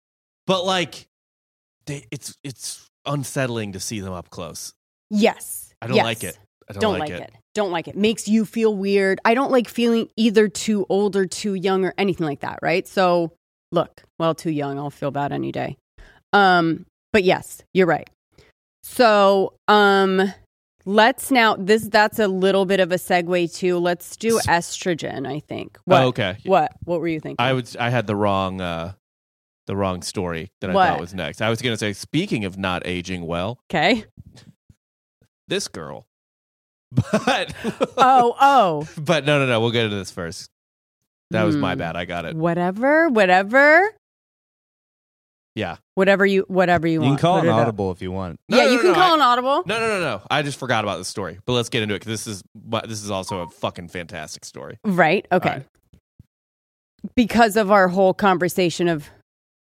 But 0.48 0.64
like, 0.64 1.06
they, 1.86 2.04
it's 2.10 2.34
it's 2.42 2.88
unsettling 3.06 3.74
to 3.74 3.80
see 3.80 4.00
them 4.00 4.12
up 4.12 4.30
close. 4.30 4.72
Yes. 5.10 5.72
I 5.80 5.86
don't 5.86 5.96
Yes. 5.96 6.04
like 6.04 6.24
it. 6.24 6.38
I 6.68 6.72
don't, 6.72 6.80
don't, 6.82 6.98
like, 6.98 7.10
it. 7.10 7.32
Don't 7.54 7.70
like 7.70 7.86
it. 7.88 7.96
Makes 7.96 8.28
you 8.28 8.44
feel 8.44 8.74
weird. 8.74 9.20
I 9.24 9.34
don't 9.34 9.50
like 9.52 9.68
feeling 9.68 10.08
either 10.16 10.48
too 10.48 10.84
old 10.88 11.16
or 11.16 11.24
too 11.24 11.54
young 11.54 11.84
or 11.84 11.94
anything 11.96 12.26
like 12.26 12.40
that, 12.40 12.58
right? 12.60 12.86
So, 12.86 13.32
look, 13.72 14.02
well, 14.18 14.34
too 14.34 14.50
young, 14.50 14.78
I'll 14.78 14.90
feel 14.90 15.10
bad 15.10 15.32
any 15.32 15.52
day. 15.52 15.76
Um, 16.34 16.84
but 17.12 17.24
yes, 17.24 17.62
you're 17.72 17.86
right. 17.86 18.10
So, 18.82 19.54
um, 19.66 20.32
let's 20.84 21.30
now 21.30 21.56
this 21.56 21.88
that's 21.88 22.18
a 22.18 22.28
little 22.28 22.66
bit 22.66 22.80
of 22.80 22.92
a 22.92 22.96
segue 22.96 23.54
too. 23.54 23.78
Let's 23.78 24.16
do 24.16 24.38
estrogen, 24.40 25.26
I 25.26 25.40
think. 25.40 25.78
What? 25.84 26.02
Oh, 26.02 26.06
okay. 26.08 26.36
What? 26.44 26.72
What 26.84 27.00
were 27.00 27.08
you 27.08 27.20
thinking? 27.20 27.36
I 27.38 27.54
would. 27.54 27.74
I 27.78 27.88
had 27.88 28.06
the 28.06 28.16
wrong, 28.16 28.60
uh, 28.60 28.92
the 29.68 29.76
wrong 29.76 30.02
story 30.02 30.50
that 30.60 30.70
I 30.70 30.74
What? 30.74 30.88
thought 30.88 31.00
was 31.00 31.14
next. 31.14 31.40
I 31.40 31.48
was 31.50 31.62
going 31.62 31.72
to 31.74 31.78
say, 31.78 31.92
speaking 31.92 32.44
of 32.44 32.58
not 32.58 32.84
aging 32.86 33.24
well, 33.24 33.60
okay. 33.70 34.04
this 35.46 35.68
girl. 35.68 36.06
But 36.90 37.54
Oh, 37.96 38.34
oh. 38.40 38.88
but 39.00 39.24
no, 39.26 39.38
no, 39.38 39.46
no. 39.46 39.60
We'll 39.60 39.70
get 39.70 39.84
into 39.84 39.96
this 39.96 40.10
first. 40.10 40.50
That 41.30 41.44
was 41.44 41.54
my 41.56 41.74
Hmm. 41.74 41.78
bad. 41.80 41.96
I 41.96 42.06
got 42.06 42.24
it. 42.24 42.34
Whatever, 42.34 43.10
whatever. 43.10 43.86
Yeah. 45.54 45.76
Whatever 45.96 46.24
you 46.24 46.44
whatever 46.48 46.86
you, 46.86 46.94
You, 46.94 47.00
want. 47.00 47.10
You 47.12 47.16
can 47.16 47.20
call 47.20 47.40
Put 47.40 47.48
an 47.48 47.54
it 47.54 47.58
up. 47.58 47.60
audible 47.60 47.90
if 47.90 48.00
you 48.00 48.10
want. 48.10 48.40
No, 48.48 48.56
yeah, 48.56 48.64
no, 48.64 48.70
you 48.70 48.78
can 48.78 48.88
no, 48.88 48.94
call 48.94 49.10
I- 49.12 49.14
an 49.16 49.20
audible. 49.20 49.62
No, 49.66 49.78
no, 49.80 49.88
no, 49.88 50.00
no. 50.00 50.22
I 50.30 50.40
just 50.42 50.58
forgot 50.58 50.82
about 50.84 50.96
the 50.98 51.04
story. 51.04 51.38
But 51.44 51.52
let's 51.52 51.68
get 51.68 51.82
into 51.82 51.94
it 51.94 51.98
because 51.98 52.24
this 52.24 52.26
is 52.26 52.42
this 52.86 53.02
is 53.04 53.10
also 53.10 53.40
a 53.40 53.50
fucking 53.50 53.88
fantastic 53.88 54.44
story. 54.46 54.78
Right. 54.84 55.26
Okay. 55.30 55.48
right. 55.50 55.66
Because 57.14 57.56
of 57.56 57.70
our 57.70 57.88
whole 57.88 58.14
conversation 58.14 58.88
of 58.88 59.10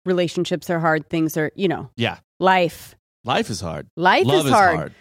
relationships 0.05 0.69
are 0.69 0.79
hard, 0.79 1.09
things 1.09 1.37
are, 1.37 1.51
you 1.55 1.67
know, 1.67 1.89
Yeah. 1.97 2.17
life. 2.39 2.95
Life 3.23 3.49
is 3.49 3.61
hard. 3.61 3.87
Life 3.97 4.25
Love 4.25 4.45
is 4.45 4.51
hard. 4.51 4.93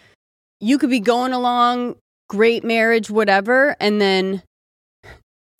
You 0.59 0.77
could 0.77 0.89
be 0.89 0.99
going 0.99 1.31
along, 1.33 1.95
great 2.29 2.63
marriage, 2.63 3.09
whatever, 3.09 3.75
and 3.79 4.01
then 4.01 4.41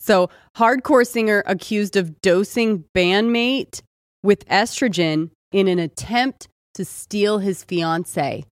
so 0.00 0.30
hardcore 0.56 1.06
singer 1.06 1.42
accused 1.46 1.96
of 1.96 2.20
dosing 2.20 2.84
bandmate 2.96 3.82
with 4.22 4.46
estrogen 4.48 5.30
in 5.52 5.68
an 5.68 5.78
attempt 5.78 6.48
to 6.74 6.84
steal 6.84 7.38
his 7.38 7.62
fiance. 7.64 8.44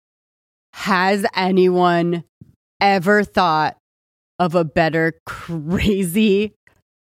Has 0.74 1.24
anyone 1.34 2.24
ever 2.80 3.22
thought 3.24 3.76
of 4.38 4.54
a 4.54 4.64
better 4.64 5.14
crazy 5.26 6.52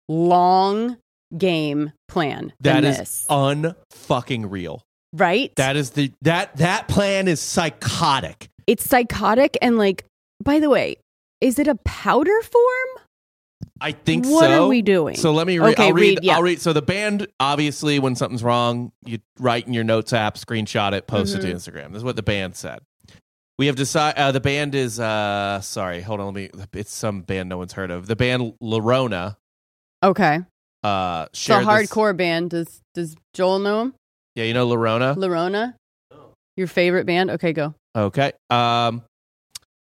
long 0.08 0.98
game 1.38 1.92
plan 2.08 2.54
That 2.62 2.84
is 2.84 2.98
this? 2.98 3.26
unfucking 3.30 4.46
real. 4.50 4.84
right? 5.14 5.52
That 5.56 5.76
is 5.76 5.92
the 5.92 6.12
that 6.22 6.56
that 6.58 6.88
plan 6.88 7.28
is 7.28 7.40
psychotic. 7.40 8.50
it's 8.68 8.86
psychotic 8.86 9.58
and 9.62 9.78
like 9.78 10.06
by 10.44 10.60
the 10.60 10.70
way, 10.70 10.98
is 11.42 11.60
it 11.60 11.68
a 11.68 11.76
powder 11.86 12.42
form? 12.42 13.06
I 13.82 13.92
think 13.92 14.26
What 14.26 14.46
so. 14.46 14.66
are 14.66 14.68
we 14.68 14.82
doing? 14.82 15.16
So 15.16 15.32
let 15.34 15.48
me 15.48 15.58
read. 15.60 15.74
Okay, 15.74 15.88
I'll 15.88 15.94
read. 15.94 16.02
read, 16.18 16.20
yeah. 16.24 16.36
I'll 16.36 16.44
read. 16.44 16.62
So 16.62 16.74
the 16.74 16.82
band, 16.82 17.28
obviously, 17.40 18.00
when 18.00 18.16
something's 18.16 18.44
wrong, 18.44 18.92
you 19.06 19.20
write 19.40 19.68
in 19.68 19.74
your 19.74 19.84
notes 19.84 20.14
app, 20.14 20.36
screenshot 20.36 20.94
it, 20.94 21.08
post 21.08 21.36
it 21.36 21.42
to 21.42 21.48
Mhm. 21.48 21.56
Instagram. 21.56 21.88
This 21.90 21.98
is 21.98 22.04
what 22.04 22.16
the 22.16 22.24
band 22.24 22.56
said. 22.56 22.80
We 23.58 23.68
have 23.68 23.76
decided. 23.76 24.20
Uh, 24.20 24.32
the 24.32 24.40
band 24.40 24.74
is. 24.76 25.00
uh 25.00 25.60
Sorry, 25.62 26.02
hold 26.02 26.20
on. 26.20 26.28
Let 26.28 26.36
me. 26.36 26.50
It's 26.74 26.94
some 26.94 27.22
band 27.22 27.50
no 27.50 27.58
one's 27.58 27.74
heard 27.74 27.92
of. 27.92 28.08
The 28.08 28.16
band 28.16 28.54
Larona. 28.62 29.36
Okay. 30.04 30.40
Uh, 30.84 31.28
It's 31.32 31.50
a 31.50 31.54
this- 31.60 31.66
hardcore 31.68 32.16
band. 32.16 32.50
Does 32.52 32.82
does 32.94 33.16
Joel 33.34 33.60
know 33.60 33.82
him? 33.82 33.94
Yeah, 34.36 34.44
you 34.46 34.54
know 34.54 34.68
Lorona. 34.68 35.16
Lorona? 35.16 35.76
Your 36.58 36.68
favorite 36.68 37.06
band? 37.06 37.32
Okay, 37.32 37.54
go. 37.54 37.74
Okay. 37.96 38.32
Um, 38.50 39.04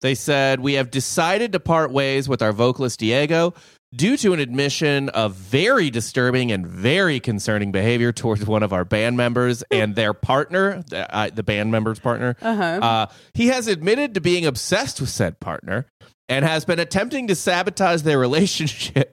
they 0.01 0.15
said 0.15 0.61
we 0.61 0.75
have 0.75 0.91
decided 0.91 1.53
to 1.53 1.61
part 1.61 1.91
ways 1.91 2.29
with 2.29 2.43
our 2.43 2.53
vocalist 2.53 3.01
Diego 3.01 3.55
due 3.95 4.17
to 4.19 4.33
an 4.33 4.41
admission 4.41 5.09
of 5.11 5.35
very 5.35 5.89
disturbing 5.89 6.51
and 6.53 6.67
very 6.67 7.21
concerning 7.21 7.71
behavior 7.73 8.13
towards 8.13 8.45
one 8.45 8.63
of 8.63 8.73
our 8.73 8.85
band 8.85 9.17
members 9.17 9.63
and 9.71 9.95
their 9.95 10.13
partner, 10.13 10.83
the, 10.91 11.15
uh, 11.15 11.31
the 11.33 11.43
band 11.43 11.71
member's 11.71 12.01
partner. 12.01 12.37
Uh-huh. 12.43 12.63
Uh, 12.63 13.07
he 13.35 13.47
has 13.49 13.67
admitted 13.67 14.15
to 14.15 14.21
being 14.21 14.45
obsessed 14.47 15.01
with 15.01 15.11
said 15.11 15.39
partner 15.41 15.87
and 16.29 16.45
has 16.45 16.65
been 16.65 16.79
attempting 16.81 17.29
to 17.29 17.35
sabotage 17.35 18.03
their 18.03 18.19
relationship 18.29 19.13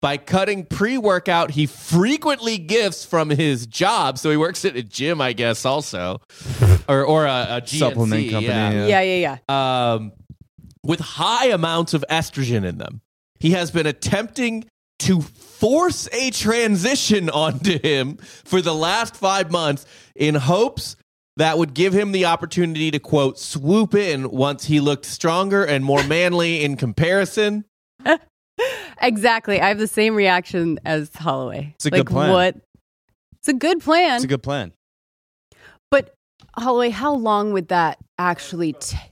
by 0.00 0.16
cutting 0.16 0.64
pre-workout 0.64 1.52
he 1.52 1.66
frequently 1.66 2.58
gifts 2.58 3.04
from 3.04 3.30
his 3.30 3.66
job. 3.66 4.18
So 4.18 4.30
he 4.30 4.36
works 4.36 4.64
at 4.64 4.76
a 4.76 4.82
gym, 4.82 5.20
I 5.20 5.32
guess, 5.32 5.64
also, 5.64 6.20
or 6.88 7.04
or 7.04 7.26
a, 7.26 7.46
a 7.50 7.60
GNC, 7.60 7.78
Supplement 7.78 8.30
company, 8.30 8.46
yeah. 8.46 8.70
yeah. 8.70 8.86
yeah, 8.86 9.00
yeah, 9.00 9.38
yeah. 9.48 9.92
Um, 9.92 10.12
with 10.82 11.00
high 11.00 11.46
amounts 11.46 11.94
of 11.94 12.04
estrogen 12.10 12.64
in 12.64 12.78
them. 12.78 13.00
He 13.40 13.50
has 13.50 13.70
been 13.70 13.86
attempting 13.86 14.64
to 15.00 15.20
force 15.20 16.08
a 16.12 16.30
transition 16.30 17.30
onto 17.30 17.78
him 17.78 18.16
for 18.16 18.60
the 18.62 18.74
last 18.74 19.16
five 19.16 19.50
months 19.50 19.86
in 20.14 20.34
hopes 20.34 20.96
that 21.36 21.58
would 21.58 21.74
give 21.74 21.92
him 21.92 22.12
the 22.12 22.26
opportunity 22.26 22.90
to 22.92 22.98
quote 22.98 23.38
swoop 23.38 23.94
in 23.94 24.30
once 24.30 24.64
he 24.66 24.80
looked 24.80 25.04
stronger 25.04 25.64
and 25.64 25.84
more 25.84 26.04
manly 26.04 26.62
in 26.62 26.76
comparison. 26.76 27.64
Exactly. 29.00 29.60
I 29.60 29.68
have 29.68 29.78
the 29.78 29.86
same 29.86 30.14
reaction 30.14 30.78
as 30.84 31.14
Holloway. 31.14 31.72
It's 31.74 31.86
a 31.86 31.90
like, 31.90 32.06
good 32.06 32.06
plan. 32.06 32.30
What? 32.30 32.56
It's 33.38 33.48
a 33.48 33.52
good 33.52 33.80
plan. 33.80 34.16
It's 34.16 34.24
a 34.24 34.28
good 34.28 34.42
plan. 34.42 34.72
but 35.90 36.14
Holloway, 36.56 36.90
how 36.90 37.14
long 37.14 37.52
would 37.52 37.68
that 37.68 37.98
actually 38.18 38.72
take? 38.74 39.10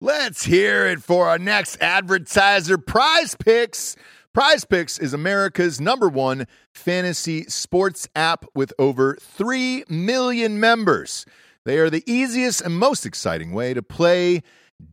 Let's 0.00 0.44
hear 0.44 0.86
it 0.86 1.02
for 1.02 1.28
our 1.28 1.38
next 1.38 1.76
advertiser, 1.82 2.78
Prize 2.78 3.36
Picks. 3.36 3.96
Prize 4.32 4.64
Picks 4.64 4.98
is 4.98 5.12
America's 5.12 5.78
number 5.78 6.08
one 6.08 6.46
fantasy 6.74 7.44
sports 7.44 8.08
app 8.16 8.46
with 8.54 8.72
over 8.78 9.18
3 9.20 9.84
million 9.90 10.58
members. 10.58 11.26
They 11.66 11.78
are 11.78 11.90
the 11.90 12.02
easiest 12.10 12.62
and 12.62 12.78
most 12.78 13.04
exciting 13.04 13.52
way 13.52 13.74
to 13.74 13.82
play 13.82 14.42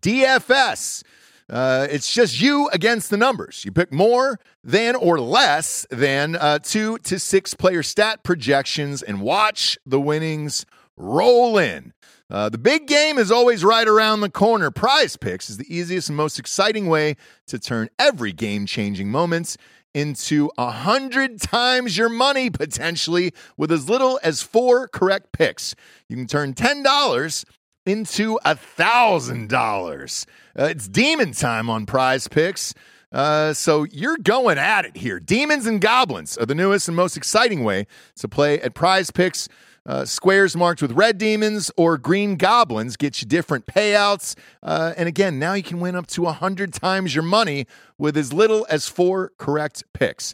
DFS. 0.02 1.04
Uh, 1.50 1.88
it's 1.90 2.12
just 2.12 2.42
you 2.42 2.70
against 2.74 3.10
the 3.10 3.18
numbers. 3.18 3.64
You 3.64 3.72
pick 3.72 3.92
more 3.92 4.40
than 4.64 4.96
or 4.96 5.20
less 5.20 5.86
than 5.90 6.36
uh, 6.36 6.60
two 6.60 6.98
to 7.00 7.20
six 7.20 7.54
player 7.54 7.84
stat 7.84 8.24
projections 8.24 9.02
and 9.02 9.22
watch 9.22 9.78
the 9.86 10.00
winnings 10.00 10.66
roll 10.98 11.58
in. 11.58 11.94
Uh, 12.30 12.50
the 12.50 12.58
big 12.58 12.88
game 12.88 13.18
is 13.18 13.32
always 13.32 13.64
right 13.64 13.88
around 13.88 14.20
the 14.20 14.30
corner. 14.30 14.70
Prize 14.70 15.16
Picks 15.16 15.50
is 15.50 15.56
the 15.56 15.74
easiest 15.74 16.10
and 16.10 16.18
most 16.18 16.38
exciting 16.38 16.88
way 16.88 17.16
to 17.48 17.58
turn 17.58 17.88
every 17.98 18.34
game 18.34 18.66
changing 18.66 19.10
moments 19.10 19.58
into 19.94 20.52
a 20.58 20.70
hundred 20.70 21.40
times 21.42 21.98
your 21.98 22.10
money 22.10 22.50
potentially 22.50 23.34
with 23.56 23.72
as 23.72 23.90
little 23.90 24.20
as 24.22 24.44
four 24.44 24.88
correct 24.90 25.32
picks. 25.32 25.74
You 26.10 26.18
can 26.18 26.28
turn 26.28 26.54
$10 26.54 27.46
into 27.88 28.40
a 28.46 28.56
thousand 28.56 29.50
dollars. 29.50 30.26
Uh, 30.58 30.66
It's 30.66 30.88
demon 30.88 31.32
time 31.32 31.70
on 31.70 31.86
Prize 31.86 32.28
Picks. 32.28 32.74
Uh, 33.12 33.54
so 33.54 33.84
you're 33.86 34.18
going 34.18 34.58
at 34.58 34.84
it 34.86 34.98
here. 34.98 35.20
Demons 35.20 35.66
and 35.66 35.80
goblins 35.80 36.38
are 36.38 36.46
the 36.46 36.54
newest 36.54 36.90
and 36.90 36.96
most 36.98 37.16
exciting 37.16 37.64
way 37.64 37.88
to 38.18 38.28
play 38.28 38.60
at 38.62 38.74
Prize 38.74 39.12
Picks. 39.12 39.48
Uh, 39.86 40.04
squares 40.04 40.54
marked 40.58 40.82
with 40.82 40.92
red 40.92 41.18
demons 41.18 41.72
or 41.78 41.98
green 41.98 42.36
goblins 42.36 42.98
get 42.98 43.22
you 43.22 43.28
different 43.28 43.66
payouts. 43.66 44.36
Uh, 44.62 44.94
and 44.98 45.08
again, 45.08 45.40
now 45.40 45.54
you 45.54 45.64
can 45.64 45.80
win 45.80 45.96
up 45.96 46.06
to 46.08 46.24
100 46.24 46.74
times 46.74 47.16
your 47.16 47.24
money 47.24 47.66
with 47.98 48.18
as 48.18 48.34
little 48.34 48.68
as 48.70 48.90
four 48.90 49.32
correct 49.38 49.86
picks. 49.94 50.34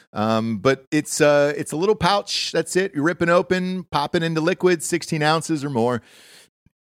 Um, 0.13 0.57
but 0.57 0.85
it's 0.91 1.21
uh, 1.21 1.53
it's 1.55 1.71
a 1.71 1.77
little 1.77 1.95
pouch. 1.95 2.51
That's 2.51 2.75
it. 2.75 2.93
You're 2.93 3.03
ripping 3.03 3.29
open, 3.29 3.83
popping 3.85 4.23
into 4.23 4.41
liquid, 4.41 4.83
16 4.83 5.21
ounces 5.23 5.63
or 5.63 5.69
more. 5.69 6.01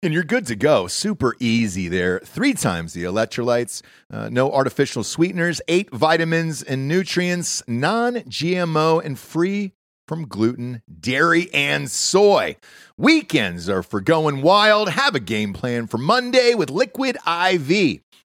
And 0.02 0.14
you're 0.14 0.24
good 0.24 0.46
to 0.46 0.56
go. 0.56 0.86
Super 0.86 1.36
easy 1.40 1.86
there. 1.86 2.20
Three 2.20 2.54
times 2.54 2.94
the 2.94 3.04
electrolytes, 3.04 3.82
uh, 4.10 4.30
no 4.30 4.50
artificial 4.50 5.04
sweeteners, 5.04 5.60
eight 5.68 5.90
vitamins 5.90 6.62
and 6.62 6.88
nutrients, 6.88 7.62
non 7.68 8.14
GMO, 8.14 9.04
and 9.04 9.18
free 9.18 9.72
from 10.08 10.26
gluten, 10.26 10.82
dairy, 11.00 11.48
and 11.52 11.90
soy. 11.90 12.56
Weekends 12.96 13.68
are 13.68 13.82
for 13.82 14.00
going 14.00 14.42
wild. 14.42 14.88
Have 14.88 15.14
a 15.14 15.20
game 15.20 15.52
plan 15.52 15.86
for 15.86 15.98
Monday 15.98 16.54
with 16.54 16.70
Liquid 16.70 17.16
IV. 17.26 18.00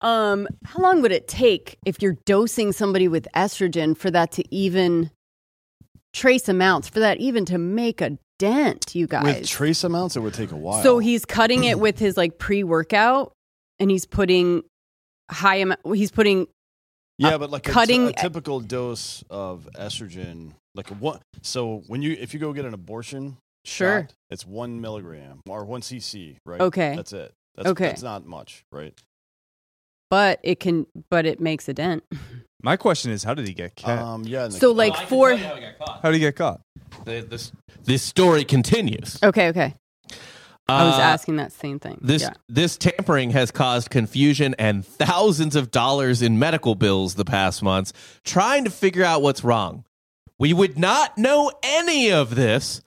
Um, 0.00 0.48
how 0.64 0.80
long 0.80 1.00
would 1.02 1.12
it 1.12 1.26
take 1.28 1.78
if 1.86 2.02
you're 2.02 2.18
dosing 2.26 2.72
somebody 2.72 3.08
with 3.08 3.26
estrogen 3.34 3.96
for 3.96 4.10
that 4.10 4.32
to 4.32 4.44
even 4.54 5.10
trace 6.12 6.48
amounts, 6.48 6.88
for 6.88 7.00
that 7.00 7.18
even 7.18 7.44
to 7.46 7.58
make 7.58 8.00
a 8.00 8.18
dent, 8.38 8.94
you 8.94 9.06
guys? 9.06 9.24
With 9.24 9.48
trace 9.48 9.82
amounts, 9.84 10.16
it 10.16 10.20
would 10.20 10.34
take 10.34 10.52
a 10.52 10.56
while. 10.56 10.82
so 10.82 10.98
he's 10.98 11.24
cutting 11.24 11.64
it 11.64 11.78
with 11.78 11.98
his 11.98 12.16
like 12.16 12.38
pre 12.38 12.64
workout 12.64 13.32
and 13.78 13.90
he's 13.90 14.04
putting 14.06 14.62
high 15.30 15.56
amount, 15.56 15.80
he's 15.94 16.10
putting, 16.10 16.48
yeah, 17.18 17.38
but 17.38 17.50
like 17.50 17.62
cutting- 17.62 18.08
a, 18.08 18.12
typical 18.12 18.60
dose 18.60 19.24
of 19.30 19.68
estrogen, 19.74 20.52
like 20.74 20.90
a 20.90 20.94
one. 20.94 21.20
So 21.42 21.82
when 21.86 22.02
you 22.02 22.12
if 22.20 22.34
you 22.34 22.40
go 22.40 22.52
get 22.52 22.64
an 22.66 22.74
abortion, 22.74 23.38
Sure. 23.66 24.02
shot, 24.02 24.12
it's 24.28 24.44
one 24.46 24.82
milligram 24.82 25.40
or 25.48 25.64
one 25.64 25.80
cc, 25.80 26.36
right? 26.44 26.60
Okay. 26.60 26.94
that's 26.94 27.14
it. 27.14 27.32
That's, 27.56 27.68
Okay. 27.70 27.86
that's 27.86 28.02
not 28.02 28.26
much, 28.26 28.64
right? 28.70 28.92
But 30.14 30.38
it 30.44 30.60
can, 30.60 30.86
but 31.10 31.26
it 31.26 31.40
makes 31.40 31.68
a 31.68 31.74
dent. 31.74 32.04
My 32.62 32.76
question 32.76 33.10
is, 33.10 33.24
how 33.24 33.34
did 33.34 33.48
he 33.48 33.52
get 33.52 33.74
caught? 33.74 33.98
Um, 33.98 34.22
yeah. 34.24 34.44
and 34.44 34.52
the- 34.52 34.58
So 34.60 34.70
like 34.70 34.94
for, 35.08 35.34
how 35.34 36.02
did 36.04 36.14
he 36.14 36.20
get 36.20 36.36
caught? 36.36 36.60
This, 37.04 37.50
this 37.82 38.02
story 38.04 38.44
continues. 38.44 39.18
okay, 39.24 39.48
okay. 39.48 39.74
I 40.68 40.84
was 40.84 40.94
Uh, 40.94 41.00
asking 41.02 41.36
that 41.36 41.50
same 41.50 41.80
thing. 41.80 41.98
This 42.00 42.22
yeah. 42.22 42.30
this 42.48 42.76
tampering 42.78 43.30
has 43.32 43.50
caused 43.50 43.90
confusion 43.90 44.54
and 44.56 44.86
thousands 44.86 45.56
of 45.56 45.70
dollars 45.72 46.22
in 46.22 46.38
medical 46.38 46.74
bills 46.76 47.16
the 47.16 47.24
past 47.24 47.60
months 47.62 47.92
trying 48.24 48.64
to 48.64 48.70
figure 48.70 49.04
out 49.04 49.20
what's 49.20 49.42
wrong. 49.44 49.84
We 50.38 50.52
would 50.54 50.78
not 50.78 51.18
know 51.18 51.50
any 51.62 52.12
of 52.12 52.34
this 52.36 52.80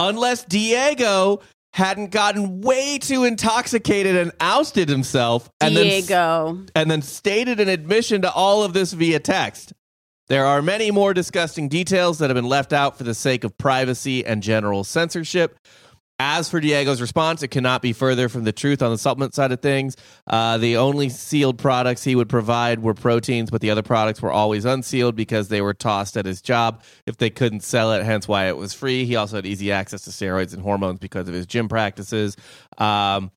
unless 0.00 0.44
Diego 0.44 1.40
hadn't 1.74 2.12
gotten 2.12 2.60
way 2.60 2.98
too 2.98 3.24
intoxicated 3.24 4.14
and 4.14 4.30
ousted 4.38 4.88
himself 4.88 5.50
and 5.60 5.76
then 5.76 5.86
Diego. 5.86 6.64
and 6.76 6.88
then 6.88 7.02
stated 7.02 7.58
an 7.58 7.68
admission 7.68 8.22
to 8.22 8.30
all 8.30 8.62
of 8.62 8.72
this 8.72 8.92
via 8.92 9.18
text. 9.18 9.72
There 10.28 10.46
are 10.46 10.62
many 10.62 10.92
more 10.92 11.12
disgusting 11.12 11.68
details 11.68 12.20
that 12.20 12.30
have 12.30 12.36
been 12.36 12.44
left 12.48 12.72
out 12.72 12.96
for 12.96 13.02
the 13.02 13.12
sake 13.12 13.42
of 13.42 13.58
privacy 13.58 14.24
and 14.24 14.40
general 14.40 14.84
censorship. 14.84 15.58
As 16.20 16.48
for 16.48 16.60
Diego's 16.60 17.00
response, 17.00 17.42
it 17.42 17.48
cannot 17.48 17.82
be 17.82 17.92
further 17.92 18.28
from 18.28 18.44
the 18.44 18.52
truth 18.52 18.82
on 18.82 18.92
the 18.92 18.98
supplement 18.98 19.34
side 19.34 19.50
of 19.50 19.60
things. 19.60 19.96
Uh, 20.28 20.58
the 20.58 20.76
only 20.76 21.08
sealed 21.08 21.58
products 21.58 22.04
he 22.04 22.14
would 22.14 22.28
provide 22.28 22.80
were 22.80 22.94
proteins, 22.94 23.50
but 23.50 23.60
the 23.60 23.70
other 23.70 23.82
products 23.82 24.22
were 24.22 24.30
always 24.30 24.64
unsealed 24.64 25.16
because 25.16 25.48
they 25.48 25.60
were 25.60 25.74
tossed 25.74 26.16
at 26.16 26.24
his 26.24 26.40
job 26.40 26.82
if 27.04 27.16
they 27.16 27.30
couldn't 27.30 27.64
sell 27.64 27.92
it, 27.92 28.04
hence 28.04 28.28
why 28.28 28.46
it 28.46 28.56
was 28.56 28.72
free. 28.72 29.04
He 29.06 29.16
also 29.16 29.36
had 29.36 29.46
easy 29.46 29.72
access 29.72 30.02
to 30.02 30.10
steroids 30.10 30.54
and 30.54 30.62
hormones 30.62 31.00
because 31.00 31.26
of 31.26 31.34
his 31.34 31.46
gym 31.46 31.68
practices. 31.68 32.36
Um, 32.78 33.32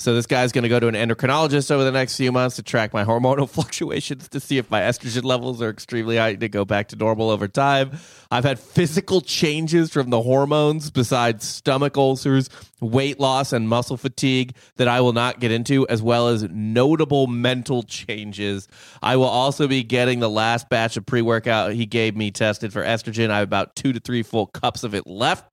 so 0.00 0.14
this 0.14 0.26
guy's 0.26 0.52
going 0.52 0.62
to 0.62 0.68
go 0.68 0.78
to 0.78 0.86
an 0.86 0.94
endocrinologist 0.94 1.72
over 1.72 1.82
the 1.82 1.90
next 1.90 2.16
few 2.16 2.30
months 2.30 2.54
to 2.56 2.62
track 2.62 2.92
my 2.92 3.04
hormonal 3.04 3.50
fluctuations 3.50 4.28
to 4.28 4.38
see 4.38 4.56
if 4.56 4.70
my 4.70 4.80
estrogen 4.80 5.24
levels 5.24 5.60
are 5.60 5.70
extremely 5.70 6.16
high 6.16 6.36
to 6.36 6.48
go 6.48 6.64
back 6.64 6.88
to 6.88 6.96
normal 6.96 7.30
over 7.30 7.48
time. 7.48 7.90
I've 8.30 8.44
had 8.44 8.60
physical 8.60 9.20
changes 9.20 9.92
from 9.92 10.10
the 10.10 10.22
hormones 10.22 10.92
besides 10.92 11.44
stomach 11.44 11.96
ulcers, 11.96 12.48
weight 12.80 13.18
loss, 13.18 13.52
and 13.52 13.68
muscle 13.68 13.96
fatigue 13.96 14.54
that 14.76 14.86
I 14.86 15.00
will 15.00 15.12
not 15.12 15.40
get 15.40 15.50
into, 15.50 15.88
as 15.88 16.00
well 16.00 16.28
as 16.28 16.44
notable 16.44 17.26
mental 17.26 17.82
changes. 17.82 18.68
I 19.02 19.16
will 19.16 19.24
also 19.24 19.66
be 19.66 19.82
getting 19.82 20.20
the 20.20 20.30
last 20.30 20.68
batch 20.68 20.96
of 20.96 21.06
pre 21.06 21.22
workout 21.22 21.72
he 21.72 21.86
gave 21.86 22.16
me 22.16 22.30
tested 22.30 22.72
for 22.72 22.84
estrogen. 22.84 23.30
I 23.30 23.38
have 23.38 23.48
about 23.48 23.74
two 23.74 23.92
to 23.92 23.98
three 23.98 24.22
full 24.22 24.46
cups 24.46 24.84
of 24.84 24.94
it 24.94 25.08
left. 25.08 25.47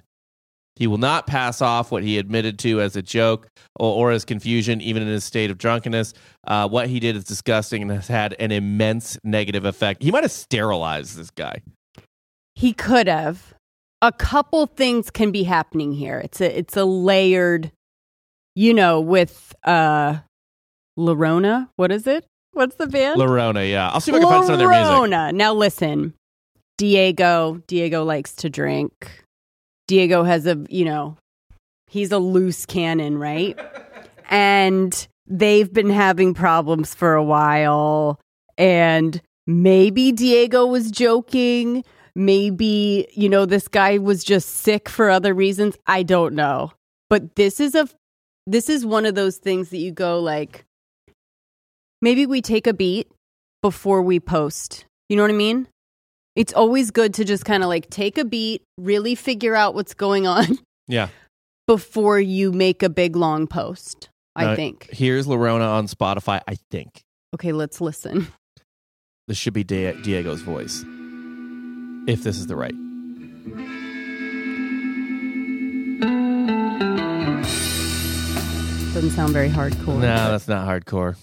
He 0.76 0.88
will 0.88 0.98
not 0.98 1.26
pass 1.26 1.62
off 1.62 1.92
what 1.92 2.04
he 2.04 2.18
admitted 2.18 2.60
to 2.60 2.82
as 2.82 2.96
a 2.96 3.02
joke 3.02 3.48
or, 3.78 4.10
or 4.10 4.12
as 4.12 4.26
confusion, 4.26 4.82
even 4.82 5.02
in 5.02 5.08
his 5.08 5.24
state 5.24 5.50
of 5.50 5.58
drunkenness. 5.58 6.14
Uh, 6.46 6.68
what 6.68 6.88
he 6.90 7.00
did 7.00 7.16
is 7.16 7.24
disgusting 7.24 7.82
and 7.82 7.92
has 7.92 8.08
had 8.08 8.36
an 8.40 8.52
immense 8.52 9.18
negative 9.24 9.64
effect. 9.64 10.04
He 10.04 10.12
might 10.12 10.24
have 10.24 10.32
sterilized 10.32 11.18
this 11.18 11.32
guy. 11.32 11.62
He 12.56 12.74
could 12.74 13.08
have. 13.08 13.54
A 14.02 14.12
couple 14.12 14.68
things 14.68 15.10
can 15.10 15.32
be 15.32 15.44
happening 15.44 15.94
here. 15.94 16.20
It's 16.20 16.42
a 16.42 16.60
it's 16.60 16.78
a 16.78 16.86
layered, 16.86 17.72
you 18.54 18.74
know, 18.74 19.00
with 19.00 19.56
uh 19.64 20.18
Lorona. 21.00 21.70
What 21.78 21.92
is 21.92 22.06
it? 22.06 22.26
What's 22.52 22.76
the 22.76 22.88
band? 22.88 23.20
Lorona, 23.20 23.70
yeah. 23.70 23.90
I'll 23.90 24.00
see 24.02 24.12
if 24.12 24.18
I 24.18 24.20
can 24.20 24.30
find 24.30 24.46
some 24.46 24.54
of 24.54 24.60
their 24.60 24.70
music. 24.70 24.86
Lorona. 24.86 25.34
Now 25.34 25.54
listen, 25.54 26.14
Diego. 26.78 27.62
Diego 27.68 28.04
likes 28.04 28.36
to 28.36 28.50
drink. 28.50 29.25
Diego 29.88 30.24
has 30.24 30.46
a 30.46 30.64
you 30.70 30.86
know, 30.86 31.18
he's 31.88 32.12
a 32.12 32.20
loose 32.20 32.66
cannon, 32.66 33.18
right? 33.18 33.60
and 34.30 35.08
they've 35.28 35.72
been 35.72 35.90
having 35.90 36.34
problems 36.34 36.94
for 36.94 37.14
a 37.14 37.24
while. 37.24 38.20
And 38.58 39.22
maybe 39.48 40.12
Diego 40.12 40.66
was 40.66 40.92
joking. 40.92 41.84
Maybe, 42.16 43.08
you 43.14 43.28
know, 43.28 43.46
this 43.46 43.68
guy 43.68 43.98
was 43.98 44.24
just 44.24 44.50
sick 44.50 44.88
for 44.88 45.10
other 45.10 45.34
reasons. 45.34 45.76
I 45.86 46.04
don't 46.04 46.34
know. 46.34 46.72
But 47.10 47.36
this 47.36 47.60
is 47.60 47.76
a 47.76 47.88
this 48.48 48.70
is 48.70 48.86
one 48.86 49.06
of 49.06 49.16
those 49.16 49.38
things 49.38 49.70
that 49.70 49.78
you 49.78 49.92
go 49.92 50.20
like 50.20 50.66
maybe 52.02 52.26
we 52.26 52.42
take 52.42 52.68
a 52.68 52.74
beat 52.74 53.12
before 53.62 54.02
we 54.02 54.20
post. 54.20 54.86
You 55.10 55.18
know 55.18 55.24
what 55.24 55.32
I 55.32 55.36
mean? 55.36 55.68
It's 56.36 56.54
always 56.54 56.92
good 56.92 57.14
to 57.16 57.24
just 57.26 57.46
kind 57.46 57.64
of 57.64 57.70
like 57.70 57.90
take 57.90 58.18
a 58.18 58.26
beat, 58.26 58.62
really 58.78 59.16
figure 59.16 59.56
out 59.56 59.74
what's 59.74 59.94
going 59.94 60.28
on 60.28 60.60
Yeah. 60.88 61.10
before 61.68 62.20
you 62.20 62.52
make 62.52 62.84
a 62.84 62.90
big 62.90 63.16
long 63.16 63.48
post. 63.48 64.10
I 64.38 64.54
think. 64.58 64.90
Here's 64.92 65.28
Lorona 65.28 65.66
on 65.76 65.88
Spotify, 65.88 66.42
I 66.46 66.58
think. 66.70 67.00
Okay, 67.34 67.54
let's 67.54 67.80
listen. 67.80 68.28
This 69.30 69.38
should 69.38 69.54
be 69.54 69.64
Di- 69.64 69.94
Diego's 70.02 70.42
voice. 70.42 70.84
If 72.06 72.22
this 72.22 72.38
is 72.38 72.46
the 72.48 72.56
right. 72.58 72.76
Doesn't 78.94 79.12
sound 79.12 79.34
very 79.34 79.50
hardcore. 79.50 80.00
No, 80.00 80.32
that's 80.32 80.48
not 80.48 80.66
hardcore. 80.68 81.18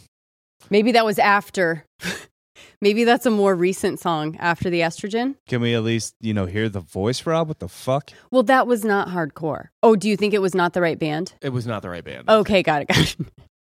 Maybe 0.68 0.92
that 0.92 1.06
was 1.06 1.18
after. 1.18 1.84
Maybe 2.80 3.04
that's 3.04 3.26
a 3.26 3.30
more 3.30 3.54
recent 3.54 4.00
song 4.00 4.36
after 4.38 4.70
the 4.70 4.80
estrogen. 4.80 5.36
Can 5.48 5.60
we 5.60 5.74
at 5.74 5.82
least, 5.82 6.14
you 6.20 6.34
know, 6.34 6.46
hear 6.46 6.68
the 6.68 6.80
voice, 6.80 7.24
Rob? 7.26 7.48
What 7.48 7.58
the 7.58 7.68
fuck? 7.68 8.10
Well, 8.30 8.42
that 8.44 8.66
was 8.66 8.84
not 8.84 9.08
hardcore. 9.08 9.68
Oh, 9.82 9.96
do 9.96 10.08
you 10.08 10.16
think 10.16 10.34
it 10.34 10.40
was 10.42 10.54
not 10.54 10.72
the 10.72 10.80
right 10.82 10.98
band? 10.98 11.34
It 11.40 11.50
was 11.50 11.66
not 11.66 11.82
the 11.82 11.88
right 11.90 12.04
band. 12.04 12.28
Okay, 12.28 12.62
got 12.62 12.82
it, 12.82 12.88
got 12.88 13.16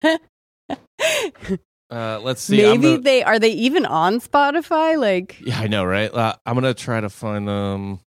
it. 0.04 0.22
Uh, 1.90 2.20
let's 2.22 2.42
see. 2.42 2.58
Maybe 2.58 2.82
gonna- 2.84 2.98
they 3.00 3.24
are 3.24 3.40
they 3.40 3.52
even 3.52 3.86
on 3.86 4.20
Spotify? 4.20 5.00
Like, 5.00 5.38
yeah, 5.40 5.58
I 5.58 5.68
know, 5.68 5.86
right? 5.86 6.14
Uh, 6.14 6.36
I'm 6.46 6.56
gonna 6.56 6.74
try 6.74 7.00
to 7.00 7.08
find 7.10 7.48
them 7.48 8.02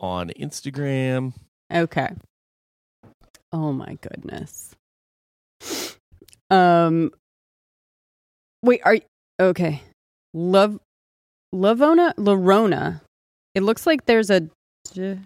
on 0.00 0.30
Instagram. 0.30 1.32
okay. 1.72 2.08
Oh 3.52 3.72
my 3.72 3.96
goodness. 4.02 4.74
Um. 6.50 7.12
Wait, 8.64 8.80
are 8.84 8.98
okay? 9.40 9.80
Love, 10.34 10.78
Lavona, 11.54 12.12
Larona. 12.16 13.00
It 13.54 13.62
looks 13.62 13.86
like 13.86 14.04
there's 14.04 14.30
a. 14.30 14.48
Is 14.94 15.16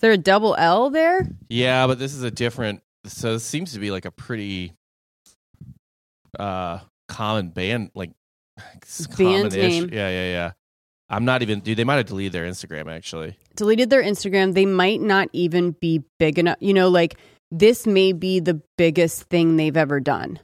there 0.00 0.12
a 0.12 0.18
double 0.18 0.56
L 0.58 0.90
there? 0.90 1.28
Yeah, 1.48 1.86
but 1.86 1.98
this 1.98 2.14
is 2.14 2.22
a 2.22 2.30
different. 2.30 2.82
So 3.06 3.34
this 3.34 3.44
seems 3.44 3.74
to 3.74 3.78
be 3.78 3.90
like 3.90 4.06
a 4.06 4.10
pretty 4.10 4.72
uh 6.38 6.80
common 7.08 7.50
band, 7.50 7.90
like 7.94 8.10
Band 9.18 9.52
name. 9.52 9.90
Yeah, 9.92 10.08
yeah, 10.08 10.30
yeah. 10.30 10.52
I'm 11.08 11.24
not 11.24 11.42
even. 11.42 11.60
Dude, 11.60 11.76
they 11.76 11.84
might 11.84 11.96
have 11.96 12.06
deleted 12.06 12.32
their 12.32 12.44
Instagram 12.44 12.90
actually. 12.90 13.36
deleted 13.56 13.90
their 13.90 14.02
Instagram. 14.02 14.54
They 14.54 14.66
might 14.66 15.00
not 15.00 15.28
even 15.32 15.72
be 15.72 16.02
big 16.18 16.38
enough. 16.38 16.56
You 16.60 16.72
know, 16.72 16.88
like 16.88 17.18
this 17.50 17.86
may 17.86 18.12
be 18.12 18.40
the 18.40 18.60
biggest 18.78 19.24
thing 19.24 19.56
they've 19.56 19.76
ever 19.76 20.00
done, 20.00 20.38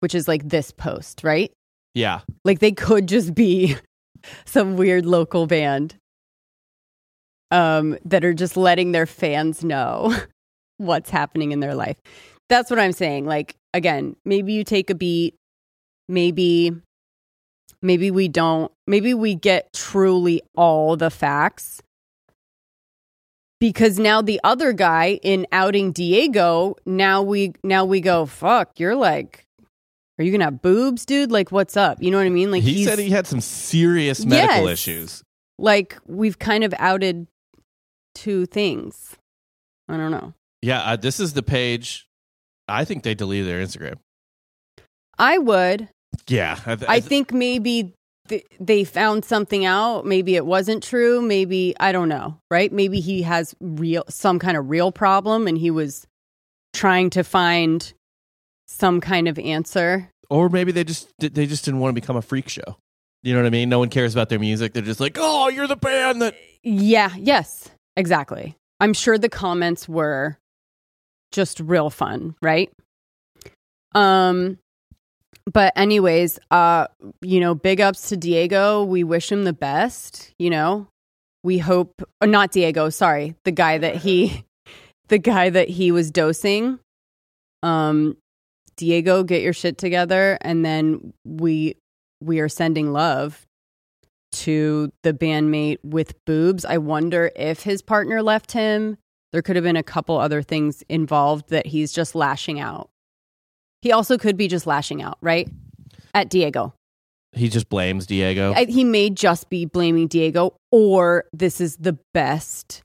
which 0.00 0.14
is 0.14 0.28
like 0.28 0.48
this 0.48 0.70
post, 0.70 1.24
right? 1.24 1.50
Yeah, 1.94 2.20
Like 2.44 2.60
they 2.60 2.72
could 2.72 3.08
just 3.08 3.34
be 3.34 3.76
some 4.44 4.76
weird 4.76 5.06
local 5.06 5.46
band 5.46 5.96
um, 7.50 7.98
that 8.04 8.24
are 8.24 8.34
just 8.34 8.56
letting 8.56 8.92
their 8.92 9.06
fans 9.06 9.64
know 9.64 10.14
what's 10.78 11.10
happening 11.10 11.52
in 11.52 11.60
their 11.60 11.74
life. 11.74 11.96
That's 12.48 12.70
what 12.70 12.78
I'm 12.78 12.92
saying. 12.92 13.26
Like, 13.26 13.56
again, 13.74 14.16
maybe 14.24 14.52
you 14.52 14.64
take 14.64 14.90
a 14.90 14.94
beat, 14.94 15.34
maybe. 16.08 16.72
Maybe 17.82 18.10
we 18.10 18.28
don't. 18.28 18.70
Maybe 18.86 19.14
we 19.14 19.34
get 19.34 19.72
truly 19.72 20.42
all 20.54 20.96
the 20.96 21.10
facts 21.10 21.80
because 23.58 23.98
now 23.98 24.20
the 24.20 24.40
other 24.42 24.72
guy 24.72 25.18
in 25.22 25.46
outing 25.52 25.92
Diego, 25.92 26.76
now 26.84 27.22
we 27.22 27.52
now 27.62 27.84
we 27.84 28.00
go, 28.00 28.26
fuck, 28.26 28.78
you're 28.78 28.96
like, 28.96 29.46
are 30.20 30.22
you 30.22 30.30
gonna 30.32 30.44
have 30.44 30.60
boobs, 30.62 31.06
dude? 31.06 31.32
Like, 31.32 31.50
what's 31.50 31.76
up? 31.78 32.02
You 32.02 32.10
know 32.10 32.18
what 32.18 32.26
I 32.26 32.30
mean? 32.30 32.50
Like 32.50 32.62
he 32.62 32.84
said 32.84 32.98
he 32.98 33.08
had 33.10 33.26
some 33.26 33.40
serious 33.40 34.24
medical 34.24 34.64
Yes. 34.68 34.72
issues. 34.72 35.22
like 35.58 35.96
we've 36.06 36.38
kind 36.38 36.62
of 36.62 36.74
outed 36.78 37.26
two 38.14 38.44
things. 38.46 39.16
I 39.88 39.96
don't 39.96 40.10
know. 40.10 40.34
Yeah, 40.62 40.80
uh, 40.82 40.96
this 40.96 41.20
is 41.20 41.32
the 41.32 41.42
page. 41.42 42.06
I 42.68 42.84
think 42.84 43.02
they 43.02 43.14
deleted 43.14 43.48
their 43.48 43.64
Instagram. 43.64 43.96
I 45.18 45.38
would. 45.38 45.88
Yeah, 46.28 46.58
I, 46.66 46.76
th- 46.76 46.88
I 46.90 47.00
think 47.00 47.32
maybe 47.32 47.94
th- 48.28 48.46
they 48.60 48.84
found 48.84 49.24
something 49.24 49.64
out. 49.64 50.04
Maybe 50.06 50.36
it 50.36 50.44
wasn't 50.46 50.82
true. 50.82 51.22
Maybe 51.22 51.74
I 51.80 51.92
don't 51.92 52.08
know. 52.08 52.38
Right? 52.50 52.70
Maybe 52.72 53.00
he 53.00 53.22
has 53.22 53.54
real 53.60 54.04
some 54.08 54.38
kind 54.38 54.56
of 54.56 54.68
real 54.68 54.92
problem, 54.92 55.46
and 55.46 55.56
he 55.56 55.70
was 55.70 56.06
trying 56.74 57.10
to 57.10 57.24
find 57.24 57.92
some 58.68 59.00
kind 59.00 59.28
of 59.28 59.38
answer. 59.38 60.09
Or 60.30 60.48
maybe 60.48 60.72
they 60.72 60.84
just 60.84 61.08
they 61.18 61.46
just 61.46 61.64
didn't 61.64 61.80
want 61.80 61.94
to 61.94 62.00
become 62.00 62.16
a 62.16 62.22
freak 62.22 62.48
show. 62.48 62.76
You 63.22 63.34
know 63.34 63.40
what 63.40 63.46
I 63.46 63.50
mean? 63.50 63.68
No 63.68 63.78
one 63.78 63.90
cares 63.90 64.14
about 64.14 64.30
their 64.30 64.38
music. 64.38 64.72
They're 64.72 64.82
just 64.82 65.00
like, 65.00 65.18
oh, 65.20 65.48
you're 65.48 65.66
the 65.66 65.76
band 65.76 66.22
that. 66.22 66.34
Yeah. 66.62 67.10
Yes. 67.18 67.68
Exactly. 67.96 68.56
I'm 68.78 68.94
sure 68.94 69.18
the 69.18 69.28
comments 69.28 69.86
were 69.88 70.38
just 71.32 71.60
real 71.60 71.90
fun, 71.90 72.34
right? 72.40 72.70
Um 73.94 74.58
but 75.52 75.72
anyways, 75.76 76.38
uh 76.50 76.86
you 77.20 77.40
know, 77.40 77.54
big 77.54 77.80
ups 77.80 78.08
to 78.08 78.16
Diego. 78.16 78.84
We 78.84 79.04
wish 79.04 79.30
him 79.30 79.44
the 79.44 79.52
best, 79.52 80.32
you 80.38 80.48
know. 80.48 80.86
We 81.42 81.58
hope 81.58 82.02
not 82.22 82.52
Diego, 82.52 82.88
sorry, 82.90 83.34
the 83.44 83.50
guy 83.52 83.78
that 83.78 83.96
he 83.96 84.44
the 85.08 85.18
guy 85.18 85.50
that 85.50 85.68
he 85.68 85.92
was 85.92 86.10
dosing. 86.10 86.78
Um 87.62 88.16
Diego, 88.80 89.22
get 89.22 89.42
your 89.42 89.52
shit 89.52 89.78
together 89.78 90.38
and 90.40 90.64
then 90.64 91.12
we 91.24 91.76
we 92.20 92.40
are 92.40 92.48
sending 92.48 92.92
love 92.92 93.46
to 94.32 94.90
the 95.02 95.12
bandmate 95.12 95.78
with 95.84 96.14
boobs. 96.24 96.64
I 96.64 96.78
wonder 96.78 97.30
if 97.36 97.62
his 97.62 97.82
partner 97.82 98.22
left 98.22 98.52
him. 98.52 98.96
There 99.32 99.42
could 99.42 99.56
have 99.56 99.64
been 99.64 99.76
a 99.76 99.82
couple 99.82 100.18
other 100.18 100.42
things 100.42 100.82
involved 100.88 101.50
that 101.50 101.66
he's 101.66 101.92
just 101.92 102.14
lashing 102.14 102.58
out. 102.58 102.90
He 103.82 103.92
also 103.92 104.18
could 104.18 104.36
be 104.36 104.48
just 104.48 104.66
lashing 104.66 105.02
out, 105.02 105.18
right? 105.20 105.48
At 106.14 106.30
Diego. 106.30 106.74
He 107.32 107.48
just 107.48 107.68
blames 107.68 108.06
Diego. 108.06 108.52
I, 108.54 108.64
he 108.64 108.82
may 108.82 109.10
just 109.10 109.50
be 109.50 109.64
blaming 109.64 110.08
Diego, 110.08 110.54
or 110.72 111.26
this 111.32 111.60
is 111.60 111.76
the 111.76 111.98
best, 112.12 112.82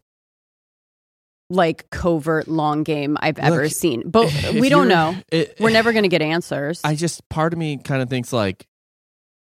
like, 1.50 1.90
covert 1.92 2.48
long 2.48 2.84
game 2.84 3.18
I've 3.20 3.38
ever 3.40 3.70
seen. 3.70 4.04
But 4.10 4.32
we 4.54 4.70
don't 4.70 4.88
know. 4.88 5.16
it- 5.32 5.56
We're 5.60 5.70
never 5.72 5.92
going 5.92 6.04
to 6.04 6.10
get 6.10 6.22
answers. 6.22 6.82
I 6.84 6.96
just 6.96 7.28
part 7.30 7.54
of 7.54 7.60
me 7.60 7.78
kind 7.78 8.02
of 8.02 8.10
thinks 8.10 8.32
like, 8.34 8.66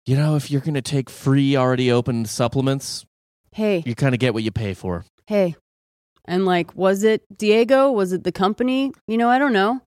you 0.07 0.17
know, 0.17 0.37
if 0.37 0.51
you're 0.51 0.61
gonna 0.61 0.83
take 0.83 1.09
free 1.09 1.57
already 1.57 1.91
opened 1.91 2.29
supplements, 2.29 3.07
hey, 3.53 3.83
you 3.87 3.95
kind 3.95 4.15
of 4.15 4.19
get 4.21 4.35
what 4.35 4.43
you 4.43 4.51
pay 4.51 4.75
for. 4.75 5.05
hey. 5.27 5.57
And, 6.27 6.47
like, 6.47 6.75
was 6.75 7.05
it 7.05 7.23
Diego? 7.37 7.91
Was 7.93 8.13
it 8.15 8.25
the 8.25 8.33
company? 8.33 8.93
You 9.07 9.19
know, 9.19 9.29
I 9.29 9.39
don't 9.39 9.53
know. 9.53 9.83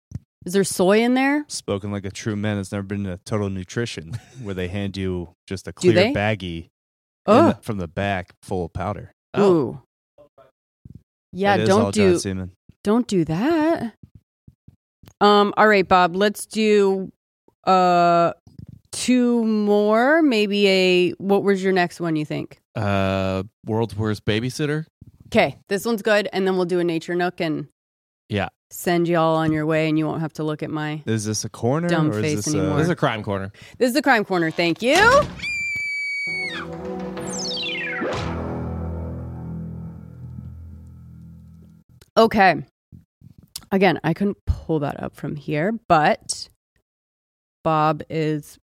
Is 0.45 0.53
there 0.53 0.63
soy 0.63 0.99
in 1.01 1.15
there? 1.15 1.43
Spoken 1.47 1.91
like 1.91 2.05
a 2.05 2.11
true 2.11 2.35
man 2.35 2.57
has 2.57 2.71
never 2.71 2.83
been 2.83 3.03
to 3.05 3.19
Total 3.25 3.49
Nutrition, 3.49 4.13
where 4.43 4.53
they 4.53 4.67
hand 4.67 4.97
you 4.97 5.29
just 5.47 5.67
a 5.67 5.73
clear 5.73 6.13
baggie 6.13 6.69
Oh, 7.25 7.47
the- 7.49 7.53
from 7.61 7.77
the 7.79 7.87
back 7.87 8.33
full 8.43 8.65
of 8.65 8.73
powder. 8.73 9.11
ooh. 9.37 9.41
Oh. 9.41 9.81
Yeah, 11.33 11.55
It 11.55 11.61
is 11.61 11.67
don't 11.69 11.93
do 11.93 12.11
John 12.11 12.19
Seaman. 12.19 12.51
don't 12.83 13.07
do 13.07 13.25
that. 13.25 13.93
Um, 15.19 15.53
all 15.57 15.67
right, 15.67 15.87
Bob, 15.87 16.15
let's 16.15 16.45
do 16.45 17.11
uh 17.65 18.33
two 18.91 19.43
more. 19.43 20.21
Maybe 20.21 20.67
a 20.67 21.11
what 21.13 21.43
was 21.43 21.63
your 21.63 21.73
next 21.73 21.99
one 21.99 22.15
you 22.15 22.25
think? 22.25 22.59
Uh, 22.75 23.43
world's 23.65 23.95
worst 23.95 24.25
babysitter. 24.25 24.85
Okay, 25.27 25.57
this 25.67 25.85
one's 25.85 26.01
good, 26.01 26.29
and 26.31 26.47
then 26.47 26.55
we'll 26.55 26.65
do 26.65 26.79
a 26.79 26.83
nature 26.83 27.15
nook 27.15 27.41
and 27.41 27.67
Yeah. 28.29 28.47
send 28.71 29.07
y'all 29.07 29.35
on 29.35 29.51
your 29.51 29.65
way 29.65 29.89
and 29.89 29.97
you 29.97 30.05
won't 30.05 30.21
have 30.21 30.33
to 30.33 30.43
look 30.43 30.61
at 30.63 30.69
my 30.69 31.01
Is 31.05 31.25
this 31.25 31.43
a 31.43 31.49
corner 31.49 31.89
Dumb 31.89 32.11
or 32.11 32.21
face 32.21 32.45
this 32.45 32.53
anymore. 32.55 32.77
This 32.77 32.83
is 32.85 32.89
a 32.89 32.93
a 32.93 32.95
crime 32.95 33.23
corner. 33.23 33.51
This 33.77 33.89
is 33.89 33.95
a 33.95 34.01
crime 34.01 34.23
corner, 34.23 34.51
thank 34.51 34.81
you. 34.81 34.95
Okay. 42.17 42.55
Again, 43.71 43.99
I 44.03 44.13
couldn't 44.13 44.37
pull 44.45 44.79
that 44.79 45.01
up 45.01 45.15
from 45.15 45.35
here, 45.35 45.73
but 45.87 46.49
Bob 47.63 48.01
is 48.09 48.57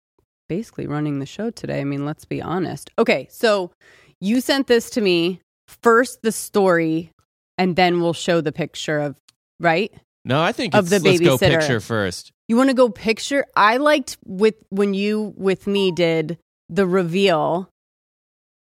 basically 0.49 0.87
running 0.87 1.19
the 1.19 1.25
show 1.25 1.51
today. 1.51 1.79
I 1.81 1.83
mean, 1.83 2.05
let's 2.05 2.25
be 2.25 2.41
honest. 2.41 2.89
Okay, 2.97 3.27
so 3.29 3.71
you 4.19 4.41
sent 4.41 4.67
this 4.67 4.89
to 4.91 5.01
me 5.01 5.41
first, 5.67 6.21
the 6.23 6.31
story, 6.31 7.11
and 7.57 7.75
then 7.75 8.01
we'll 8.01 8.13
show 8.13 8.41
the 8.41 8.51
picture 8.51 8.99
of, 8.99 9.15
right? 9.59 9.93
No, 10.23 10.41
I 10.41 10.51
think 10.51 10.73
Of 10.73 10.91
it's, 10.91 11.03
the 11.03 11.09
let's 11.09 11.19
go 11.21 11.37
babysitter. 11.37 11.59
picture 11.59 11.79
first. 11.79 12.31
You 12.47 12.57
want 12.57 12.69
to 12.69 12.75
go 12.75 12.89
picture? 12.89 13.45
I 13.55 13.77
liked 13.77 14.17
with 14.25 14.55
when 14.69 14.93
you 14.95 15.33
with 15.37 15.67
me 15.67 15.91
did 15.91 16.39
the 16.67 16.87
reveal 16.87 17.69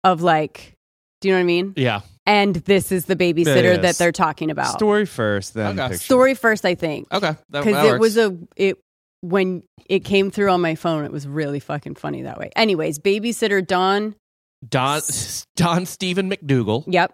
of 0.03 0.23
like, 0.23 0.73
do 1.21 1.29
you 1.29 1.35
know 1.35 1.39
what 1.39 1.43
I 1.43 1.47
mean? 1.47 1.75
Yeah. 1.77 2.01
And 2.25 2.55
this 2.55 2.93
is 2.93 3.07
the 3.07 3.17
babysitter 3.17 3.47
Yeah, 3.47 3.71
yeah. 3.73 3.77
that 3.79 3.97
they're 3.99 4.13
talking 4.13 4.51
about. 4.51 4.75
story 4.75 5.07
first, 5.07 5.55
then 5.55 5.79
Okay. 5.79 5.89
picture? 5.95 6.05
Story 6.05 6.35
first, 6.35 6.65
I 6.65 6.75
think, 6.77 7.13
Okay. 7.13 7.35
Because 7.51 7.73
that 7.73 7.95
it 7.95 8.01
was 8.01 8.17
a 8.17 8.37
it 8.57 8.79
when 9.23 9.63
it 9.89 10.05
came 10.05 10.31
through 10.31 10.51
on 10.51 10.61
my 10.61 10.75
phone. 10.77 11.05
It 11.05 11.11
was 11.13 11.27
really 11.27 11.61
fucking 11.61 11.97
funny 11.97 12.23
that 12.23 12.39
way. 12.39 12.51
Anyways, 12.57 12.99
babysitter 13.01 13.67
Don 13.67 14.15
Don 14.69 15.01
Don 15.57 15.87
Steven 15.87 16.31
McDougal, 16.31 16.85
Yep. 16.87 17.13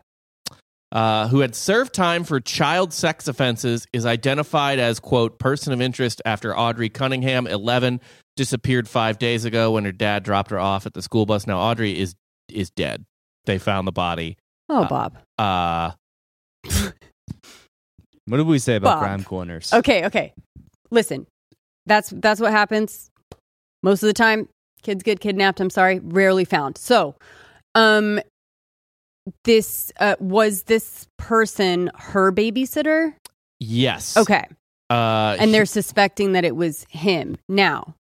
uh, 0.92 1.28
who 1.28 1.40
had 1.40 1.54
served 1.54 1.94
time 1.94 2.24
for 2.24 2.40
child 2.40 2.92
sex 2.92 3.28
offenses, 3.28 3.86
is 3.92 4.04
identified 4.06 4.78
as 4.78 5.00
quote 5.00 5.38
person 5.38 5.72
of 5.72 5.80
interest 5.80 6.20
after 6.26 6.56
Audrey 6.56 6.88
Cunningham, 6.90 7.46
eleven, 7.46 8.00
disappeared 8.36 8.88
five 8.88 9.18
days 9.18 9.44
ago 9.46 9.72
when 9.72 9.84
her 9.84 9.92
dad 9.92 10.22
dropped 10.22 10.50
her 10.50 10.58
off 10.58 10.84
at 10.86 10.92
the 10.94 11.02
school 11.02 11.24
bus. 11.26 11.46
Now 11.46 11.58
Audrey 11.60 11.98
is 11.98 12.14
is 12.50 12.70
dead. 12.70 13.04
They 13.46 13.56
found 13.58 13.86
the 13.86 13.92
body. 13.92 14.36
Oh, 14.68 14.82
Uh, 14.82 14.88
Bob. 14.88 15.18
Uh, 15.38 15.90
What 18.26 18.36
did 18.36 18.46
we 18.46 18.58
say 18.58 18.76
about 18.76 18.96
Bob. 18.96 18.98
crime 19.00 19.24
corners? 19.24 19.72
Okay, 19.72 20.04
okay. 20.04 20.34
Listen, 20.90 21.26
that's 21.86 22.10
that's 22.16 22.40
what 22.42 22.50
happens 22.50 23.10
most 23.82 24.02
of 24.02 24.06
the 24.06 24.12
time. 24.12 24.48
Kids 24.82 25.02
get 25.02 25.20
kidnapped. 25.20 25.60
I'm 25.60 25.70
sorry, 25.70 25.98
rarely 26.00 26.44
found. 26.44 26.76
So, 26.76 27.14
um, 27.74 28.20
this 29.44 29.92
uh, 29.98 30.16
was 30.20 30.64
this 30.64 31.06
person 31.16 31.90
her 31.96 32.30
babysitter? 32.30 33.14
Yes. 33.60 34.16
Okay, 34.16 34.44
Uh, 34.90 35.36
and 35.40 35.52
they're 35.54 35.64
suspecting 35.66 36.32
that 36.32 36.44
it 36.44 36.54
was 36.54 36.84
him. 36.90 37.36
Now, 37.48 37.94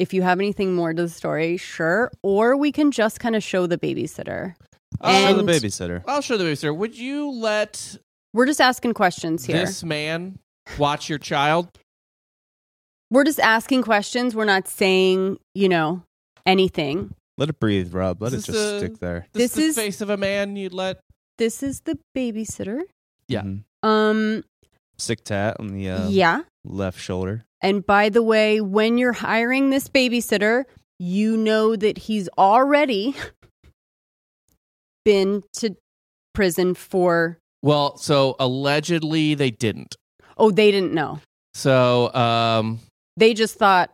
if 0.00 0.14
you 0.14 0.22
have 0.22 0.38
anything 0.40 0.74
more 0.74 0.92
to 0.94 1.02
the 1.02 1.08
story, 1.08 1.56
sure, 1.56 2.10
or 2.22 2.56
we 2.56 2.72
can 2.72 2.90
just 2.90 3.20
kind 3.20 3.36
of 3.36 3.42
show 3.42 3.66
the 3.66 3.78
babysitter. 3.78 4.54
I'll 5.00 5.28
show 5.34 5.42
the 5.42 5.52
babysitter. 5.52 6.02
I'll 6.06 6.20
show 6.20 6.36
the 6.36 6.44
babysitter. 6.44 6.74
Would 6.76 6.96
you 6.98 7.30
let 7.30 7.96
We're 8.34 8.46
just 8.46 8.60
asking 8.60 8.94
questions 8.94 9.44
here. 9.44 9.58
this 9.58 9.84
man 9.84 10.38
watch 10.78 11.08
your 11.08 11.18
child? 11.18 11.68
We're 13.10 13.24
just 13.24 13.40
asking 13.40 13.82
questions. 13.82 14.34
We're 14.34 14.44
not 14.44 14.68
saying, 14.68 15.38
you 15.54 15.68
know, 15.68 16.02
anything. 16.46 17.14
Let 17.38 17.48
it 17.48 17.58
breathe, 17.60 17.92
Rob. 17.92 18.22
Let 18.22 18.32
This 18.32 18.48
it 18.48 18.52
is 18.52 18.54
just 18.54 18.70
the- 18.70 18.78
stick 18.78 18.98
there. 19.00 19.26
This, 19.32 19.52
This 19.54 19.58
is 19.58 19.68
is- 19.70 19.74
the 19.76 19.82
face 19.82 20.00
of 20.00 20.10
a 20.10 20.16
man 20.16 20.56
you'd 20.56 20.72
let. 20.74 21.00
This 21.38 21.62
is 21.62 21.80
the 21.80 21.98
babysitter. 22.16 22.82
Yeah. 23.28 23.42
Mhm. 23.42 23.62
Um, 23.82 24.44
Sick 24.98 25.24
tat 25.24 25.56
on 25.58 25.68
the 25.68 25.88
uh, 25.88 26.08
yeah. 26.08 26.42
left 26.64 27.00
shoulder. 27.00 27.44
And 27.62 27.84
by 27.84 28.08
the 28.08 28.22
way, 28.22 28.60
when 28.60 28.96
you're 28.98 29.12
hiring 29.12 29.70
this 29.70 29.88
babysitter, 29.88 30.64
you 30.98 31.36
know 31.36 31.76
that 31.76 31.98
he's 31.98 32.28
already 32.38 33.14
been 35.04 35.42
to 35.54 35.76
prison 36.34 36.74
for. 36.74 37.38
Well, 37.62 37.96
so 37.98 38.36
allegedly 38.38 39.34
they 39.34 39.50
didn't. 39.50 39.96
Oh, 40.36 40.50
they 40.50 40.70
didn't 40.70 40.94
know. 40.94 41.20
So, 41.54 42.12
um, 42.14 42.80
They 43.16 43.34
just 43.34 43.56
thought, 43.56 43.90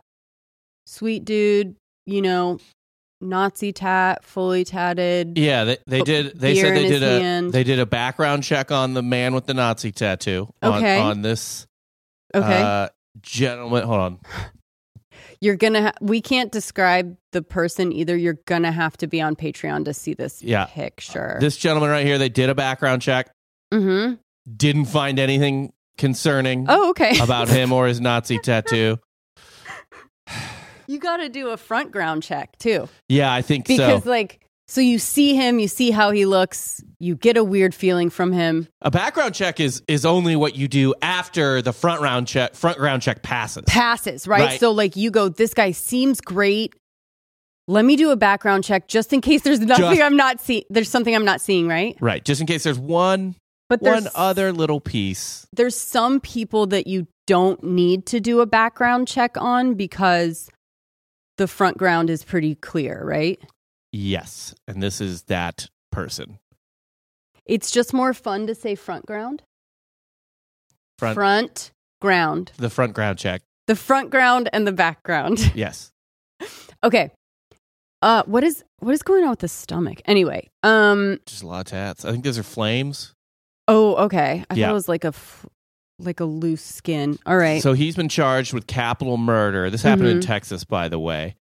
sweet 0.85 1.25
dude, 1.25 1.75
you 2.05 2.21
know, 2.21 2.59
Nazi 3.19 3.73
tat, 3.73 4.23
fully 4.23 4.63
tatted. 4.63 5.37
yeah, 5.37 5.63
they, 5.63 5.77
they 5.87 6.01
did. 6.01 6.39
They 6.39 6.55
said 6.55 6.75
they 6.77 6.87
did 6.87 7.03
a 7.03 7.19
hand. 7.19 7.51
they 7.51 7.63
did 7.63 7.79
a 7.79 7.85
background 7.85 8.43
check 8.43 8.71
on 8.71 8.93
the 8.93 9.01
man 9.01 9.33
with 9.33 9.45
the 9.47 9.53
Nazi 9.55 9.91
tattoo. 9.91 10.47
on- 10.61 10.75
Okay. 10.75 10.99
On, 10.99 11.21
this 11.21 11.65
Okay. 12.35 12.61
uh, 12.61 12.89
gentleman. 13.21 13.83
Hold 13.83 13.99
on. 13.99 14.19
you're 15.41 15.55
gonna 15.55 15.81
ha- 15.83 15.93
we 16.01 16.21
can't 16.21 16.51
describe 16.51 17.15
the 17.31 17.41
person 17.41 17.91
either 17.91 18.15
you're 18.17 18.39
gonna 18.45 18.71
have 18.71 18.97
to 18.97 19.07
be 19.07 19.21
on 19.21 19.35
patreon 19.35 19.85
to 19.85 19.93
see 19.93 20.13
this 20.13 20.41
Yeah. 20.41 20.65
picture 20.65 21.37
This 21.39 21.57
gentleman 21.57 21.89
right 21.89 22.05
here. 22.05 22.17
They 22.17 22.29
did 22.29 22.49
a 22.49 22.55
background 22.55 23.01
check. 23.01 23.29
mm-hmm. 23.73 24.15
Didn't 24.55 24.85
find 24.85 25.19
anything 25.19 25.73
concerning 25.97 26.65
oh 26.69 26.89
okay 26.91 27.17
about 27.21 27.49
him 27.49 27.71
or 27.73 27.87
his 27.87 27.99
Nazi 27.99 28.37
tattoo. 28.39 28.97
you 30.87 30.99
gotta 30.99 31.29
do 31.29 31.49
a 31.49 31.57
front 31.57 31.91
ground 31.91 32.23
check 32.23 32.57
too 32.57 32.87
Yeah, 33.09 33.33
I 33.33 33.41
think 33.41 33.67
because 33.67 34.03
so. 34.03 34.09
like 34.09 34.39
so 34.67 34.81
you 34.81 34.99
see 34.99 35.35
him 35.35 35.59
you 35.59 35.67
see 35.67 35.91
how 35.91 36.11
he 36.11 36.25
looks 36.25 36.83
you 36.99 37.15
get 37.15 37.37
a 37.37 37.43
weird 37.43 37.73
feeling 37.73 38.09
from 38.09 38.31
him 38.31 38.67
A 38.81 38.91
background 38.91 39.35
check 39.35 39.59
is 39.59 39.81
is 39.87 40.05
only 40.05 40.35
what 40.35 40.55
you 40.55 40.67
do 40.67 40.93
after 41.01 41.61
the 41.61 41.73
front 41.73 42.01
round 42.01 42.27
check 42.27 42.55
front 42.55 42.79
round 42.79 43.01
check 43.01 43.23
passes. 43.23 43.63
passes 43.67 44.27
right? 44.27 44.41
Right. 44.41 44.59
so 44.59 44.71
like 44.71 44.95
you 44.95 45.11
go 45.11 45.29
this 45.29 45.53
guy 45.53 45.71
seems 45.71 46.21
great 46.21 46.73
let 47.67 47.83
me 47.83 47.95
do 47.95 48.11
a 48.11 48.15
background 48.15 48.63
check 48.63 48.87
just 48.87 49.13
in 49.13 49.21
case 49.21 49.41
there's 49.41 49.59
nothing 49.61 49.85
Just- 49.85 50.01
i'm 50.01 50.17
not 50.17 50.39
seeing 50.39 50.63
there's 50.69 50.89
something 50.89 51.15
i'm 51.15 51.25
not 51.25 51.41
seeing 51.41 51.67
right 51.67 51.97
right, 52.01 52.23
just 52.23 52.41
in 52.41 52.47
case 52.47 52.63
there's 52.63 52.79
one 52.79 53.35
but 53.69 53.81
one 53.81 54.03
there's 54.03 54.13
other 54.15 54.53
little 54.53 54.79
piece. 54.79 55.45
there's 55.53 55.75
some 55.75 56.19
people 56.21 56.67
that 56.67 56.87
you 56.87 57.05
don't 57.25 57.61
need 57.61 58.05
to 58.05 58.21
do 58.21 58.39
a 58.39 58.45
background 58.45 59.09
check 59.09 59.35
on 59.37 59.73
because 59.73 60.49
the 61.37 61.47
front 61.47 61.77
ground 61.77 62.09
is 62.09 62.23
pretty 62.23 62.55
clear, 62.55 63.03
right? 63.03 63.39
Yes, 63.99 64.53
and 64.67 64.81
this 64.83 65.01
is 65.01 65.23
that 65.23 65.69
person. 65.91 66.37
It's 67.47 67.71
just 67.71 67.93
more 67.93 68.13
fun 68.13 68.45
to 68.45 68.53
say 68.53 68.75
front 68.75 69.05
ground. 69.07 69.41
Front, 70.99 71.15
Front 71.15 71.71
ground. 72.01 72.51
the 72.57 72.69
front 72.69 72.93
ground 72.93 73.17
check. 73.17 73.41
The 73.65 73.75
front 73.75 74.11
ground 74.11 74.49
and 74.53 74.67
the 74.67 74.71
background. 74.71 75.51
Yes. 75.55 75.91
okay. 76.83 77.11
Uh 78.03 78.21
what 78.27 78.43
is 78.43 78.63
what 78.79 78.93
is 78.93 79.01
going 79.01 79.23
on 79.23 79.31
with 79.31 79.39
the 79.39 79.47
stomach? 79.47 80.01
Anyway, 80.05 80.47
um 80.61 81.17
Just 81.25 81.41
a 81.41 81.47
lot 81.47 81.61
of 81.61 81.65
tats. 81.65 82.05
I 82.05 82.11
think 82.11 82.23
those 82.23 82.37
are 82.37 82.43
flames. 82.43 83.13
oh 83.67 83.95
okay. 84.05 84.45
I 84.49 84.53
Yeah. 84.53 84.65
thought 84.67 84.71
it 84.71 84.73
was 84.73 84.87
like 84.89 85.03
a 85.05 85.07
f- 85.09 85.45
like 85.99 86.19
a 86.19 86.25
loose 86.25 86.61
skin. 86.61 87.17
All 87.25 87.37
right. 87.37 87.61
So 87.63 87.73
he's 87.73 87.95
been 87.95 88.09
charged 88.09 88.53
with 88.53 88.67
capital 88.67 89.17
murder. 89.17 89.71
This 89.71 89.81
happened 89.81 90.09
in 90.09 90.19
Mhm. 90.19 90.25
Texas, 90.27 90.63
by 90.63 90.87
the 90.89 90.99
way. 90.99 91.35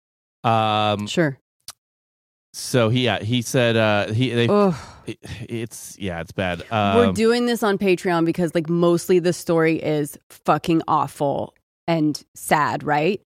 Um. 0.44 1.06
sure. 1.06 1.38
So 2.58 2.88
he 2.88 3.04
yeah 3.04 3.22
he 3.22 3.42
said 3.42 3.76
uh 3.76 4.10
he 4.14 4.30
they 4.30 4.48
Ugh. 4.48 4.74
it's 5.06 5.94
yeah 5.98 6.22
it's 6.22 6.32
bad. 6.32 6.64
Um, 6.70 6.96
We're 6.96 7.12
doing 7.12 7.44
this 7.44 7.62
on 7.62 7.76
Patreon 7.76 8.24
because 8.24 8.54
like 8.54 8.70
mostly 8.70 9.18
the 9.18 9.34
story 9.34 9.76
is 9.76 10.18
fucking 10.30 10.80
awful 10.88 11.52
and 11.86 12.20
sad, 12.34 12.82
right? 12.82 13.20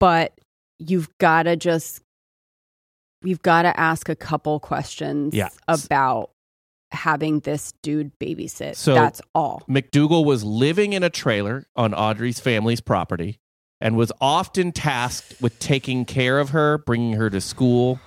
But 0.00 0.32
you've 0.78 1.10
got 1.18 1.42
to 1.42 1.56
just 1.56 2.00
you've 3.22 3.42
got 3.42 3.62
to 3.62 3.78
ask 3.78 4.08
a 4.08 4.16
couple 4.16 4.58
questions 4.58 5.34
Yeah. 5.34 5.50
about 5.68 6.30
having 6.92 7.40
this 7.40 7.74
dude 7.82 8.10
babysit. 8.18 8.76
So- 8.76 8.94
That's 8.94 9.20
all. 9.34 9.62
McDougal 9.68 10.24
was 10.24 10.42
living 10.42 10.94
in 10.94 11.02
a 11.02 11.10
trailer 11.10 11.66
on 11.76 11.92
Audrey's 11.92 12.40
family's 12.40 12.80
property 12.80 13.38
and 13.82 13.96
was 13.96 14.10
often 14.18 14.72
tasked 14.72 15.42
with 15.42 15.58
taking 15.58 16.06
care 16.06 16.40
of 16.40 16.50
her, 16.50 16.78
bringing 16.78 17.12
her 17.14 17.28
to 17.28 17.40
school. 17.42 18.00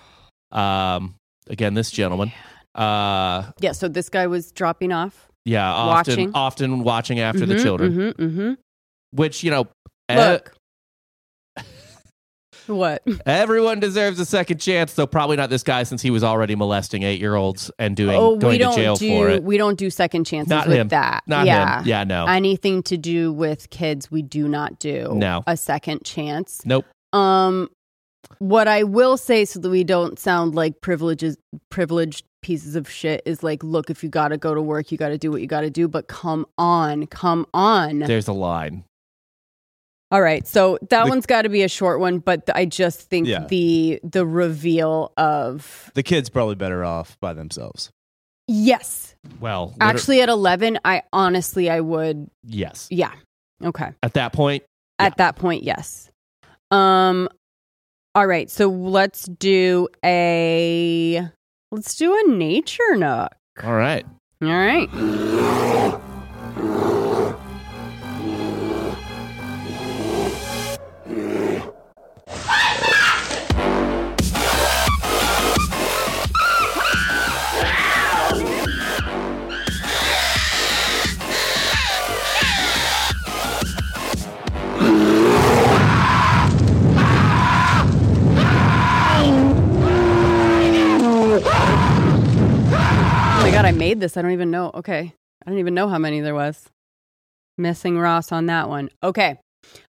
Um, 0.51 1.15
again, 1.49 1.73
this 1.73 1.91
gentleman. 1.91 2.31
Uh, 2.75 3.51
Yeah, 3.59 3.71
so 3.71 3.87
this 3.87 4.09
guy 4.09 4.27
was 4.27 4.51
dropping 4.51 4.91
off. 4.91 5.27
yeah, 5.45 5.67
often 5.71 6.11
Watching. 6.13 6.31
often 6.33 6.83
watching 6.83 7.19
after 7.19 7.45
the 7.45 7.55
Mhm, 7.55 7.63
children, 7.63 7.91
mhm, 7.93 8.13
mhm. 8.13 8.57
which 9.11 9.43
you 9.43 9.51
know. 9.51 9.67
e- 10.11 10.15
Look. 10.15 10.53
what? 12.67 13.01
everyone 13.25 13.79
deserves 13.79 14.19
a 14.19 14.25
second 14.25 14.59
chance, 14.59 14.93
though 14.93 15.07
probably 15.07 15.37
not 15.37 15.49
this 15.49 15.63
guy 15.63 15.83
since 15.83 16.01
he 16.01 16.11
was 16.11 16.23
already 16.23 16.53
molesting 16.55 17.03
eight 17.03 17.19
year 17.19 17.35
olds 17.35 17.71
and 17.79 17.95
doing 17.95 18.15
oh, 18.17 18.33
we 18.33 18.39
going 18.39 18.57
to 18.59 18.63
don't 18.65 18.75
jail 18.75 18.95
do 18.97 19.07
for 19.17 19.29
it. 19.29 19.43
we 19.43 19.57
don't 19.57 19.77
do 19.77 19.89
second 19.89 20.25
chances 20.25 20.49
Not 20.49 20.67
with 20.67 20.75
him. 20.75 20.87
that. 20.89 21.23
Not 21.27 21.45
yeah. 21.45 21.79
him. 21.79 21.87
Yeah, 21.87 22.03
no. 22.03 22.25
anything 22.25 22.83
to 22.83 22.97
do 22.97 23.31
with 23.31 23.69
kids 23.69 24.11
we 24.11 24.21
do 24.21 24.47
not 24.49 24.79
do 24.79 25.13
No. 25.15 25.43
a 25.47 25.55
second 25.55 26.03
chance 26.03 26.61
nope. 26.65 26.85
um 27.13 27.69
what 28.39 28.67
i 28.67 28.83
will 28.83 29.17
say 29.17 29.45
so 29.45 29.59
that 29.59 29.69
we 29.69 29.83
don't 29.83 30.19
sound 30.19 30.55
like 30.55 30.79
privileges 30.81 31.37
privileged 31.69 32.25
pieces 32.41 32.75
of 32.75 32.89
shit 32.89 33.21
is 33.25 33.43
like 33.43 33.63
look 33.63 33.89
if 33.89 34.03
you 34.03 34.09
got 34.09 34.29
to 34.29 34.37
go 34.37 34.53
to 34.53 34.61
work 34.61 34.91
you 34.91 34.97
got 34.97 35.09
to 35.09 35.17
do 35.17 35.31
what 35.31 35.41
you 35.41 35.47
got 35.47 35.61
to 35.61 35.69
do 35.69 35.87
but 35.87 36.07
come 36.07 36.45
on 36.57 37.05
come 37.07 37.45
on 37.53 37.99
There's 37.99 38.27
a 38.27 38.33
line. 38.33 38.83
all 40.11 40.21
right 40.21 40.47
so 40.47 40.77
that 40.89 41.03
The- 41.03 41.09
one's 41.09 41.25
got 41.25 41.41
to 41.43 41.49
be 41.49 41.63
a 41.63 41.67
short 41.67 41.99
one 41.99 42.19
but 42.19 42.49
i 42.55 42.63
just 42.65 43.01
think 43.01 43.27
Yeah. 43.27 43.45
the 43.47 43.99
the 44.03 44.25
reveal 44.25 45.11
of 45.17 45.91
The 45.95 46.03
kid's 46.03 46.29
probably 46.29 46.55
better 46.55 46.85
off 46.85 47.19
by 47.19 47.33
themselves. 47.33 47.91
yes 48.47 49.15
Well, 49.41 49.73
actually 49.81 50.21
at 50.21 50.29
11 50.29 50.79
i 50.85 51.01
honestly 51.11 51.69
i 51.69 51.81
would 51.81 52.29
yes. 52.43 52.87
yeah 52.91 53.11
okay 53.63 53.91
At 54.03 54.13
that 54.13 54.31
point, 54.31 54.63
at 54.99 55.17
that 55.17 55.35
point 55.35 55.63
yes 55.63 56.09
um 56.71 57.27
all 58.17 58.25
right 58.25 58.49
so 58.49 58.67
let's 58.67 59.25
do 59.25 59.87
a 60.03 61.21
let's 61.71 61.93
do 61.93 62.15
a 62.25 62.31
nature 62.31 62.95
nook 62.95 63.29
all 63.63 63.75
right. 63.75 64.07
all 64.41 64.47
right 64.47 64.89
i 93.67 93.71
made 93.71 93.99
this 93.99 94.15
i 94.15 94.21
don't 94.21 94.31
even 94.31 94.49
know 94.49 94.71
okay 94.73 95.13
i 95.45 95.49
don't 95.49 95.59
even 95.59 95.73
know 95.73 95.89
how 95.89 95.97
many 95.97 96.21
there 96.21 96.33
was 96.33 96.69
missing 97.57 97.99
ross 97.99 98.31
on 98.31 98.45
that 98.45 98.69
one 98.69 98.89
okay 99.03 99.37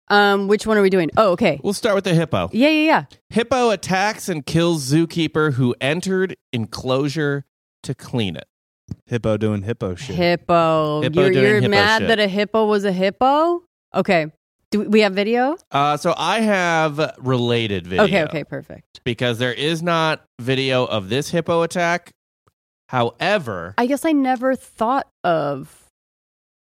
um 0.07 0.47
which 0.47 0.65
one 0.65 0.75
are 0.75 0.81
we 0.81 0.89
doing 0.89 1.09
oh 1.17 1.31
okay 1.33 1.59
We'll 1.63 1.73
start 1.73 1.93
with 1.93 2.03
the 2.03 2.15
hippo. 2.15 2.49
yeah 2.51 2.69
yeah 2.69 2.85
yeah 2.85 3.03
Hippo 3.29 3.69
attacks 3.69 4.27
and 4.27 4.43
kills 4.43 4.91
zookeeper 4.91 5.53
who 5.53 5.75
entered 5.79 6.35
enclosure 6.51 7.45
to 7.83 7.93
clean 7.93 8.35
it. 8.35 8.45
Hippo 9.05 9.37
doing 9.37 9.61
hippo 9.61 9.93
shit. 9.93 10.15
Hippo. 10.15 11.01
Hippo 11.03 11.21
you're 11.21 11.29
doing 11.31 11.43
you're 11.45 11.55
hippo 11.61 11.69
mad 11.69 11.99
shit. 11.99 12.07
that 12.07 12.19
a 12.19 12.27
hippo 12.27 12.65
was 12.65 12.85
a 12.85 12.91
hippo? 12.91 13.61
Okay. 13.93 14.31
Do 14.71 14.79
we- 14.79 14.87
we 14.87 14.99
have 15.01 15.13
video? 15.13 15.55
Uh, 15.71 15.95
so 15.97 16.15
I 16.17 16.39
have 16.41 17.15
related 17.19 17.85
video. 17.85 18.05
Okay, 18.05 18.23
okay, 18.23 18.43
perfect. 18.43 19.01
Because 19.03 19.37
there 19.37 19.53
is 19.53 19.83
not 19.83 20.23
video 20.41 20.85
of 20.85 21.09
this 21.09 21.29
hippo 21.29 21.61
attack. 21.61 22.11
However, 22.89 23.75
I 23.77 23.85
guess 23.85 24.03
I 24.03 24.11
never 24.13 24.55
thought 24.55 25.07
of 25.23 25.85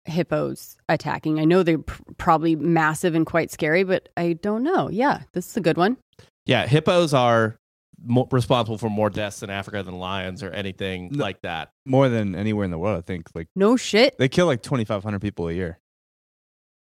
hippos 0.06 0.76
attacking. 0.90 1.40
I 1.40 1.46
know 1.46 1.64
they're 1.64 1.78
pr- 1.80 2.02
probably 2.18 2.56
massive 2.56 3.16
and 3.16 3.26
quite 3.26 3.50
scary, 3.50 3.84
but 3.84 4.10
I 4.18 4.34
don't 4.34 4.62
know. 4.64 4.90
Yeah, 4.90 5.22
this 5.34 5.48
is 5.50 5.56
a 5.58 5.62
good 5.62 5.78
one. 5.78 5.96
yeah, 6.46 6.68
hippos 6.68 7.14
are 7.14 7.56
mo- 8.04 8.28
responsible 8.32 8.78
for 8.78 8.90
more 8.90 9.10
deaths 9.10 9.42
in 9.42 9.50
Africa 9.50 9.84
than 9.84 10.00
lions 10.00 10.44
or 10.44 10.50
anything 10.52 11.12
No. 11.14 11.24
like 11.24 11.42
that. 11.44 11.70
More 11.86 12.10
than 12.10 12.36
anywhere 12.36 12.66
in 12.66 12.72
the 12.72 12.78
world, 12.78 12.98
I 12.98 13.02
think. 13.02 13.28
Like 13.34 13.48
No 13.56 13.78
shit. 13.78 14.18
they 14.18 14.28
kill 14.28 14.48
like 14.48 14.62
2,500 14.64 15.22
people 15.22 15.48
a 15.48 15.54
year. 15.54 15.80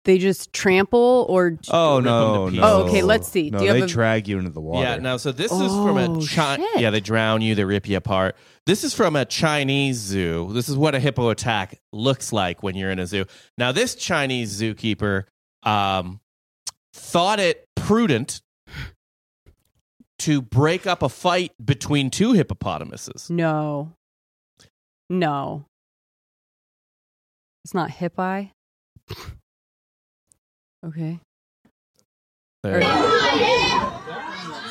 They 0.05 0.18
just 0.18 0.53
trample 0.53 1.26
or 1.28 1.59
Oh 1.70 2.00
no, 2.00 2.48
no. 2.48 2.61
Oh, 2.62 2.82
okay, 2.88 3.03
let's 3.03 3.28
see. 3.28 3.50
No, 3.50 3.59
Do 3.59 3.64
you 3.64 3.70
have 3.70 3.78
they 3.78 3.84
a- 3.84 3.86
drag 3.86 4.26
you 4.26 4.38
into 4.38 4.50
the 4.50 4.61
water. 4.61 4.84
Yeah, 4.88 4.96
no. 4.96 5.16
So 5.16 5.30
this 5.30 5.53
is 5.53 5.72
from 5.72 5.96
a 5.96 6.11
Oh, 6.11 6.26
Chi- 6.28 6.59
yeah, 6.76 6.90
they 6.90 6.98
drown 7.00 7.40
you, 7.40 7.55
they 7.55 7.64
rip 7.64 7.88
you 7.88 7.96
apart. 7.96 8.34
This 8.66 8.82
is 8.82 8.94
from 8.94 9.14
a 9.14 9.24
Chinese 9.24 9.96
zoo. 9.98 10.48
This 10.53 10.68
is 10.68 10.76
what 10.76 10.96
a 10.96 11.00
hippo 11.00 11.28
attack 11.30 11.78
looks 11.92 12.32
like 12.32 12.62
when 12.64 12.74
you're 12.74 12.90
in 12.90 12.98
a 12.98 13.07
zoo. 13.07 13.26
Now, 13.59 13.70
this 13.70 13.94
Chinese 13.94 14.61
zookeeper 14.61 15.24
um, 15.62 16.20
thought 16.92 17.38
it 17.38 17.68
prudent 17.76 18.40
to 20.18 20.42
break 20.42 20.86
up 20.86 21.03
a 21.03 21.09
fight 21.09 21.53
between 21.64 22.11
two 22.11 22.32
hippopotamuses. 22.32 23.30
no, 23.30 23.92
no. 25.09 25.64
It's 27.64 27.74
not 27.74 27.90
hippi. 27.90 28.50
Okay. 30.84 31.18
There. 32.62 32.82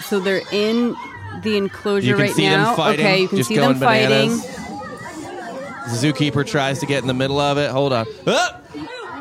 So 0.02 0.20
they're 0.20 0.42
in 0.52 0.96
the 1.44 1.58
enclosure 1.58 2.06
You 2.08 2.16
can 2.16 2.26
right 2.26 2.34
see 2.34 2.46
now. 2.46 2.66
them 2.68 2.76
fighting. 2.76 3.06
Okay, 3.06 3.22
you 3.22 3.28
can 3.28 3.38
just 3.38 3.50
see 3.50 3.56
going 3.56 3.70
them 3.74 3.80
fighting. 3.80 4.30
bananas. 4.30 6.02
The 6.02 6.08
zookeeper 6.12 6.46
tries 6.46 6.80
to 6.80 6.86
get 6.86 7.02
in 7.02 7.08
the 7.08 7.14
middle 7.14 7.40
of 7.40 7.58
it. 7.58 7.72
Hold 7.72 7.94
on. 7.94 8.06
Ah! 8.28 8.62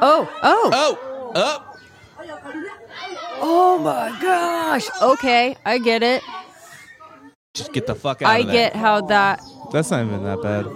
Oh, 0.02 0.28
oh, 0.42 0.70
Oh, 0.72 1.32
oh. 1.34 1.76
oh 3.40 3.78
my 3.78 4.16
gosh. 4.20 4.86
Okay, 5.02 5.56
I 5.64 5.78
get 5.78 6.02
it. 6.02 6.22
Just 7.54 7.72
get 7.72 7.86
the 7.86 7.94
fuck 7.94 8.22
out 8.22 8.28
I 8.30 8.38
of 8.38 8.46
there. 8.46 8.54
I 8.54 8.58
get 8.70 8.76
how 8.76 9.00
that. 9.02 9.40
That's 9.72 9.90
not 9.90 10.04
even 10.06 10.22
that 10.24 10.42
bad. 10.42 10.66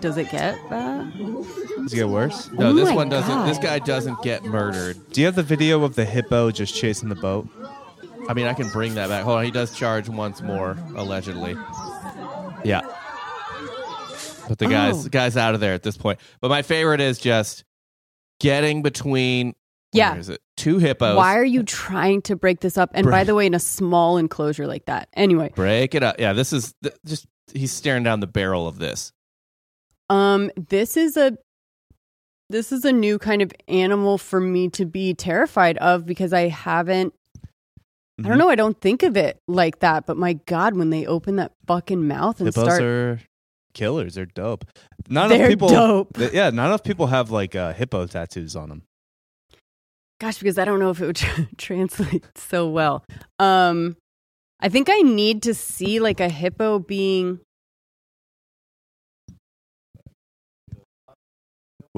Does 0.00 0.16
it 0.16 0.30
get 0.30 0.56
that? 0.70 1.12
Does 1.18 1.92
it 1.92 1.96
get 1.96 2.08
worse? 2.08 2.50
No, 2.52 2.68
Oh 2.68 2.72
this 2.72 2.88
my 2.88 2.94
one 2.94 3.08
doesn't. 3.08 3.28
God. 3.28 3.48
This 3.48 3.58
guy 3.58 3.78
doesn't 3.78 4.22
get 4.22 4.44
murdered. 4.44 4.96
Do 5.12 5.20
you 5.20 5.26
have 5.26 5.34
the 5.34 5.42
video 5.42 5.82
of 5.84 5.94
the 5.96 6.04
hippo 6.04 6.50
just 6.50 6.74
chasing 6.74 7.08
the 7.08 7.14
boat? 7.16 7.48
I 8.28 8.34
mean, 8.34 8.46
I 8.46 8.54
can 8.54 8.68
bring 8.70 8.94
that 8.96 9.08
back. 9.08 9.24
Hold 9.24 9.38
on, 9.38 9.44
he 9.44 9.50
does 9.50 9.74
charge 9.74 10.08
once 10.08 10.42
more, 10.42 10.76
allegedly. 10.96 11.56
Yeah, 12.64 12.80
but 14.48 14.58
the 14.58 14.66
oh. 14.66 14.70
guys, 14.70 14.94
Oh. 14.96 15.02
the 15.02 15.10
guy's 15.10 15.36
out 15.36 15.54
of 15.54 15.60
there 15.60 15.74
at 15.74 15.82
this 15.82 15.96
point. 15.96 16.18
But 16.40 16.48
my 16.48 16.62
favorite 16.62 17.00
is 17.00 17.18
just 17.18 17.64
getting 18.40 18.82
between. 18.82 19.54
Yeah. 19.94 20.10
where 20.10 20.20
is 20.20 20.28
it? 20.28 20.40
Two 20.58 20.78
hippos. 20.78 21.16
Why 21.16 21.36
are 21.38 21.44
you 21.44 21.62
trying 21.62 22.20
to 22.22 22.36
break 22.36 22.60
this 22.60 22.76
up? 22.76 22.90
And 22.92 23.04
by 23.06 23.10
Break- 23.10 23.26
the 23.28 23.34
way, 23.34 23.46
in 23.46 23.54
a 23.54 23.58
small 23.58 24.18
enclosure 24.18 24.66
like 24.66 24.84
that. 24.84 25.08
Anyway, 25.14 25.50
break 25.54 25.94
it 25.94 26.02
up? 26.02 26.16
Yeah, 26.18 26.34
this 26.34 26.52
is 26.52 26.74
th- 26.82 26.94
just 27.06 27.26
he's 27.54 27.72
staring 27.72 28.02
down 28.02 28.20
the 28.20 28.26
barrel 28.26 28.68
of 28.68 28.78
this. 28.78 29.12
Um, 30.10 30.50
this 30.68 30.96
is 30.96 31.16
a 31.16 31.36
this 32.50 32.72
is 32.72 32.84
a 32.84 32.92
new 32.92 33.18
kind 33.18 33.42
of 33.42 33.52
animal 33.68 34.16
for 34.18 34.40
me 34.40 34.68
to 34.70 34.86
be 34.86 35.12
terrified 35.14 35.76
of 35.78 36.06
because 36.06 36.32
I 36.32 36.48
haven't. 36.48 37.14
I 37.44 38.22
Mm-hmm. 38.22 38.30
don't 38.30 38.38
know. 38.38 38.48
I 38.48 38.56
don't 38.56 38.80
think 38.80 39.04
of 39.04 39.16
it 39.16 39.38
like 39.46 39.78
that. 39.78 40.04
But 40.04 40.16
my 40.16 40.32
God, 40.32 40.74
when 40.76 40.90
they 40.90 41.06
open 41.06 41.36
that 41.36 41.52
fucking 41.68 42.08
mouth 42.08 42.40
and 42.40 42.48
Hippos 42.48 42.64
start, 42.64 42.82
are 42.82 43.20
killers. 43.74 44.14
They're 44.14 44.26
dope. 44.26 44.64
Not 45.08 45.28
They're 45.28 45.38
enough 45.38 45.48
people. 45.50 45.68
dope. 45.68 46.16
th- 46.16 46.32
yeah, 46.32 46.50
not 46.50 46.66
enough 46.66 46.82
people 46.82 47.06
have 47.06 47.30
like 47.30 47.54
uh, 47.54 47.74
hippo 47.74 48.06
tattoos 48.06 48.56
on 48.56 48.70
them. 48.70 48.82
gosh, 50.20 50.38
because 50.38 50.58
I 50.58 50.64
don't 50.64 50.80
know 50.80 50.90
if 50.90 51.00
it 51.00 51.06
would 51.06 51.48
translate 51.58 52.24
so 52.34 52.68
well. 52.68 53.04
Um, 53.38 53.96
I 54.58 54.68
think 54.68 54.88
I 54.90 54.98
need 55.02 55.42
to 55.44 55.54
see 55.54 56.00
like 56.00 56.18
a 56.18 56.28
hippo 56.28 56.80
being. 56.80 57.38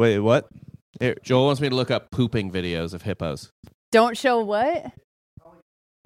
Wait, 0.01 0.19
what? 0.19 0.49
Here, 0.99 1.15
Joel 1.23 1.45
wants 1.45 1.61
me 1.61 1.69
to 1.69 1.75
look 1.75 1.91
up 1.91 2.11
pooping 2.11 2.51
videos 2.51 2.95
of 2.95 3.03
hippos. 3.03 3.51
Don't 3.93 4.17
show 4.17 4.41
what? 4.43 4.93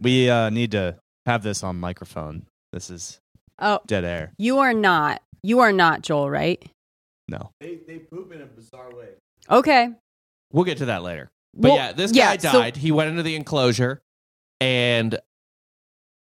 We 0.00 0.28
uh, 0.28 0.50
need 0.50 0.72
to 0.72 0.96
have 1.26 1.44
this 1.44 1.62
on 1.62 1.78
microphone. 1.78 2.46
This 2.72 2.90
is 2.90 3.20
Oh, 3.60 3.78
dead 3.86 4.04
air. 4.04 4.32
you 4.36 4.58
are 4.58 4.72
not. 4.72 5.22
You 5.44 5.60
are 5.60 5.70
not 5.70 6.02
Joel, 6.02 6.28
right? 6.28 6.60
No. 7.28 7.52
They 7.60 7.78
they 7.86 7.98
poop 7.98 8.32
in 8.32 8.42
a 8.42 8.46
bizarre 8.46 8.92
way. 8.92 9.10
Okay. 9.48 9.90
We'll 10.52 10.64
get 10.64 10.78
to 10.78 10.86
that 10.86 11.04
later. 11.04 11.30
But 11.54 11.68
Well, 11.68 11.76
yeah, 11.76 11.92
this 11.92 12.10
yeah, 12.12 12.34
guy 12.36 12.50
so- 12.50 12.58
died. 12.58 12.76
he 12.76 12.90
went 12.90 13.10
into 13.10 13.22
the 13.22 13.36
enclosure, 13.36 14.02
and 14.60 15.16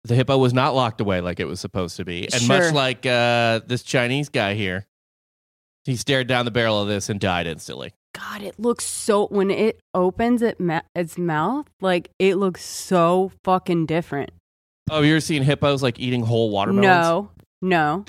the 0.03 0.15
hippo 0.15 0.37
was 0.37 0.53
not 0.53 0.75
locked 0.75 0.99
away 0.99 1.21
like 1.21 1.39
it 1.39 1.45
was 1.45 1.61
supposed 1.61 1.95
to 1.95 2.03
be. 2.03 2.25
And 2.25 2.41
Sure. 2.41 2.59
much 2.59 2.73
like 2.73 3.05
uh, 3.05 3.61
this 3.65 3.83
Chinese 3.83 4.27
guy 4.27 4.53
here, 4.55 4.85
he 5.85 5.95
stared 5.95 6.27
down 6.27 6.45
the 6.45 6.51
barrel 6.51 6.81
of 6.81 6.87
this 6.87 7.09
and 7.09 7.19
died 7.19 7.47
instantly. 7.47 7.93
God, 8.13 8.43
it 8.43 8.59
looks 8.59 8.85
so 8.85 9.27
when 9.27 9.49
it 9.49 9.79
opens 9.93 10.41
it 10.41 10.59
ma- 10.59 10.81
its 10.95 11.17
mouth, 11.17 11.65
like 11.81 12.09
it 12.19 12.35
looks 12.35 12.63
so 12.63 13.31
fucking 13.43 13.87
different. 13.87 14.31
Oh, 14.91 15.01
you 15.01 15.13
ever 15.13 15.21
seen 15.21 15.43
hippos 15.43 15.81
like 15.81 15.99
eating 15.99 16.21
whole 16.23 16.49
watermelons? 16.51 16.85
No, 16.85 17.31
no. 17.61 18.05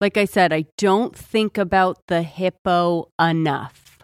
Like 0.00 0.16
I 0.16 0.24
said, 0.24 0.52
I 0.52 0.66
don't 0.78 1.16
think 1.16 1.56
about 1.56 1.98
the 2.08 2.22
hippo 2.22 3.08
enough. 3.20 3.98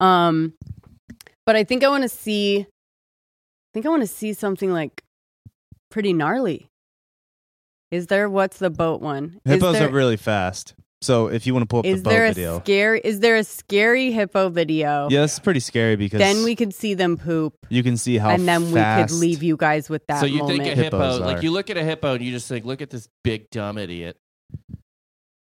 Um, 0.00 0.54
but 1.46 1.56
I 1.56 1.64
think 1.64 1.84
I 1.84 1.88
want 1.88 2.02
to 2.02 2.08
see. 2.08 2.60
I 2.60 2.66
think 3.72 3.86
I 3.86 3.88
want 3.88 4.02
to 4.02 4.06
see 4.08 4.32
something 4.32 4.72
like 4.72 5.02
pretty 5.90 6.12
gnarly. 6.12 6.66
Is 7.90 8.06
there 8.08 8.28
what's 8.28 8.58
the 8.58 8.70
boat 8.70 9.00
one? 9.00 9.40
Is 9.44 9.52
Hippos 9.54 9.74
there- 9.78 9.88
are 9.88 9.92
really 9.92 10.16
fast. 10.16 10.74
So 11.02 11.28
if 11.28 11.46
you 11.46 11.52
want 11.52 11.62
to 11.62 11.66
pull 11.68 11.80
up 11.80 11.84
Is 11.84 11.98
the 12.02 12.04
boat 12.04 12.10
there 12.10 12.24
a 12.24 12.28
video, 12.32 12.60
scary? 12.60 13.00
Is 13.04 13.20
there 13.20 13.36
a 13.36 13.44
scary 13.44 14.12
hippo 14.12 14.48
video? 14.48 15.08
yeah, 15.10 15.24
it's 15.24 15.38
pretty 15.38 15.60
scary 15.60 15.94
because 15.94 16.18
Then 16.18 16.42
we 16.42 16.56
could 16.56 16.74
see 16.74 16.94
them 16.94 17.18
poop, 17.18 17.54
you 17.68 17.82
can 17.82 17.96
see 17.98 18.16
how 18.16 18.30
and 18.30 18.48
then 18.48 18.72
fast 18.72 19.12
we 19.12 19.18
could 19.18 19.20
leave 19.20 19.42
you 19.42 19.56
guys 19.58 19.90
with 19.90 20.04
that 20.08 20.20
so 20.20 20.26
you 20.26 20.38
moment. 20.38 20.62
think 20.64 20.72
a 20.78 20.82
hippo, 20.82 20.98
Hippos 20.98 21.20
like 21.20 21.42
you 21.42 21.50
look 21.50 21.68
at 21.68 21.76
a 21.76 21.84
hippo 21.84 22.14
and 22.14 22.24
you 22.24 22.32
just 22.32 22.48
think, 22.48 22.64
look 22.64 22.80
at 22.80 22.88
this 22.90 23.08
big 23.22 23.50
dumb 23.50 23.76
idiot. 23.78 24.16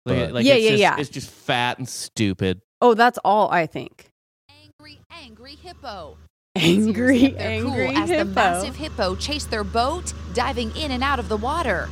Look 0.07 0.17
at- 0.19 0.27
But- 0.27 0.33
like 0.35 0.45
Yeah, 0.45 0.55
it's 0.55 0.65
yeah, 0.65 0.71
just, 0.71 0.81
yeah. 0.81 0.97
It's 0.99 1.11
just 1.11 1.31
fat 1.31 1.79
and 1.79 1.89
stupid. 1.89 2.61
oh, 2.83 2.95
that's 2.95 3.19
all 3.25 3.49
I 3.49 3.67
think. 3.67 4.11
Angry, 4.51 4.99
angry 5.11 5.55
hippo. 5.55 6.19
Angry, 6.59 7.29
they're 7.29 7.49
angry 7.49 7.87
cool 7.89 7.99
as 7.99 8.09
hippo. 8.11 8.25
the 8.25 8.35
massive 8.35 8.77
hippo 8.77 9.15
chased 9.17 9.51
their 9.51 9.65
boat, 9.65 10.13
diving 10.35 10.75
in 10.77 10.91
and 10.91 11.03
out 11.03 11.19
of 11.19 11.29
the 11.29 11.37
water. 11.37 11.89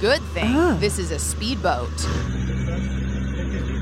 Good 0.00 0.22
thing 0.34 0.78
this 0.80 0.98
is 0.98 1.10
a 1.10 1.18
speedboat. 1.18 1.90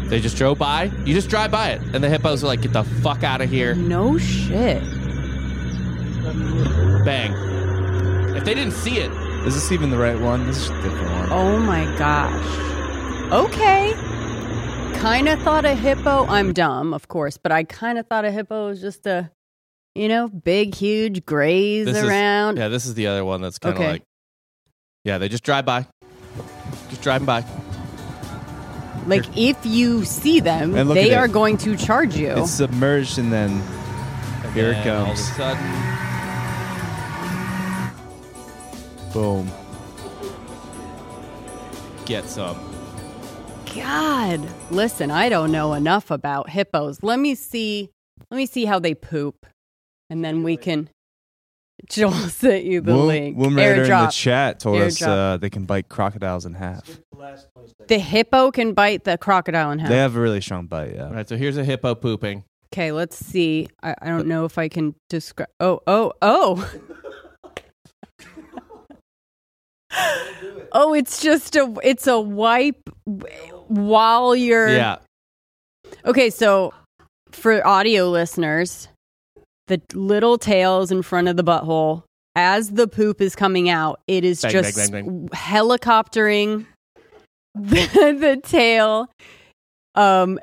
They 0.08 0.20
just 0.20 0.36
drove 0.36 0.58
by. 0.58 0.90
You 1.04 1.14
just 1.14 1.30
drive 1.30 1.50
by 1.50 1.70
it, 1.70 1.80
and 1.94 2.04
the 2.04 2.08
hippos 2.10 2.44
are 2.44 2.46
like, 2.46 2.60
"Get 2.62 2.72
the 2.72 2.84
fuck 2.84 3.22
out 3.24 3.40
of 3.40 3.50
here!" 3.50 3.74
No 3.74 4.18
shit. 4.18 4.82
Bang. 7.04 7.32
If 8.36 8.44
they 8.44 8.54
didn't 8.54 8.74
see 8.74 8.98
it, 8.98 9.10
Is 9.46 9.54
this 9.54 9.72
even 9.72 9.90
the 9.90 9.98
right 9.98 10.20
one? 10.20 10.46
This 10.46 10.56
is 10.56 10.70
a 10.70 10.82
different 10.82 11.10
one. 11.10 11.28
Oh 11.32 11.58
my 11.58 11.84
gosh. 11.98 13.32
Okay. 13.32 13.92
Kind 15.00 15.28
of 15.28 15.42
thought 15.42 15.64
a 15.64 15.74
hippo. 15.74 16.26
I'm 16.26 16.52
dumb, 16.52 16.94
of 16.94 17.08
course, 17.08 17.38
but 17.38 17.50
I 17.50 17.64
kind 17.64 17.98
of 17.98 18.06
thought 18.06 18.24
a 18.24 18.30
hippo 18.30 18.68
was 18.68 18.80
just 18.80 19.04
a, 19.04 19.32
you 19.94 20.08
know, 20.08 20.28
big, 20.28 20.74
huge 20.74 21.24
grays 21.26 21.86
This 21.86 21.98
is- 21.98 22.04
around. 22.04 22.56
yeah, 22.58 22.68
this 22.68 22.86
is 22.86 22.94
the 22.94 23.06
other 23.06 23.24
one 23.24 23.40
that's 23.42 23.58
kind 23.58 23.74
of 23.74 23.80
Okay. 23.80 23.90
like, 23.92 24.02
yeah, 25.04 25.18
they 25.18 25.28
just 25.28 25.42
drive 25.44 25.64
by, 25.66 25.86
just 26.90 27.02
driving 27.02 27.26
by. 27.26 27.44
Like 29.06 29.24
if 29.36 29.56
you 29.66 30.04
see 30.04 30.38
them, 30.40 30.74
And 30.76 30.88
look 30.88 30.94
they 30.94 31.10
at 31.10 31.12
it. 31.12 31.16
are 31.16 31.28
going 31.28 31.56
to 31.58 31.76
charge 31.76 32.14
you. 32.16 32.30
It's 32.36 32.52
submerged 32.52 33.18
and 33.18 33.32
then 33.32 33.50
here 34.54 34.70
it 34.70 34.76
And 34.76 34.90
All 34.90 34.96
of 35.02 35.02
a 35.02 35.06
comes. 35.08 35.36
sudden, 35.36 35.92
Boom. 39.12 39.50
get 42.06 42.24
some. 42.24 42.56
God, 43.74 44.40
listen, 44.70 45.10
I 45.10 45.28
don't 45.28 45.50
know 45.50 45.72
enough 45.74 46.10
about 46.10 46.48
hippos. 46.50 47.02
Let 47.02 47.18
me 47.18 47.34
see. 47.34 47.90
Let 48.30 48.36
me 48.36 48.46
see 48.46 48.64
how 48.66 48.78
they 48.78 48.94
poop, 48.94 49.46
and 50.12 50.22
then 50.22 50.42
we 50.42 50.56
can. 50.58 50.90
Joel 51.88 52.12
sent 52.28 52.64
you 52.64 52.82
the 52.82 52.92
Woom, 52.92 53.06
link. 53.06 53.36
Woom 53.38 53.56
Raider 53.56 53.84
in 53.84 53.88
the 53.88 54.08
chat 54.08 54.60
told 54.60 54.80
us 54.82 55.00
uh, 55.00 55.38
they 55.40 55.48
can 55.50 55.64
bite 55.64 55.88
crocodiles 55.88 56.44
in 56.44 56.52
half. 56.54 57.00
The 57.88 57.98
hippo 57.98 58.50
can 58.50 58.74
bite 58.74 59.04
the 59.04 59.16
crocodile 59.16 59.70
in 59.70 59.78
half. 59.78 59.88
They 59.88 59.96
have 59.96 60.14
a 60.14 60.20
really 60.20 60.42
strong 60.42 60.66
bite, 60.66 60.94
yeah. 60.94 61.06
All 61.06 61.14
right, 61.14 61.26
so 61.26 61.36
here's 61.36 61.56
a 61.56 61.64
hippo 61.64 61.94
pooping. 61.94 62.44
Okay, 62.72 62.92
let's 62.92 63.16
see. 63.16 63.68
I, 63.82 63.94
I 64.02 64.08
don't 64.08 64.26
know 64.26 64.44
if 64.44 64.58
I 64.58 64.68
can 64.68 64.94
describe. 65.08 65.48
Oh, 65.58 65.80
oh, 65.86 66.12
oh. 66.20 66.70
oh, 70.72 70.92
it's 70.94 71.22
just 71.22 71.56
a 71.56 71.74
it's 71.82 72.06
a 72.06 72.20
wipe 72.20 72.88
while 73.68 74.36
you're 74.36 74.68
Yeah. 74.68 74.98
Okay, 76.04 76.28
so 76.30 76.74
for 77.30 77.66
audio 77.66 78.10
listeners, 78.10 78.88
the 79.68 79.80
little 79.94 80.38
tails 80.38 80.90
in 80.90 81.02
front 81.02 81.28
of 81.28 81.36
the 81.36 81.44
butthole 81.44 82.04
as 82.34 82.70
the 82.70 82.88
poop 82.88 83.20
is 83.20 83.36
coming 83.36 83.68
out, 83.68 84.00
it 84.06 84.24
is 84.24 84.40
Bang, 84.42 84.52
just 84.52 84.76
bang, 84.76 84.90
bang. 85.04 85.28
helicoptering 85.32 86.66
the, 87.54 88.16
the 88.18 88.40
tail 88.42 89.10
um 89.94 90.38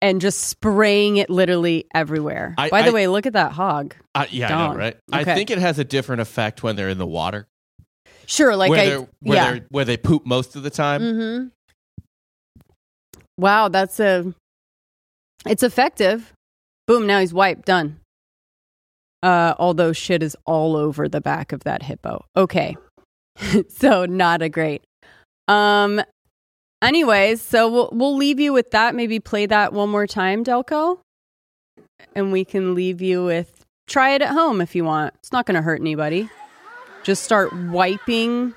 and 0.00 0.20
just 0.20 0.40
spraying 0.42 1.16
it 1.18 1.30
literally 1.30 1.86
everywhere. 1.94 2.54
I- 2.58 2.68
By 2.70 2.82
the 2.82 2.88
I- 2.90 2.92
way, 2.92 3.06
look 3.06 3.26
at 3.26 3.32
that 3.34 3.52
hog. 3.52 3.94
I, 4.14 4.26
yeah, 4.30 4.54
I 4.56 4.68
know, 4.72 4.78
right? 4.78 4.96
I 5.12 5.24
think 5.24 5.50
it 5.50 5.58
has 5.58 5.78
a 5.78 5.84
different 5.84 6.20
effect 6.22 6.62
when 6.62 6.76
they're 6.76 6.88
in 6.90 6.98
the 6.98 7.06
water, 7.06 7.46
Sure, 8.26 8.54
like 8.56 8.70
where, 8.70 9.00
where, 9.20 9.36
yeah. 9.36 9.50
they're, 9.52 9.66
where 9.70 9.84
they 9.84 9.96
poop 9.96 10.24
most 10.24 10.56
of 10.56 10.62
the 10.62 10.70
time. 10.70 11.02
Mm-hmm. 11.02 11.46
Wow, 13.38 13.68
that's 13.68 13.98
a. 14.00 14.32
It's 15.46 15.62
effective. 15.62 16.32
Boom! 16.86 17.06
Now 17.06 17.20
he's 17.20 17.34
wiped. 17.34 17.66
Done. 17.66 17.98
Uh, 19.24 19.54
although 19.58 19.92
shit 19.92 20.22
is 20.22 20.36
all 20.44 20.76
over 20.76 21.08
the 21.08 21.20
back 21.20 21.52
of 21.52 21.64
that 21.64 21.82
hippo. 21.82 22.24
Okay, 22.36 22.76
so 23.68 24.04
not 24.04 24.42
a 24.42 24.48
great. 24.48 24.82
Um. 25.48 26.02
Anyways, 26.82 27.40
so 27.40 27.68
we'll 27.70 27.88
we'll 27.92 28.16
leave 28.16 28.38
you 28.38 28.52
with 28.52 28.70
that. 28.72 28.94
Maybe 28.94 29.18
play 29.20 29.46
that 29.46 29.72
one 29.72 29.88
more 29.88 30.06
time, 30.06 30.44
Delco, 30.44 30.98
and 32.14 32.30
we 32.30 32.44
can 32.44 32.74
leave 32.74 33.00
you 33.00 33.24
with 33.24 33.64
try 33.86 34.10
it 34.10 34.22
at 34.22 34.28
home 34.30 34.60
if 34.60 34.74
you 34.74 34.84
want. 34.84 35.14
It's 35.20 35.32
not 35.32 35.46
going 35.46 35.54
to 35.56 35.62
hurt 35.62 35.80
anybody. 35.80 36.28
Just 37.02 37.22
start 37.22 37.52
wiping 37.54 38.54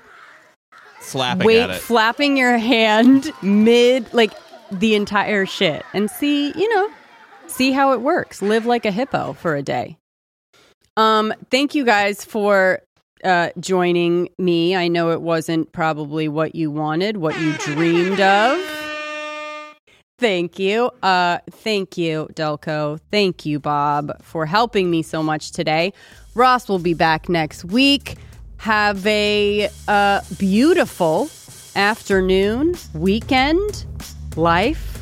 Slapping 1.00 1.46
wait 1.46 1.60
at 1.60 1.70
it. 1.70 1.80
flapping 1.80 2.36
your 2.36 2.58
hand 2.58 3.30
mid 3.42 4.12
like 4.12 4.32
the 4.70 4.94
entire 4.94 5.46
shit 5.46 5.84
and 5.94 6.10
see 6.10 6.52
you 6.52 6.74
know 6.74 6.90
see 7.46 7.72
how 7.72 7.92
it 7.92 8.00
works 8.00 8.42
live 8.42 8.66
like 8.66 8.84
a 8.84 8.90
hippo 8.90 9.32
for 9.32 9.54
a 9.54 9.62
day 9.62 9.97
um 10.98 11.32
thank 11.50 11.74
you 11.74 11.84
guys 11.84 12.24
for 12.24 12.82
uh 13.24 13.48
joining 13.58 14.28
me 14.38 14.76
i 14.76 14.86
know 14.86 15.10
it 15.10 15.22
wasn't 15.22 15.70
probably 15.72 16.28
what 16.28 16.54
you 16.54 16.70
wanted 16.70 17.16
what 17.16 17.38
you 17.40 17.52
dreamed 17.54 18.20
of 18.20 18.60
thank 20.18 20.58
you 20.58 20.90
uh 21.02 21.38
thank 21.50 21.96
you 21.96 22.28
delco 22.34 23.00
thank 23.10 23.46
you 23.46 23.58
bob 23.58 24.12
for 24.22 24.44
helping 24.44 24.90
me 24.90 25.02
so 25.02 25.22
much 25.22 25.52
today 25.52 25.92
ross 26.34 26.68
will 26.68 26.78
be 26.78 26.92
back 26.92 27.28
next 27.30 27.64
week 27.64 28.16
have 28.58 29.06
a 29.06 29.70
uh, 29.86 30.20
beautiful 30.36 31.30
afternoon, 31.76 32.74
weekend, 32.92 33.86
life. 34.36 35.00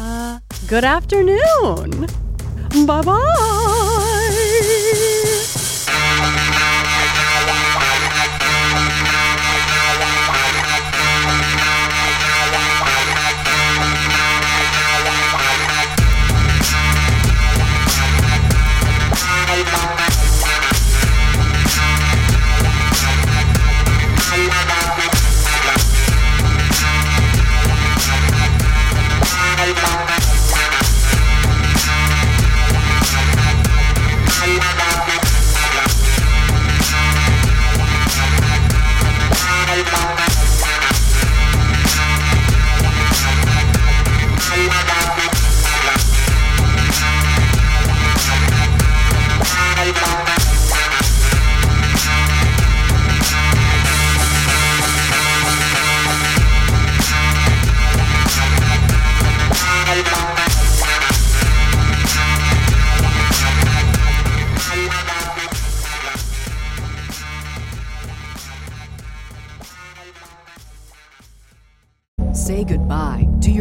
Uh, 0.00 0.40
good 0.66 0.84
afternoon. 0.84 2.06
Bye 2.86 3.02
bye. 3.02 4.10